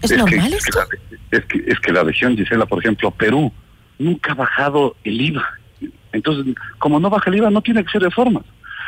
¿Es, 0.00 0.16
normal 0.16 0.52
esto? 0.52 0.78
es, 1.32 1.44
que, 1.46 1.64
es 1.66 1.80
que 1.80 1.92
la 1.92 2.04
región, 2.04 2.36
Gisela, 2.36 2.66
por 2.66 2.78
ejemplo, 2.78 3.10
Perú, 3.10 3.52
nunca 3.98 4.32
ha 4.32 4.36
bajado 4.36 4.94
el 5.02 5.20
IVA. 5.20 5.44
Entonces, 6.12 6.54
como 6.78 7.00
no 7.00 7.10
baja 7.10 7.28
el 7.28 7.38
IVA, 7.38 7.50
no 7.50 7.60
tiene 7.60 7.84
que 7.84 7.90
ser 7.90 8.02
reformas. 8.02 8.44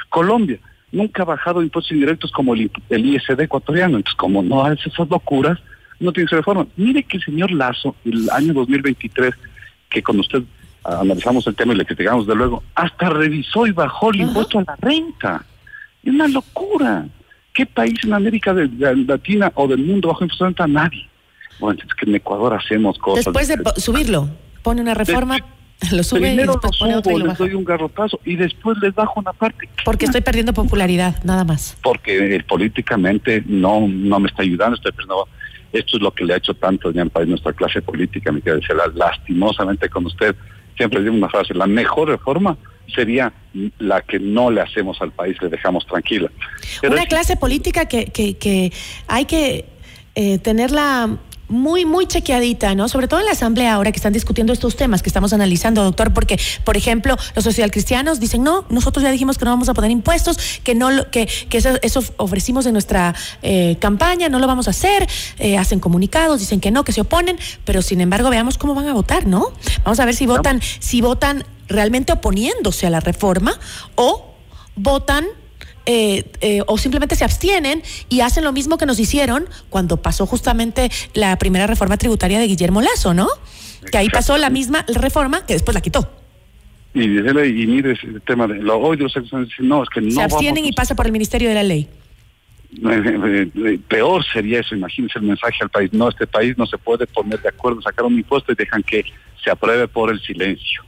Colombia, 0.08 0.60
nunca 0.92 1.22
ha 1.22 1.26
bajado 1.26 1.62
impuestos 1.62 1.92
indirectos 1.92 2.30
como 2.32 2.54
el, 2.54 2.70
ISD 2.88 3.40
ecuatoriano. 3.40 3.96
Entonces, 3.96 4.16
como 4.16 4.42
no 4.42 4.64
hace 4.64 4.88
esas 4.88 5.08
locuras, 5.08 5.58
no 5.98 6.12
tiene 6.12 6.28
que 6.28 6.36
reforma. 6.36 6.66
Mire 6.76 7.02
que 7.02 7.18
el 7.18 7.24
señor 7.24 7.50
Lazo, 7.50 7.94
el 8.04 8.28
año 8.30 8.52
2023, 8.54 9.34
que 9.88 10.02
con 10.02 10.18
usted 10.20 10.42
analizamos 10.82 11.46
el 11.46 11.54
tema 11.54 11.74
y 11.74 11.76
le 11.76 11.84
criticamos 11.84 12.26
de 12.26 12.34
luego, 12.34 12.62
hasta 12.74 13.10
revisó 13.10 13.66
y 13.66 13.72
bajó 13.72 14.10
el 14.10 14.22
impuesto 14.22 14.58
a 14.58 14.64
la 14.66 14.76
renta. 14.76 15.44
Es 16.02 16.12
una 16.12 16.28
locura. 16.28 17.06
¿Qué 17.52 17.66
país 17.66 17.98
en 18.04 18.14
América 18.14 18.54
Latina 18.54 19.52
o 19.54 19.68
del 19.68 19.84
mundo 19.84 20.08
bajo 20.08 20.24
impuesto 20.24 20.44
a 20.44 20.48
la 20.48 20.50
renta? 20.50 20.66
Nadie. 20.66 21.08
Bueno, 21.58 21.80
es 21.86 21.94
que 21.94 22.08
en 22.08 22.14
Ecuador 22.14 22.54
hacemos 22.54 22.98
cosas. 22.98 23.26
Después 23.26 23.48
de 23.48 23.58
subirlo, 23.76 24.30
pone 24.62 24.80
una 24.80 24.94
reforma. 24.94 25.36
Lo 25.92 26.02
sube 26.02 26.20
Primero 26.20 26.52
y 26.52 26.54
después 26.54 26.72
lo 26.72 26.78
pone 26.78 26.96
otro 26.96 27.10
y 27.12 27.14
subo, 27.14 27.24
lo 27.24 27.30
les 27.30 27.38
doy 27.38 27.54
un 27.54 27.64
garrotazo 27.64 28.20
y 28.24 28.36
después 28.36 28.76
les 28.82 28.94
bajo 28.94 29.18
una 29.20 29.32
parte. 29.32 29.68
Porque 29.84 30.04
estoy 30.04 30.20
perdiendo 30.20 30.52
popularidad, 30.52 31.22
nada 31.24 31.44
más. 31.44 31.76
Porque 31.82 32.36
eh, 32.36 32.44
políticamente 32.46 33.42
no, 33.46 33.86
no 33.88 34.20
me 34.20 34.28
está 34.28 34.42
ayudando, 34.42 34.76
estoy 34.76 34.92
perdiendo. 34.92 35.26
Esto 35.72 35.96
es 35.96 36.02
lo 36.02 36.10
que 36.12 36.24
le 36.24 36.34
ha 36.34 36.36
hecho 36.36 36.54
tanto 36.54 36.90
ya 36.90 37.02
en 37.02 37.10
país 37.10 37.28
nuestra 37.28 37.52
clase 37.52 37.80
política, 37.80 38.32
me 38.32 38.40
quiere 38.40 38.58
decir, 38.58 38.76
lastimosamente 38.94 39.88
con 39.88 40.04
usted. 40.06 40.34
Siempre 40.76 41.00
digo 41.02 41.14
una 41.14 41.28
frase, 41.28 41.54
la 41.54 41.66
mejor 41.66 42.08
reforma 42.08 42.56
sería 42.94 43.32
la 43.78 44.00
que 44.02 44.18
no 44.18 44.50
le 44.50 44.60
hacemos 44.60 45.00
al 45.00 45.12
país, 45.12 45.36
le 45.40 45.48
dejamos 45.48 45.86
tranquila. 45.86 46.30
Pero 46.80 46.92
Una 46.92 47.02
es- 47.02 47.08
clase 47.08 47.36
política 47.36 47.86
que, 47.86 48.06
que, 48.06 48.36
que 48.36 48.72
hay 49.06 49.24
que 49.26 49.66
eh, 50.14 50.38
tenerla 50.38 51.18
muy, 51.50 51.84
muy 51.84 52.06
chequeadita, 52.06 52.74
¿no? 52.74 52.88
Sobre 52.88 53.08
todo 53.08 53.20
en 53.20 53.26
la 53.26 53.32
Asamblea 53.32 53.74
ahora 53.74 53.92
que 53.92 53.96
están 53.96 54.12
discutiendo 54.12 54.52
estos 54.52 54.76
temas 54.76 55.02
que 55.02 55.08
estamos 55.08 55.32
analizando, 55.32 55.82
doctor, 55.82 56.14
porque, 56.14 56.40
por 56.64 56.76
ejemplo, 56.76 57.16
los 57.34 57.44
socialcristianos 57.44 58.20
dicen, 58.20 58.42
no, 58.42 58.64
nosotros 58.70 59.02
ya 59.02 59.10
dijimos 59.10 59.36
que 59.36 59.44
no 59.44 59.50
vamos 59.50 59.68
a 59.68 59.74
poner 59.74 59.90
impuestos, 59.90 60.38
que 60.62 60.74
no 60.74 61.10
que, 61.10 61.26
que 61.26 61.58
eso, 61.58 61.70
eso 61.82 62.02
ofrecimos 62.16 62.66
en 62.66 62.72
nuestra 62.72 63.14
eh, 63.42 63.76
campaña, 63.80 64.28
no 64.28 64.38
lo 64.38 64.46
vamos 64.46 64.68
a 64.68 64.70
hacer, 64.70 65.06
eh, 65.38 65.58
hacen 65.58 65.80
comunicados, 65.80 66.40
dicen 66.40 66.60
que 66.60 66.70
no, 66.70 66.84
que 66.84 66.92
se 66.92 67.00
oponen, 67.00 67.38
pero 67.64 67.82
sin 67.82 68.00
embargo 68.00 68.30
veamos 68.30 68.56
cómo 68.56 68.74
van 68.74 68.88
a 68.88 68.94
votar, 68.94 69.26
¿no? 69.26 69.52
Vamos 69.84 69.98
a 70.00 70.04
ver 70.04 70.14
si 70.14 70.26
votan, 70.26 70.60
si 70.78 71.00
votan 71.00 71.44
realmente 71.68 72.12
oponiéndose 72.12 72.86
a 72.86 72.90
la 72.90 73.00
reforma 73.00 73.58
o 73.96 74.34
votan 74.76 75.26
eh, 75.86 76.24
eh, 76.40 76.62
o 76.66 76.78
simplemente 76.78 77.16
se 77.16 77.24
abstienen 77.24 77.82
y 78.08 78.20
hacen 78.20 78.44
lo 78.44 78.52
mismo 78.52 78.78
que 78.78 78.86
nos 78.86 78.98
hicieron 78.98 79.46
cuando 79.68 79.96
pasó 79.96 80.26
justamente 80.26 80.90
la 81.14 81.36
primera 81.38 81.66
reforma 81.66 81.96
tributaria 81.96 82.38
de 82.38 82.46
Guillermo 82.46 82.82
Lazo, 82.82 83.14
¿no? 83.14 83.28
Que 83.90 83.98
ahí 83.98 84.08
pasó 84.08 84.36
la 84.38 84.50
misma 84.50 84.84
reforma 84.88 85.46
que 85.46 85.54
después 85.54 85.74
la 85.74 85.80
quitó. 85.80 86.10
Y, 86.92 86.98
mire 86.98 87.92
ese 87.92 88.20
tema 88.26 88.46
de 88.48 88.56
lo 88.56 88.78
hoy 88.78 88.96
los 88.96 89.14
no, 89.60 89.82
es 89.82 89.88
que 89.88 90.00
no 90.00 90.10
se 90.10 90.22
abstienen 90.22 90.64
y 90.64 90.72
pasa 90.72 90.96
por 90.96 91.06
el 91.06 91.12
Ministerio 91.12 91.48
de 91.48 91.54
la 91.54 91.62
Ley. 91.62 91.88
eh, 92.72 93.48
eh, 93.54 93.78
peor 93.88 94.24
sería 94.24 94.60
eso, 94.60 94.74
imagínense 94.74 95.18
el 95.18 95.24
mensaje 95.24 95.58
al 95.62 95.70
país, 95.70 95.92
no, 95.92 96.08
este 96.08 96.26
país 96.26 96.58
no 96.58 96.66
se 96.66 96.78
puede 96.78 97.06
poner 97.06 97.40
de 97.40 97.48
acuerdo, 97.48 97.80
sacar 97.80 98.04
un 98.04 98.14
impuesto 98.14 98.52
y 98.52 98.56
dejan 98.56 98.82
que 98.82 99.04
se 99.42 99.50
apruebe 99.50 99.86
por 99.88 100.10
el 100.10 100.20
silencio. 100.20 100.82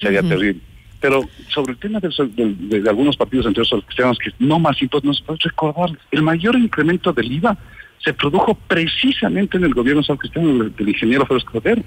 Sería 0.00 0.22
terrible. 0.22 0.60
Pero 1.04 1.20
sobre 1.52 1.72
el 1.72 1.78
tema 1.78 2.00
del 2.00 2.12
de, 2.34 2.80
de 2.80 2.88
algunos 2.88 3.14
partidos, 3.14 3.44
entre 3.44 3.62
los 3.70 3.84
cristianos, 3.84 4.16
que 4.18 4.30
no 4.38 4.58
más 4.58 4.80
impuestos, 4.80 5.04
no 5.06 5.12
se 5.12 5.22
puede 5.22 5.38
recordarles. 5.44 5.98
El 6.10 6.22
mayor 6.22 6.56
incremento 6.56 7.12
del 7.12 7.30
IVA 7.30 7.58
se 8.02 8.14
produjo 8.14 8.54
precisamente 8.54 9.58
en 9.58 9.64
el 9.64 9.74
gobierno 9.74 10.00
social 10.02 10.16
cristiano 10.18 10.48
del, 10.64 10.74
del 10.74 10.88
ingeniero 10.88 11.26
Félix 11.26 11.44
Cordero, 11.44 11.82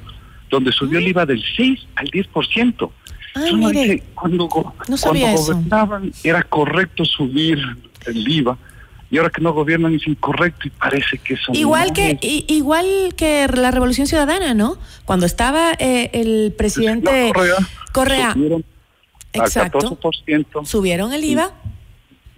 donde 0.52 0.72
subió 0.72 1.00
el 1.00 1.08
IVA 1.08 1.26
del 1.26 1.44
6 1.56 1.80
al 1.96 2.12
10%. 2.12 2.92
Ay, 3.34 3.54
Uno 3.54 3.70
mire, 3.70 4.04
cuando, 4.14 4.44
no 4.46 4.50
cuando 4.50 5.26
eso. 5.28 5.54
gobernaban 5.54 6.12
era 6.24 6.44
correcto 6.44 7.04
subir 7.04 7.58
el 8.06 8.28
IVA 8.32 8.56
y 9.10 9.18
ahora 9.18 9.32
que 9.32 9.42
no 9.42 9.52
gobiernan 9.52 9.96
es 9.96 10.06
incorrecto 10.08 10.68
y 10.68 10.70
parece 10.70 11.18
que 11.18 11.34
eso 11.34 11.54
Igual 11.54 11.92
que 11.92 12.20
i- 12.22 12.46
igual 12.50 12.86
que 13.18 13.48
la 13.52 13.72
Revolución 13.72 14.06
Ciudadana, 14.06 14.54
¿no? 14.54 14.78
Cuando 15.06 15.26
estaba 15.26 15.72
eh, 15.80 16.12
el 16.14 16.54
presidente 16.56 17.32
Correa, 17.34 17.56
Correa, 17.94 18.36
exacto, 19.34 19.80
al 19.80 19.98
14% 19.98 20.66
subieron 20.66 21.14
el 21.14 21.24
IVA. 21.24 21.52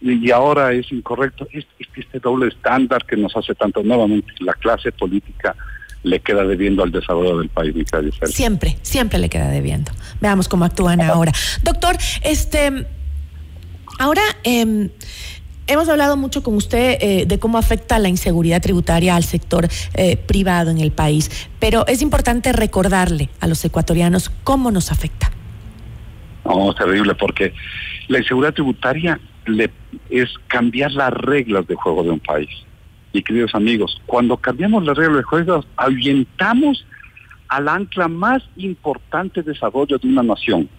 y, 0.01 0.27
y 0.27 0.31
ahora 0.31 0.71
es 0.73 0.91
incorrecto. 0.91 1.47
Este 1.51 2.19
doble 2.19 2.47
estándar 2.47 3.05
que 3.05 3.17
nos 3.17 3.35
hace 3.35 3.53
tanto 3.55 3.83
nuevamente 3.83 4.31
la 4.39 4.53
clase 4.53 4.91
política 4.91 5.55
le 6.03 6.19
queda 6.19 6.43
debiendo 6.43 6.83
al 6.83 6.91
desarrollo 6.91 7.39
del 7.39 7.49
país, 7.49 7.75
mi. 7.75 7.83
Siempre, 8.27 8.77
siempre 8.81 9.19
le 9.19 9.29
queda 9.29 9.49
debiendo. 9.49 9.91
Veamos 10.21 10.47
cómo 10.47 10.65
actúan 10.65 11.01
ahora. 11.01 11.31
Doctor, 11.63 11.97
este, 12.23 12.85
ahora 13.97 14.21
em, 14.43 14.89
hemos 15.67 15.89
hablado 15.89 16.15
mucho 16.15 16.41
con 16.41 16.55
usted 16.55 16.97
eh, 17.01 17.25
de 17.27 17.39
cómo 17.39 17.57
afecta 17.57 17.99
la 17.99 18.07
inseguridad 18.07 18.61
tributaria 18.61 19.15
al 19.15 19.23
sector 19.23 19.67
eh, 19.93 20.17
privado 20.17 20.71
en 20.71 20.79
el 20.79 20.91
país, 20.91 21.29
pero 21.59 21.85
es 21.87 22.01
importante 22.01 22.53
recordarle 22.53 23.29
a 23.39 23.47
los 23.47 23.63
ecuatorianos 23.65 24.31
cómo 24.43 24.71
nos 24.71 24.91
afecta. 24.91 25.31
No, 26.45 26.71
es 26.71 26.77
terrible 26.77 27.15
porque 27.15 27.53
la 28.07 28.19
inseguridad 28.19 28.53
tributaria 28.53 29.19
le, 29.45 29.69
es 30.09 30.29
cambiar 30.47 30.91
las 30.91 31.11
reglas 31.13 31.67
de 31.67 31.75
juego 31.75 32.03
de 32.03 32.11
un 32.11 32.19
país. 32.19 32.49
Y 33.11 33.23
queridos 33.23 33.55
amigos, 33.55 34.01
cuando 34.05 34.37
cambiamos 34.37 34.83
las 34.85 34.97
reglas 34.97 35.17
de 35.17 35.23
juego, 35.23 35.65
ahuyentamos 35.77 36.85
al 37.47 37.67
ancla 37.67 38.07
más 38.07 38.43
importante 38.57 39.41
de 39.41 39.53
desarrollo 39.53 39.97
de 39.97 40.07
una 40.07 40.21
nación, 40.21 40.69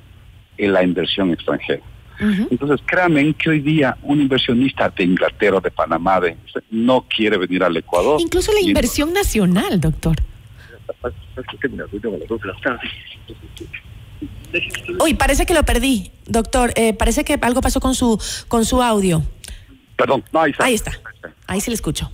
en 0.57 0.73
la 0.73 0.83
inversión 0.83 1.31
extranjera. 1.31 1.83
Entonces, 2.21 2.83
créanme 2.85 3.33
que 3.33 3.49
hoy 3.49 3.61
día 3.61 3.97
un 4.03 4.21
inversionista 4.21 4.91
de 4.91 5.05
Inglaterra, 5.05 5.59
de 5.59 5.71
Panamá, 5.71 6.21
de, 6.21 6.37
no 6.71 7.07
quiere 7.09 7.39
venir 7.39 7.65
al 7.65 7.75
Ecuador. 7.75 8.21
Incluso 8.21 8.53
la 8.53 8.61
inversión 8.61 9.15
nacional, 9.15 9.81
doctor. 9.81 10.17
Uy, 15.01 15.15
parece 15.15 15.47
que 15.47 15.55
lo 15.55 15.63
perdí, 15.63 16.11
doctor. 16.27 16.73
Eh, 16.77 16.95
parece 16.95 17.25
que 17.25 17.39
algo 17.41 17.61
pasó 17.61 17.81
con 17.81 17.95
su 17.95 18.21
con 18.49 18.65
su 18.65 18.83
audio. 18.83 19.23
Perdón, 19.97 20.25
no, 20.33 20.41
ahí 20.41 20.51
está. 20.53 20.65
Ahí 20.65 20.75
está. 20.75 20.93
Ahí 21.47 21.61
sí 21.61 21.71
le 21.71 21.75
escucho. 21.75 22.11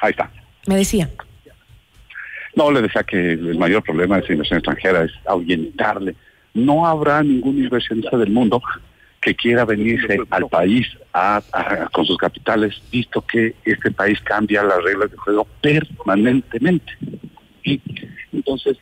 Ahí 0.00 0.10
está. 0.10 0.30
Me 0.66 0.76
decía. 0.76 1.08
No, 2.54 2.70
le 2.70 2.82
decía 2.82 3.02
que 3.02 3.32
el 3.32 3.58
mayor 3.58 3.82
problema 3.82 4.16
de 4.16 4.24
esa 4.24 4.32
inversión 4.32 4.58
extranjera 4.58 5.04
es 5.04 5.12
ahuyentarle. 5.26 6.14
No 6.54 6.86
habrá 6.86 7.22
ningún 7.22 7.58
inversionista 7.58 8.16
del 8.16 8.30
mundo 8.30 8.62
que 9.22 9.34
quiera 9.34 9.64
venirse 9.64 10.18
al 10.30 10.48
país 10.48 10.86
con 11.92 12.04
sus 12.04 12.18
capitales, 12.18 12.82
visto 12.90 13.22
que 13.22 13.54
este 13.64 13.90
país 13.92 14.20
cambia 14.20 14.62
las 14.64 14.82
reglas 14.82 15.10
de 15.10 15.16
juego 15.16 15.46
permanentemente. 15.60 16.92
Y 17.62 17.80
entonces, 18.32 18.76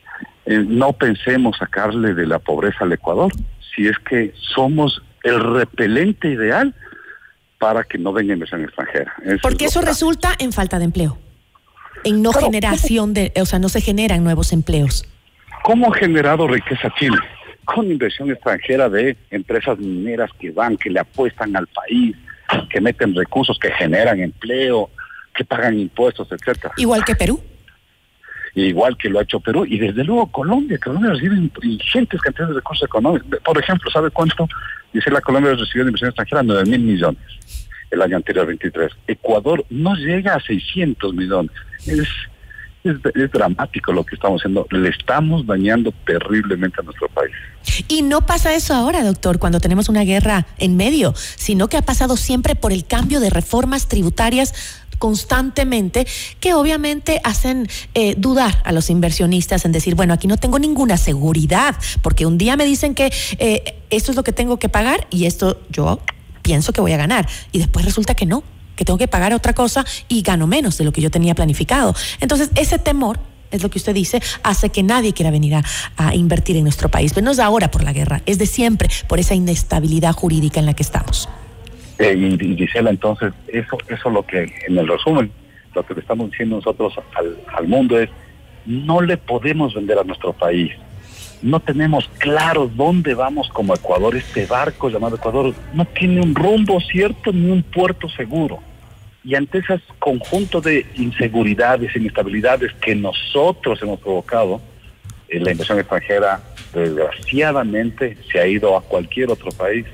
eh, 0.47 0.65
no 0.67 0.93
pensemos 0.93 1.57
sacarle 1.59 2.15
de 2.15 2.27
la 2.27 2.39
pobreza 2.39 2.85
al 2.85 2.93
Ecuador, 2.93 3.33
si 3.75 3.87
es 3.87 3.99
que 3.99 4.33
somos 4.55 5.03
el 5.23 5.41
repelente 5.41 6.29
ideal 6.29 6.75
para 7.59 7.85
que 7.85 7.99
no 7.99 8.13
venga 8.13 8.33
inversión 8.33 8.65
extranjera. 8.65 9.13
Porque 9.43 9.67
eso 9.67 9.83
resulta 9.83 10.35
en 10.39 10.53
falta 10.53 10.79
de 10.79 10.87
empleo, 10.87 11.19
en 12.05 12.23
no 12.23 12.33
generación 12.33 13.13
de, 13.13 13.33
o 13.41 13.45
sea, 13.45 13.59
no 13.59 13.69
se 13.69 13.81
generan 13.81 14.25
nuevos 14.25 14.53
empleos. 14.53 15.07
¿Cómo 15.63 15.93
ha 15.93 15.97
generado 15.97 16.49
riqueza 16.49 16.93
Chile? 16.99 17.19
Con 17.67 17.91
inversión 17.91 18.31
extranjera 18.31 18.89
de 18.89 19.17
empresas 19.31 19.79
mineras 19.79 20.31
que 20.39 20.51
van, 20.51 20.77
que 20.77 20.89
le 20.89 21.01
apuestan 21.01 21.55
al 21.55 21.67
país, 21.67 22.17
que 22.71 22.81
meten 22.81 23.15
recursos, 23.15 23.59
que 23.59 23.71
generan 23.73 24.21
empleo, 24.21 24.91
que 25.35 25.45
pagan 25.45 25.79
impuestos, 25.79 26.29
etcétera. 26.33 26.73
Igual 26.79 27.05
que 27.05 27.15
Perú. 27.15 27.41
Igual 28.55 28.97
que 28.97 29.09
lo 29.09 29.19
ha 29.19 29.23
hecho 29.23 29.41
Perú 29.41 29.65
y 29.67 29.79
desde 29.79 30.05
luego 30.05 30.27
Colombia. 30.27 30.79
Colombia 30.79 31.13
recibe 31.13 31.37
ingentes 31.63 32.21
cantidades 32.21 32.51
de 32.51 32.61
recursos 32.61 32.87
económicos. 32.87 33.41
Por 33.45 33.59
ejemplo, 33.59 33.91
¿sabe 33.91 34.11
cuánto? 34.11 34.49
Dice 34.93 35.11
la 35.11 35.21
Colombia 35.21 35.55
recibió 35.55 35.85
de 35.85 35.91
inversión 35.91 36.09
extranjera 36.09 36.43
9 36.43 36.65
mil 36.65 36.81
millones 36.81 37.41
el 37.91 38.03
año 38.03 38.17
anterior 38.17 38.47
23. 38.47 38.93
Ecuador 39.07 39.65
no 39.71 39.95
llega 39.95 40.35
a 40.35 40.41
600 40.41 41.15
millones. 41.15 41.51
Es 41.87 42.09
es, 42.85 43.31
dramático 43.33 43.93
lo 43.93 44.05
que 44.05 44.15
estamos 44.15 44.41
haciendo. 44.41 44.67
Le 44.71 44.89
estamos 44.89 45.47
dañando 45.47 45.93
terriblemente 46.07 46.81
a 46.81 46.85
nuestro 46.85 47.09
país. 47.09 47.33
Y 47.89 48.03
no 48.03 48.25
pasa 48.27 48.55
eso 48.55 48.75
ahora, 48.75 49.03
doctor, 49.03 49.39
cuando 49.39 49.61
tenemos 49.61 49.89
una 49.89 50.03
guerra 50.03 50.47
en 50.59 50.77
medio, 50.77 51.15
sino 51.37 51.69
que 51.69 51.77
ha 51.77 51.83
pasado 51.83 52.17
siempre 52.17 52.55
por 52.55 52.73
el 52.73 52.87
cambio 52.87 53.21
de 53.21 53.31
reformas 53.31 53.89
tributarias 53.89 54.55
constantemente 54.99 56.07
que 56.41 56.53
obviamente 56.53 57.23
hacen 57.25 57.69
eh, 57.95 58.15
dudar 58.19 58.61
a 58.65 58.73
los 58.73 58.91
inversionistas 58.91 59.65
en 59.65 59.73
decir, 59.73 59.95
bueno, 59.95 60.13
aquí 60.13 60.27
no 60.27 60.37
tengo 60.37 60.59
ninguna 60.59 60.99
seguridad, 60.99 61.75
porque 62.03 62.27
un 62.27 62.37
día 62.37 62.57
me 62.57 62.67
dicen 62.67 62.95
que 62.95 63.11
eh, 63.39 63.83
esto 63.89 64.13
es 64.13 64.17
lo 64.17 64.23
que 64.23 64.33
tengo 64.33 64.59
que 64.59 64.69
pagar 64.69 65.07
y 65.11 65.25
esto 65.25 65.59
yo 65.71 66.01
pienso 66.43 66.73
que 66.73 66.83
voy 66.83 66.93
a 66.93 66.99
ganar 66.99 67.27
y 67.51 67.59
después 67.59 67.85
resulta 67.85 68.15
que 68.15 68.27
no 68.27 68.45
que 68.77 68.85
tengo 68.85 68.99
que 68.99 69.09
pagar 69.09 69.33
otra 69.35 69.53
cosa 69.53 69.85
y 70.09 70.23
gano 70.23 70.47
menos 70.47 70.79
de 70.79 70.85
lo 70.85 70.93
que 70.93 71.01
yo 71.01 71.11
tenía 71.11 71.35
planificado. 71.35 71.95
Entonces, 72.21 72.51
ese 72.55 72.79
temor 72.79 73.19
es 73.51 73.63
lo 73.63 73.71
que 73.71 73.79
usted 73.79 73.95
dice, 73.95 74.23
hace 74.43 74.71
que 74.71 74.83
nadie 74.83 75.13
quiera 75.13 75.31
venir 75.31 75.55
a, 75.55 76.15
invertir 76.15 76.57
en 76.57 76.63
nuestro 76.63 76.89
país. 76.89 77.13
Pero 77.13 77.25
no 77.25 77.33
es 77.33 77.39
ahora 77.39 77.71
por 77.71 77.83
la 77.83 77.93
guerra, 77.93 78.23
es 78.27 78.39
de 78.39 78.47
siempre 78.47 78.89
por 79.09 79.19
esa 79.19 79.35
inestabilidad 79.35 80.13
jurídica 80.13 80.61
en 80.61 80.67
la 80.67 80.75
que 80.75 80.83
estamos. 80.83 81.29
Eh, 81.99 82.39
y, 82.41 82.57
Gisela, 82.57 82.91
entonces, 82.91 83.33
eso 83.49 83.77
eso 83.89 84.11
lo 84.11 84.25
que, 84.25 84.53
en 84.67 84.79
el 84.79 84.89
resumen, 84.89 85.31
lo 85.75 85.85
que 85.85 85.95
le 85.95 86.01
estamos 86.01 86.31
diciendo 86.31 86.57
nosotros 86.57 86.95
al 87.55 87.69
mundo 87.69 87.99
es, 87.99 88.09
no 88.67 89.01
le 89.01 89.17
podemos 89.17 89.75
vender 89.75 89.99
a 89.99 90.05
nuestro 90.05 90.33
país. 90.33 90.73
No 91.43 91.61
tenemos 91.61 92.09
claro 92.19 92.71
dónde 92.75 93.15
vamos 93.15 93.49
como 93.49 93.75
Ecuador. 93.75 94.17
Este 94.17 94.47
barco 94.47 94.91
llamado 94.91 95.17
Ecuador 95.17 95.55
no 95.73 95.85
tiene 95.87 96.21
un 96.21 96.35
rumbo 96.35 96.81
cierto 96.81 97.33
ni 97.33 97.51
un 97.51 97.63
puerto 97.63 98.09
seguro 98.11 98.61
y 99.23 99.35
ante 99.35 99.59
ese 99.59 99.81
conjunto 99.99 100.61
de 100.61 100.87
inseguridades, 100.97 101.95
inestabilidades 101.95 102.73
que 102.81 102.95
nosotros 102.95 103.81
hemos 103.83 104.01
provocado, 104.01 104.61
eh, 105.29 105.39
la 105.41 105.53
inversión 105.53 105.79
extranjera 105.79 106.41
desgraciadamente 106.73 108.17
se 108.31 108.41
ha 108.41 108.47
ido 108.47 108.77
a 108.77 108.83
cualquier 108.83 109.31
otro 109.31 109.51
país 109.51 109.85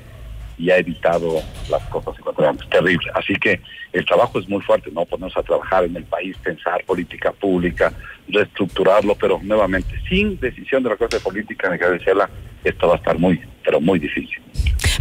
y 0.57 0.71
ha 0.71 0.77
evitado 0.77 1.41
las 1.69 1.83
cosas 1.83 2.17
ecuatorianas. 2.17 2.67
Terrible. 2.69 3.11
Así 3.13 3.33
que 3.35 3.61
el 3.93 4.05
trabajo 4.05 4.39
es 4.39 4.49
muy 4.49 4.61
fuerte, 4.61 4.89
no 4.91 5.05
ponernos 5.05 5.37
a 5.37 5.43
trabajar 5.43 5.85
en 5.85 5.95
el 5.95 6.03
país, 6.03 6.35
pensar 6.43 6.83
política 6.85 7.31
pública, 7.31 7.93
reestructurarlo, 8.27 9.15
pero 9.15 9.39
nuevamente, 9.43 9.93
sin 10.09 10.39
decisión 10.39 10.83
de 10.83 10.89
la 10.89 10.97
clase 10.97 11.19
política, 11.19 11.69
de 11.69 11.91
decirla, 11.91 12.29
esto 12.63 12.87
va 12.87 12.95
a 12.95 12.97
estar 12.97 13.17
muy, 13.17 13.39
pero 13.63 13.79
muy 13.79 13.99
difícil. 13.99 14.41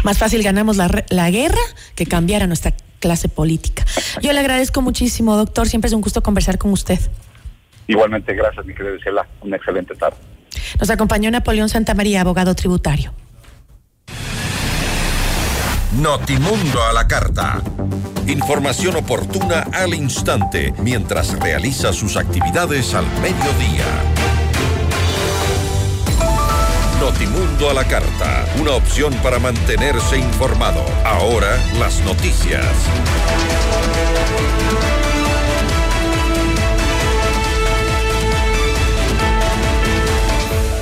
Más 0.04 0.18
fácil 0.18 0.42
ganamos 0.42 0.76
la, 0.76 1.04
la 1.10 1.30
guerra 1.30 1.60
que 1.94 2.06
cambiar 2.06 2.42
a 2.42 2.46
nuestra 2.46 2.72
clase 3.00 3.28
política. 3.28 3.84
Yo 4.22 4.32
le 4.32 4.40
agradezco 4.40 4.82
muchísimo, 4.82 5.36
doctor. 5.36 5.68
Siempre 5.68 5.88
es 5.88 5.94
un 5.94 6.00
gusto 6.00 6.22
conversar 6.22 6.58
con 6.58 6.72
usted. 6.72 6.98
Igualmente, 7.86 8.34
gracias, 8.34 8.64
mi 8.66 8.74
querida 8.74 8.96
Gisela. 8.96 9.26
Una 9.42 9.56
excelente 9.56 9.94
tarde. 9.94 10.16
Nos 10.78 10.90
acompañó 10.90 11.30
Napoleón 11.30 11.68
Santamaría, 11.68 12.20
abogado 12.20 12.54
tributario. 12.54 13.12
Notimundo 16.00 16.82
a 16.82 16.92
la 16.92 17.08
carta. 17.08 17.62
Información 18.26 18.96
oportuna 18.96 19.66
al 19.72 19.94
instante 19.94 20.74
mientras 20.82 21.38
realiza 21.38 21.90
sus 21.94 22.18
actividades 22.18 22.92
al 22.92 23.06
mediodía. 23.22 23.86
Notimundo 27.00 27.70
a 27.70 27.74
la 27.74 27.84
carta, 27.84 28.44
una 28.60 28.72
opción 28.72 29.14
para 29.22 29.38
mantenerse 29.38 30.18
informado. 30.18 30.84
Ahora 31.02 31.56
las 31.78 32.00
noticias. 32.00 32.66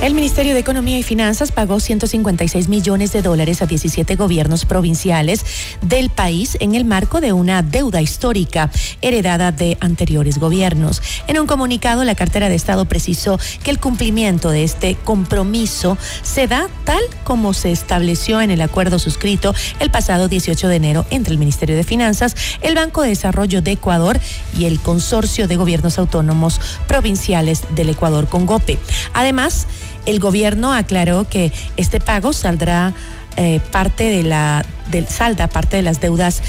El 0.05 0.13
Ministerio 0.13 0.53
de 0.53 0.59
Economía 0.59 0.99
y 0.99 1.01
Finanzas 1.01 1.51
pagó 1.51 1.79
156 1.79 2.67
millones 2.67 3.11
de 3.11 3.23
dólares 3.23 3.63
a 3.63 3.65
17 3.65 4.15
gobiernos 4.15 4.63
provinciales 4.65 5.43
del 5.81 6.11
país 6.11 6.57
en 6.59 6.75
el 6.75 6.85
marco 6.85 7.21
de 7.21 7.33
una 7.33 7.63
deuda 7.63 8.03
histórica 8.03 8.69
heredada 9.01 9.51
de 9.51 9.79
anteriores 9.81 10.37
gobiernos. 10.37 11.01
En 11.25 11.39
un 11.39 11.47
comunicado, 11.47 12.03
la 12.03 12.13
cartera 12.13 12.49
de 12.49 12.55
Estado 12.55 12.85
precisó 12.85 13.39
que 13.63 13.71
el 13.71 13.79
cumplimiento 13.79 14.51
de 14.51 14.63
este 14.63 14.93
compromiso 14.93 15.97
se 16.21 16.45
da 16.45 16.67
tal 16.83 17.01
como 17.23 17.55
se 17.55 17.71
estableció 17.71 18.41
en 18.41 18.51
el 18.51 18.61
acuerdo 18.61 18.99
suscrito 18.99 19.55
el 19.79 19.89
pasado 19.89 20.27
18 20.27 20.67
de 20.67 20.75
enero 20.75 21.07
entre 21.09 21.31
el 21.33 21.39
Ministerio 21.39 21.75
de 21.75 21.83
Finanzas, 21.83 22.35
el 22.61 22.75
Banco 22.75 23.01
de 23.01 23.09
Desarrollo 23.09 23.63
de 23.63 23.71
Ecuador 23.71 24.19
y 24.55 24.65
el 24.65 24.79
Consorcio 24.79 25.47
de 25.47 25.55
Gobiernos 25.55 25.97
Autónomos 25.97 26.61
Provinciales 26.87 27.63
del 27.73 27.89
Ecuador 27.89 28.27
con 28.27 28.45
GOPE. 28.45 28.77
Además, 29.15 29.65
el 30.05 30.19
gobierno 30.19 30.73
aclaró 30.73 31.27
que 31.27 31.51
este 31.77 31.99
pago 31.99 32.33
saldrá 32.33 32.93
eh, 33.37 33.59
parte 33.71 34.05
de 34.05 34.23
la 34.23 34.65
del 34.91 35.07
salda 35.07 35.47
parte 35.47 35.77
de 35.77 35.81
las 35.81 35.99
deudas 35.99 36.41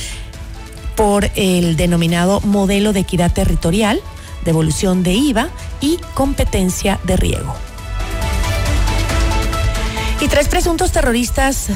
por 0.95 1.31
el 1.35 1.77
denominado 1.77 2.41
modelo 2.41 2.93
de 2.93 3.01
equidad 3.01 3.33
territorial, 3.33 4.01
devolución 4.45 5.03
de 5.03 5.13
IVA 5.13 5.49
y 5.81 5.99
competencia 6.15 6.99
de 7.05 7.17
riego. 7.17 7.55
Y 10.21 10.29
tres 10.29 10.49
presuntos 10.49 10.93
terroristas 10.93 11.69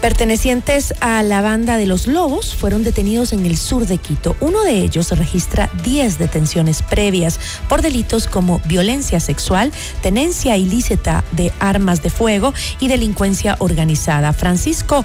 pertenecientes 0.00 0.94
a 1.00 1.22
la 1.22 1.40
banda 1.40 1.76
de 1.76 1.86
los 1.86 2.06
Lobos 2.06 2.54
fueron 2.54 2.84
detenidos 2.84 3.32
en 3.32 3.44
el 3.46 3.56
sur 3.56 3.86
de 3.86 3.98
Quito. 3.98 4.36
Uno 4.40 4.62
de 4.62 4.78
ellos 4.78 5.10
registra 5.12 5.70
10 5.84 6.18
detenciones 6.18 6.82
previas 6.82 7.38
por 7.68 7.82
delitos 7.82 8.26
como 8.26 8.60
violencia 8.66 9.20
sexual, 9.20 9.72
tenencia 10.02 10.56
ilícita 10.56 11.24
de 11.32 11.52
armas 11.58 12.02
de 12.02 12.10
fuego 12.10 12.54
y 12.80 12.88
delincuencia 12.88 13.56
organizada. 13.58 14.32
Francisco 14.32 15.04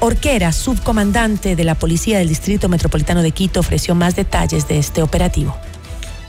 Orquera, 0.00 0.52
subcomandante 0.52 1.56
de 1.56 1.64
la 1.64 1.74
Policía 1.74 2.18
del 2.18 2.28
Distrito 2.28 2.68
Metropolitano 2.68 3.22
de 3.22 3.32
Quito, 3.32 3.60
ofreció 3.60 3.94
más 3.94 4.14
detalles 4.14 4.68
de 4.68 4.78
este 4.78 5.02
operativo. 5.02 5.56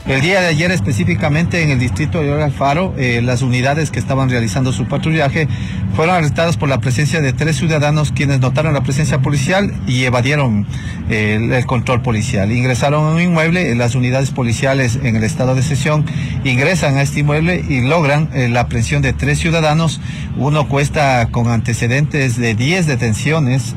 El 0.06 0.22
día 0.22 0.40
de 0.40 0.46
ayer 0.46 0.70
específicamente 0.70 1.62
en 1.62 1.70
el 1.70 1.78
distrito 1.78 2.22
de 2.22 2.42
Alfaro, 2.42 2.94
eh, 2.96 3.20
las 3.22 3.42
unidades 3.42 3.90
que 3.90 3.98
estaban 3.98 4.30
realizando 4.30 4.72
su 4.72 4.86
patrullaje 4.86 5.46
fueron 5.94 6.16
arrestadas 6.16 6.56
por 6.56 6.70
la 6.70 6.78
presencia 6.78 7.20
de 7.20 7.34
tres 7.34 7.56
ciudadanos 7.56 8.10
quienes 8.10 8.40
notaron 8.40 8.72
la 8.72 8.82
presencia 8.82 9.20
policial 9.20 9.74
y 9.86 10.04
evadieron 10.04 10.66
eh, 11.10 11.50
el, 11.52 11.66
control 11.66 12.00
policial. 12.00 12.50
Ingresaron 12.50 13.04
a 13.04 13.10
un 13.10 13.20
inmueble, 13.20 13.74
las 13.74 13.94
unidades 13.94 14.30
policiales 14.30 14.98
en 15.02 15.16
el 15.16 15.22
estado 15.22 15.54
de 15.54 15.62
sesión 15.62 16.06
ingresan 16.44 16.96
a 16.96 17.02
este 17.02 17.20
inmueble 17.20 17.62
y 17.68 17.82
logran 17.82 18.30
eh, 18.32 18.48
la 18.48 18.60
aprehensión 18.60 19.02
de 19.02 19.12
tres 19.12 19.38
ciudadanos. 19.38 20.00
Uno 20.38 20.66
cuesta 20.66 21.28
con 21.30 21.48
antecedentes 21.48 22.38
de 22.38 22.54
10 22.54 22.86
detenciones. 22.86 23.76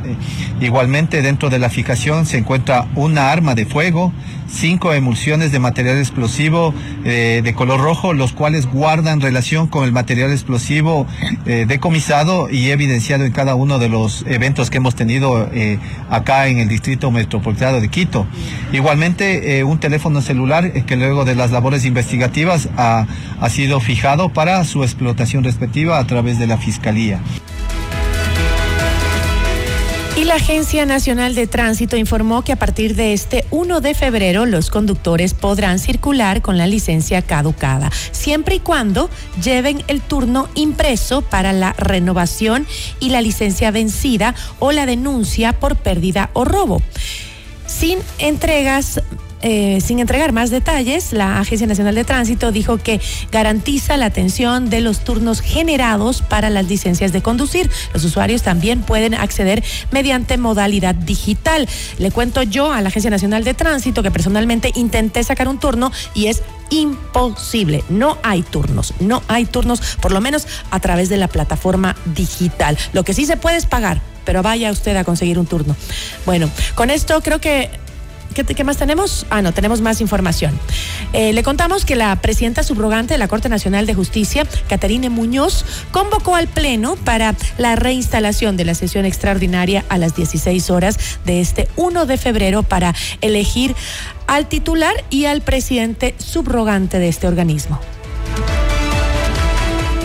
igualmente 0.62 1.22
dentro 1.22 1.50
de 1.50 1.60
la 1.60 1.70
fijación 1.70 2.26
se 2.26 2.38
encuentra 2.38 2.88
una 2.96 3.32
arma 3.32 3.56
de 3.56 3.66
fuego, 3.66 4.14
cinco 4.54 4.94
emulsiones 4.94 5.52
de 5.52 5.60
material 5.60 5.98
explosivo 5.98 6.74
eh, 7.04 7.42
de 7.44 7.54
color 7.54 7.82
rojo, 7.82 8.14
los 8.14 8.34
cuales 8.34 8.68
guardan 8.68 9.20
relación 9.20 9.68
con 9.68 9.84
el 9.84 9.92
material 9.92 10.32
explosivo 10.32 11.08
eh, 11.46 11.66
decomisado 11.68 12.50
y 12.50 12.70
evidenciado 12.70 13.26
en 13.26 13.32
cada 13.32 13.56
uno 13.56 13.80
de 13.80 13.90
los 13.90 14.24
eventos 14.28 14.70
que 14.70 14.78
hemos 14.78 14.96
tenido 14.96 15.50
eh, 15.54 15.80
acá 16.10 16.48
en 16.48 16.60
el 16.60 16.68
Distrito 16.68 17.12
Metropolitano 17.12 17.82
de 17.82 17.90
Quito. 17.90 18.26
Igualmente, 18.72 19.64
un 19.64 19.80
teléfono 19.80 20.22
celular 20.22 20.72
que 20.72 20.96
luego 20.96 21.26
de 21.26 21.36
las 21.36 21.52
labores 21.52 21.86
investigativas 21.86 22.70
ha, 22.78 23.08
ha 23.40 23.50
sido 23.50 23.80
fijado 23.80 24.30
para 24.30 24.64
su 24.64 24.84
explotación 24.84 25.44
respectiva 25.44 26.00
a 26.00 26.08
través 26.08 26.40
de 26.40 26.48
la 26.48 26.58
Fiscalía. 26.58 27.20
La 30.24 30.36
Agencia 30.36 30.86
Nacional 30.86 31.36
de 31.36 31.48
Tránsito 31.48 31.98
informó 31.98 32.44
que 32.44 32.54
a 32.54 32.56
partir 32.56 32.96
de 32.96 33.12
este 33.12 33.46
1 33.52 33.82
de 33.82 33.94
febrero 33.94 34.46
los 34.46 34.70
conductores 34.70 35.34
podrán 35.34 35.80
circular 35.80 36.42
con 36.42 36.58
la 36.58 36.66
licencia 36.66 37.22
caducada, 37.22 37.92
siempre 38.12 38.56
y 38.56 38.60
cuando 38.60 39.10
lleven 39.44 39.84
el 39.88 40.00
turno 40.00 40.48
impreso 40.56 41.24
para 41.24 41.52
la 41.52 41.74
renovación 41.74 42.66
y 43.02 43.10
la 43.10 43.22
licencia 43.22 43.70
vencida 43.72 44.34
o 44.60 44.72
la 44.72 44.86
denuncia 44.86 45.60
por 45.60 45.76
pérdida 45.76 46.30
o 46.32 46.46
robo. 46.46 46.82
Sin 47.68 48.00
entregas 48.18 49.02
eh, 49.44 49.82
sin 49.82 50.00
entregar 50.00 50.32
más 50.32 50.50
detalles, 50.52 51.12
la 51.12 51.40
Agencia 51.40 51.68
Nacional 51.68 51.96
de 51.96 52.06
Tránsito 52.06 52.54
dijo 52.54 52.78
que 52.78 53.02
garantiza 53.30 53.98
la 53.98 54.06
atención 54.06 54.70
de 54.70 54.80
los 54.80 55.04
turnos 55.04 55.42
generados 55.42 56.22
para 56.22 56.50
las 56.50 56.66
licencias 56.68 57.12
de 57.12 57.22
conducir. 57.22 57.70
Los 57.94 58.06
usuarios 58.06 58.42
también 58.42 58.82
pueden 58.84 59.14
acceder 59.14 59.62
mediante 59.92 60.38
modalidad 60.38 60.96
digital. 60.96 61.68
Le 61.98 62.10
cuento 62.10 62.42
yo 62.44 62.72
a 62.72 62.82
la 62.82 62.88
Agencia 62.88 63.12
Nacional 63.12 63.44
de 63.44 63.54
Tránsito 63.54 64.02
que 64.02 64.12
personalmente 64.12 64.72
intenté 64.76 65.22
sacar 65.26 65.50
un 65.50 65.60
turno 65.60 65.92
y 66.14 66.28
es 66.28 66.42
imposible. 66.70 67.84
No 67.90 68.18
hay 68.24 68.44
turnos, 68.44 68.94
no 69.02 69.24
hay 69.28 69.46
turnos, 69.46 69.98
por 70.02 70.14
lo 70.14 70.22
menos 70.22 70.48
a 70.72 70.80
través 70.80 71.10
de 71.10 71.18
la 71.18 71.28
plataforma 71.28 71.98
digital. 72.16 72.78
Lo 72.94 73.04
que 73.04 73.14
sí 73.14 73.26
se 73.26 73.36
puede 73.36 73.58
es 73.58 73.66
pagar, 73.66 74.02
pero 74.26 74.42
vaya 74.42 74.72
usted 74.72 74.96
a 74.96 75.04
conseguir 75.04 75.38
un 75.38 75.46
turno. 75.46 75.76
Bueno, 76.26 76.50
con 76.76 76.90
esto 76.90 77.22
creo 77.22 77.40
que 77.40 77.70
¿Qué, 78.34 78.64
más 78.64 78.78
tenemos? 78.78 79.26
Ah, 79.30 79.42
no, 79.42 79.54
tenemos 79.54 79.82
más 79.82 80.02
información. 80.02 80.60
Eh, 81.14 81.34
le 81.34 81.44
contamos 81.44 81.86
que 81.86 81.96
la 81.96 82.16
presidenta 82.16 82.64
subrogante 82.64 83.14
de 83.14 83.18
la 83.18 83.28
Corte 83.28 83.50
Nacional 83.50 83.86
de 83.86 83.94
Justicia, 83.94 84.46
Caterine 84.68 85.10
Muñoz, 85.10 85.66
convocó 85.92 86.36
al 86.36 86.48
Pleno 86.48 86.96
para 86.96 87.36
la 87.58 87.76
reinstalación 87.76 88.58
de 88.58 88.66
la 88.66 88.76
sesión 88.76 89.06
extraordinaria 89.06 89.86
a 89.90 89.98
las 89.98 90.16
16 90.16 90.70
horas 90.70 90.98
de 91.26 91.42
este 91.42 91.68
1 91.76 92.06
de 92.06 92.18
febrero 92.18 92.64
para 92.64 92.96
elegir 93.22 93.76
al 94.28 94.48
titular 94.48 94.94
y 95.10 95.26
al 95.26 95.42
presidente 95.42 96.16
subrogante 96.18 97.00
de 97.00 97.10
este 97.10 97.28
organismo. 97.28 97.80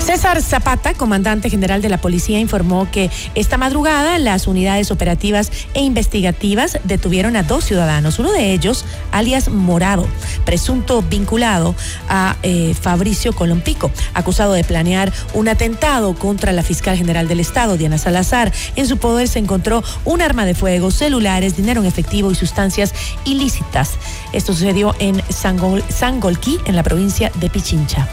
César 0.09 0.41
Zapata, 0.41 0.95
comandante 0.95 1.51
general 1.51 1.83
de 1.83 1.91
la 1.91 1.99
policía, 1.99 2.41
informó 2.41 2.91
que 2.91 3.11
esta 3.35 3.59
madrugada 3.59 4.19
las 4.19 4.47
unidades 4.47 4.91
operativas 4.91 5.53
e 5.75 5.83
investigativas 5.83 6.79
detuvieron 6.85 7.37
a 7.37 7.43
dos 7.43 7.67
ciudadanos, 7.67 8.19
uno 8.19 8.33
de 8.33 8.55
ellos, 8.55 8.87
alias 9.13 9.51
Morado, 9.51 10.09
presunto 10.47 11.03
vinculado 11.03 11.75
a 12.09 12.37
eh, 12.43 12.75
Fabricio 12.81 13.35
Colompico, 13.35 13.91
acusado 14.15 14.55
de 14.55 14.65
planear 14.65 15.13
un 15.35 15.47
atentado 15.47 16.15
contra 16.15 16.53
la 16.53 16.63
fiscal 16.63 16.97
general 16.97 17.29
del 17.29 17.41
Estado, 17.41 17.77
Diana 17.77 17.99
Salazar. 17.99 18.51
En 18.77 18.89
su 18.89 18.97
poder 18.97 19.29
se 19.29 19.41
encontró 19.41 19.85
un 20.07 20.23
arma 20.23 20.47
de 20.47 20.55
fuego, 20.55 20.91
celulares, 20.91 21.55
dinero 21.55 21.83
en 21.83 21.87
efectivo 21.87 22.31
y 22.31 22.35
sustancias 22.35 22.95
ilícitas. 23.27 23.91
Esto 24.33 24.55
sucedió 24.55 24.95
en 25.01 25.23
Sangolquí, 25.29 26.61
en 26.65 26.77
la 26.77 26.83
provincia 26.83 27.31
de 27.39 27.51
Pichincha. 27.51 28.09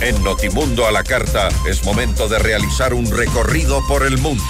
En 0.00 0.22
Notimundo 0.22 0.86
a 0.86 0.92
la 0.92 1.02
Carta 1.02 1.48
es 1.68 1.84
momento 1.84 2.28
de 2.28 2.38
realizar 2.38 2.94
un 2.94 3.10
recorrido 3.10 3.84
por 3.88 4.06
el 4.06 4.16
mundo. 4.18 4.44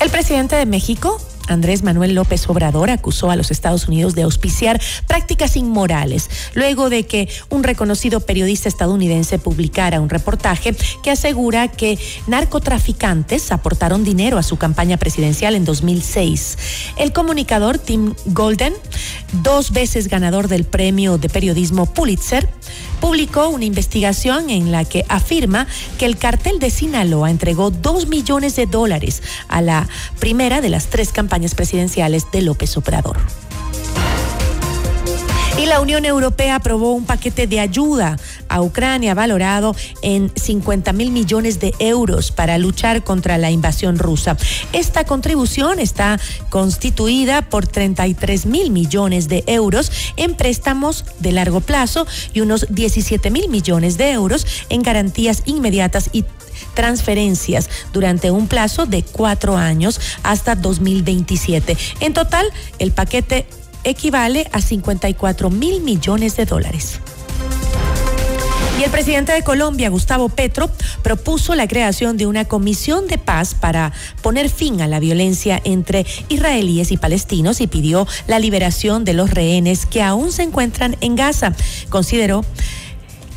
El 0.00 0.10
presidente 0.10 0.56
de 0.56 0.64
México, 0.64 1.20
Andrés 1.48 1.82
Manuel 1.82 2.14
López 2.14 2.48
Obrador 2.48 2.90
acusó 2.90 3.30
a 3.30 3.36
los 3.36 3.50
Estados 3.50 3.88
Unidos 3.88 4.14
de 4.14 4.22
auspiciar 4.22 4.80
prácticas 5.06 5.56
inmorales, 5.56 6.30
luego 6.54 6.90
de 6.90 7.06
que 7.06 7.28
un 7.48 7.64
reconocido 7.64 8.20
periodista 8.20 8.68
estadounidense 8.68 9.38
publicara 9.38 10.00
un 10.00 10.08
reportaje 10.08 10.74
que 11.02 11.10
asegura 11.10 11.68
que 11.68 11.98
narcotraficantes 12.26 13.50
aportaron 13.52 14.04
dinero 14.04 14.38
a 14.38 14.42
su 14.42 14.56
campaña 14.56 14.96
presidencial 14.96 15.54
en 15.54 15.64
2006. 15.64 16.58
El 16.96 17.12
comunicador 17.12 17.78
Tim 17.78 18.14
Golden, 18.26 18.74
dos 19.42 19.72
veces 19.72 20.08
ganador 20.08 20.48
del 20.48 20.64
premio 20.64 21.18
de 21.18 21.28
periodismo 21.28 21.86
Pulitzer, 21.86 22.48
publicó 23.00 23.48
una 23.48 23.64
investigación 23.64 24.50
en 24.50 24.72
la 24.72 24.84
que 24.84 25.04
afirma 25.08 25.66
que 25.98 26.06
el 26.06 26.16
cartel 26.16 26.58
de 26.58 26.70
Sinaloa 26.70 27.30
entregó 27.30 27.70
dos 27.70 28.06
millones 28.06 28.56
de 28.56 28.66
dólares 28.66 29.22
a 29.48 29.62
la 29.62 29.88
primera 30.18 30.60
de 30.60 30.68
las 30.68 30.86
tres 30.86 31.12
campañas 31.12 31.54
presidenciales 31.54 32.24
de 32.32 32.42
López 32.42 32.76
Obrador. 32.76 33.18
Y 35.58 35.66
la 35.66 35.80
Unión 35.80 36.04
Europea 36.04 36.54
aprobó 36.54 36.92
un 36.92 37.04
paquete 37.04 37.48
de 37.48 37.58
ayuda 37.58 38.16
a 38.48 38.62
Ucrania 38.62 39.14
valorado 39.14 39.74
en 40.02 40.30
50 40.36 40.92
mil 40.92 41.10
millones 41.10 41.58
de 41.58 41.74
euros 41.80 42.30
para 42.30 42.58
luchar 42.58 43.02
contra 43.02 43.38
la 43.38 43.50
invasión 43.50 43.98
rusa. 43.98 44.36
Esta 44.72 45.02
contribución 45.02 45.80
está 45.80 46.20
constituida 46.48 47.42
por 47.42 47.66
33 47.66 48.46
mil 48.46 48.70
millones 48.70 49.28
de 49.28 49.42
euros 49.48 49.90
en 50.16 50.36
préstamos 50.36 51.04
de 51.18 51.32
largo 51.32 51.60
plazo 51.60 52.06
y 52.32 52.40
unos 52.40 52.66
17 52.70 53.28
mil 53.32 53.48
millones 53.48 53.98
de 53.98 54.12
euros 54.12 54.46
en 54.68 54.82
garantías 54.82 55.42
inmediatas 55.44 56.10
y 56.12 56.24
transferencias 56.74 57.68
durante 57.92 58.30
un 58.30 58.46
plazo 58.46 58.86
de 58.86 59.02
cuatro 59.02 59.56
años 59.56 60.00
hasta 60.22 60.54
2027. 60.54 61.76
En 61.98 62.14
total, 62.14 62.46
el 62.78 62.92
paquete 62.92 63.46
equivale 63.84 64.48
a 64.52 64.60
54 64.60 65.50
mil 65.50 65.80
millones 65.82 66.36
de 66.36 66.46
dólares. 66.46 67.00
Y 68.78 68.84
el 68.84 68.90
presidente 68.92 69.32
de 69.32 69.42
Colombia, 69.42 69.88
Gustavo 69.88 70.28
Petro, 70.28 70.70
propuso 71.02 71.56
la 71.56 71.66
creación 71.66 72.16
de 72.16 72.26
una 72.26 72.44
comisión 72.44 73.08
de 73.08 73.18
paz 73.18 73.54
para 73.54 73.92
poner 74.22 74.48
fin 74.48 74.80
a 74.80 74.86
la 74.86 75.00
violencia 75.00 75.60
entre 75.64 76.06
israelíes 76.28 76.92
y 76.92 76.96
palestinos 76.96 77.60
y 77.60 77.66
pidió 77.66 78.06
la 78.28 78.38
liberación 78.38 79.04
de 79.04 79.14
los 79.14 79.30
rehenes 79.30 79.84
que 79.84 80.00
aún 80.00 80.30
se 80.30 80.44
encuentran 80.44 80.96
en 81.00 81.16
Gaza. 81.16 81.54
Consideró 81.88 82.44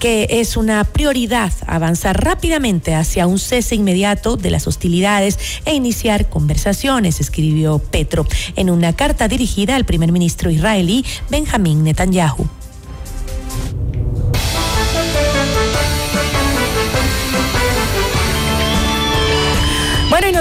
que 0.02 0.26
es 0.32 0.58
una 0.58 0.84
prioridad 0.84 1.54
avanzar 1.68 2.26
rápidamente 2.26 2.95
hacia 2.95 3.28
un 3.28 3.38
cese 3.38 3.76
inmediato 3.76 4.36
de 4.36 4.49
las 4.49 4.66
hostilidades 4.66 5.38
e 5.64 5.76
iniciar 5.76 6.28
conversaciones, 6.28 7.22
escribió 7.22 7.78
Petro 7.78 8.26
en 8.56 8.72
una 8.72 8.93
carta 8.93 9.28
dirigida 9.28 9.76
al 9.76 9.86
primer 9.86 10.12
ministro 10.12 10.49
israelí 10.49 11.06
Benjamín 11.30 11.84
Netanyahu. 11.84 12.61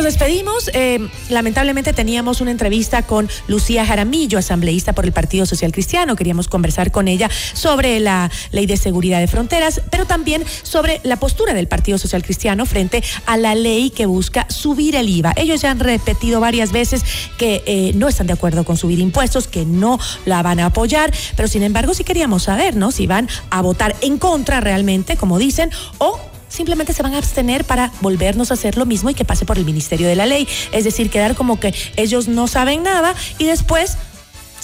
Nos 0.01 0.15
despedimos. 0.15 0.71
Eh, 0.73 1.11
lamentablemente 1.29 1.93
teníamos 1.93 2.41
una 2.41 2.51
entrevista 2.51 3.03
con 3.03 3.29
Lucía 3.49 3.85
Jaramillo, 3.85 4.39
asambleísta 4.39 4.95
por 4.95 5.05
el 5.05 5.13
Partido 5.13 5.45
Social 5.45 5.73
Cristiano. 5.73 6.17
Queríamos 6.17 6.49
conversar 6.49 6.91
con 6.91 7.07
ella 7.07 7.29
sobre 7.53 8.01
la 8.01 8.31
ley 8.51 8.65
de 8.65 8.79
seguridad 8.79 9.21
de 9.21 9.27
fronteras, 9.27 9.83
pero 9.91 10.07
también 10.07 10.43
sobre 10.63 11.03
la 11.03 11.17
postura 11.17 11.53
del 11.53 11.69
Partido 11.69 11.99
Social 11.99 12.23
Cristiano 12.23 12.65
frente 12.65 13.05
a 13.27 13.37
la 13.37 13.55
ley 13.55 13.91
que 13.91 14.07
busca 14.07 14.47
subir 14.49 14.97
el 14.97 15.07
IVA. 15.07 15.35
Ellos 15.37 15.61
ya 15.61 15.71
han 15.71 15.81
repetido 15.81 16.41
varias 16.41 16.73
veces 16.73 17.05
que 17.37 17.63
eh, 17.67 17.93
no 17.95 18.09
están 18.09 18.27
de 18.27 18.33
acuerdo 18.33 18.65
con 18.65 18.79
subir 18.79 19.01
impuestos, 19.01 19.49
que 19.49 19.67
no 19.67 19.99
la 20.25 20.43
van 20.43 20.61
a 20.61 20.67
apoyar, 20.67 21.13
pero 21.37 21.47
sin 21.47 21.63
embargo 21.63 21.93
sí 21.93 22.05
queríamos 22.05 22.45
saber, 22.45 22.75
¿no? 22.75 22.91
Si 22.91 23.07
van 23.07 23.29
a 23.51 23.61
votar 23.61 23.95
en 24.01 24.17
contra 24.17 24.61
realmente, 24.61 25.19
como 25.19 25.39
dicen, 25.39 25.71
o 25.99 26.19
simplemente 26.51 26.93
se 26.93 27.03
van 27.03 27.15
a 27.15 27.19
abstener 27.19 27.65
para 27.65 27.91
volvernos 28.03 28.51
a 28.51 28.55
hacer 28.55 28.77
lo 28.77 28.85
mismo 28.85 29.09
y 29.09 29.15
que 29.15 29.25
pase 29.25 29.47
por 29.47 29.57
el 29.57 29.65
Ministerio 29.65 30.07
de 30.07 30.17
la 30.17 30.27
Ley. 30.27 30.47
Es 30.73 30.85
decir, 30.85 31.09
quedar 31.09 31.35
como 31.35 31.59
que 31.59 31.75
ellos 31.97 32.29
no 32.29 32.47
saben 32.47 32.83
nada 32.83 33.15
y 33.39 33.47
después 33.47 33.97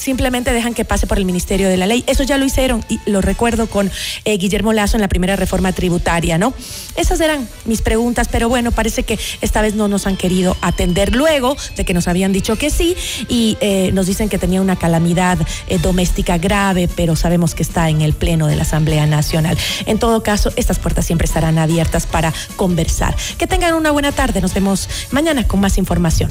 simplemente 0.07 0.53
dejan 0.53 0.73
que 0.73 0.85
pase 0.85 1.09
por 1.09 1.19
el 1.19 1.25
Ministerio 1.25 1.69
de 1.69 1.77
la 1.77 1.85
Ley. 1.85 2.05
Eso 2.07 2.23
ya 2.23 2.39
lo 2.39 2.45
hicieron 2.45 2.85
y 2.89 3.01
lo 3.07 3.23
recuerdo 3.23 3.67
con 3.67 3.91
eh, 4.25 4.39
Guillermo 4.39 4.73
Lazo 4.73 4.97
en 4.97 5.01
la 5.01 5.09
primera 5.09 5.35
reforma 5.35 5.73
tributaria, 5.73 6.39
¿no? 6.39 6.55
Esas 6.95 7.21
eran 7.21 7.49
mis 7.65 7.83
preguntas, 7.83 8.29
pero 8.31 8.49
bueno, 8.49 8.71
parece 8.71 9.03
que 9.03 9.19
esta 9.41 9.63
vez 9.63 9.75
no 9.75 9.89
nos 9.89 10.07
han 10.07 10.17
querido 10.17 10.57
atender 10.61 11.17
luego 11.17 11.57
de 11.77 11.85
que 11.85 11.93
nos 11.93 12.07
habían 12.07 12.33
dicho 12.33 12.55
que 12.55 12.71
sí 12.71 12.95
y 13.29 13.59
eh, 13.61 13.91
nos 13.95 14.07
dicen 14.07 14.29
que 14.29 14.39
tenía 14.39 14.61
una 14.61 14.77
calamidad 14.77 15.39
eh, 15.67 15.79
doméstica 15.79 16.39
grave, 16.39 16.89
pero 16.95 17.17
sabemos 17.17 17.57
que 17.57 17.65
está 17.65 17.91
en 17.91 18.01
el 18.01 18.13
Pleno 18.13 18.47
de 18.47 18.55
la 18.55 18.63
Asamblea 18.63 19.07
Nacional. 19.07 19.59
En 19.87 19.99
todo 19.99 20.23
caso, 20.23 20.53
estas 20.55 20.79
puertas 20.79 21.05
siempre 21.05 21.25
estarán 21.25 21.59
abiertas 21.59 22.07
para 22.07 22.33
conversar. 22.55 23.17
Que 23.39 23.49
tengan 23.49 23.75
una 23.75 23.91
buena 23.91 24.13
tarde. 24.13 24.41
Nos 24.41 24.55
vemos 24.55 24.89
mañana 25.11 25.49
con 25.49 25.59
más 25.59 25.79
información. 25.79 26.31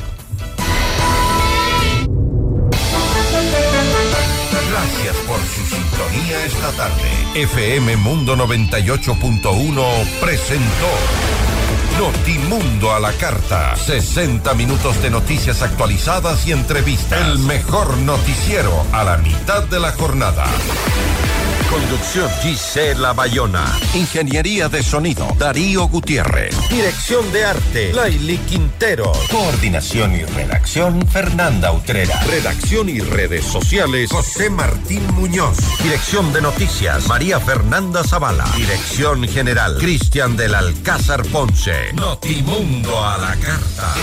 Esta 6.46 6.72
tarde. 6.74 7.10
FM 7.36 7.98
Mundo 7.98 8.36
98.1 8.36 10.06
presentó 10.20 11.45
Notimundo 11.98 12.94
a 12.94 13.00
la 13.00 13.12
carta. 13.14 13.76
60 13.76 14.54
minutos 14.54 15.02
de 15.02 15.10
noticias 15.10 15.62
actualizadas 15.62 16.46
y 16.48 16.52
entrevistas. 16.52 17.20
El 17.28 17.40
mejor 17.40 17.98
noticiero 17.98 18.86
a 18.92 19.04
la 19.04 19.18
mitad 19.18 19.64
de 19.64 19.80
la 19.80 19.92
jornada. 19.92 20.46
Producción 21.70 22.30
Gisela 22.42 23.14
Bayona. 23.14 23.66
Ingeniería 23.96 24.70
de 24.70 24.84
sonido 24.84 25.28
Darío 25.38 25.88
Gutiérrez. 25.88 26.56
Dirección 26.70 27.30
de 27.32 27.44
arte 27.44 27.94
Laili 27.94 28.38
Quintero. 28.38 29.12
Coordinación 29.32 30.16
y 30.16 30.24
redacción 30.24 31.06
Fernanda 31.08 31.72
Utrera. 31.72 32.22
Redacción 32.24 32.88
y 32.88 33.00
redes 33.00 33.46
sociales 33.46 34.12
José 34.12 34.50
Martín 34.50 35.06
Muñoz. 35.16 35.58
Dirección 35.82 36.32
de 36.34 36.42
noticias 36.42 37.08
María 37.08 37.40
Fernanda 37.40 38.04
Zavala. 38.04 38.46
Dirección 38.56 39.28
general 39.28 39.78
Cristian 39.80 40.38
del 40.38 40.56
Alcázar 40.56 41.24
Ponce. 41.24 41.55
Notimundo 41.94 43.02
a 43.02 43.18
la 43.18 43.36
carta. 43.38 43.94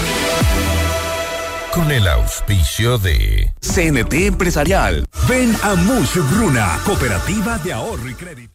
Con 1.71 1.91
el 1.91 2.09
auspicio 2.09 2.97
de 2.97 3.53
CNT 3.61 4.15
Empresarial. 4.27 5.07
Ven 5.29 5.55
a 5.63 5.75
Mush 5.75 6.17
Bruna, 6.35 6.81
Cooperativa 6.85 7.59
de 7.59 7.75
Ahorro 7.75 8.09
y 8.09 8.15
Crédito. 8.15 8.51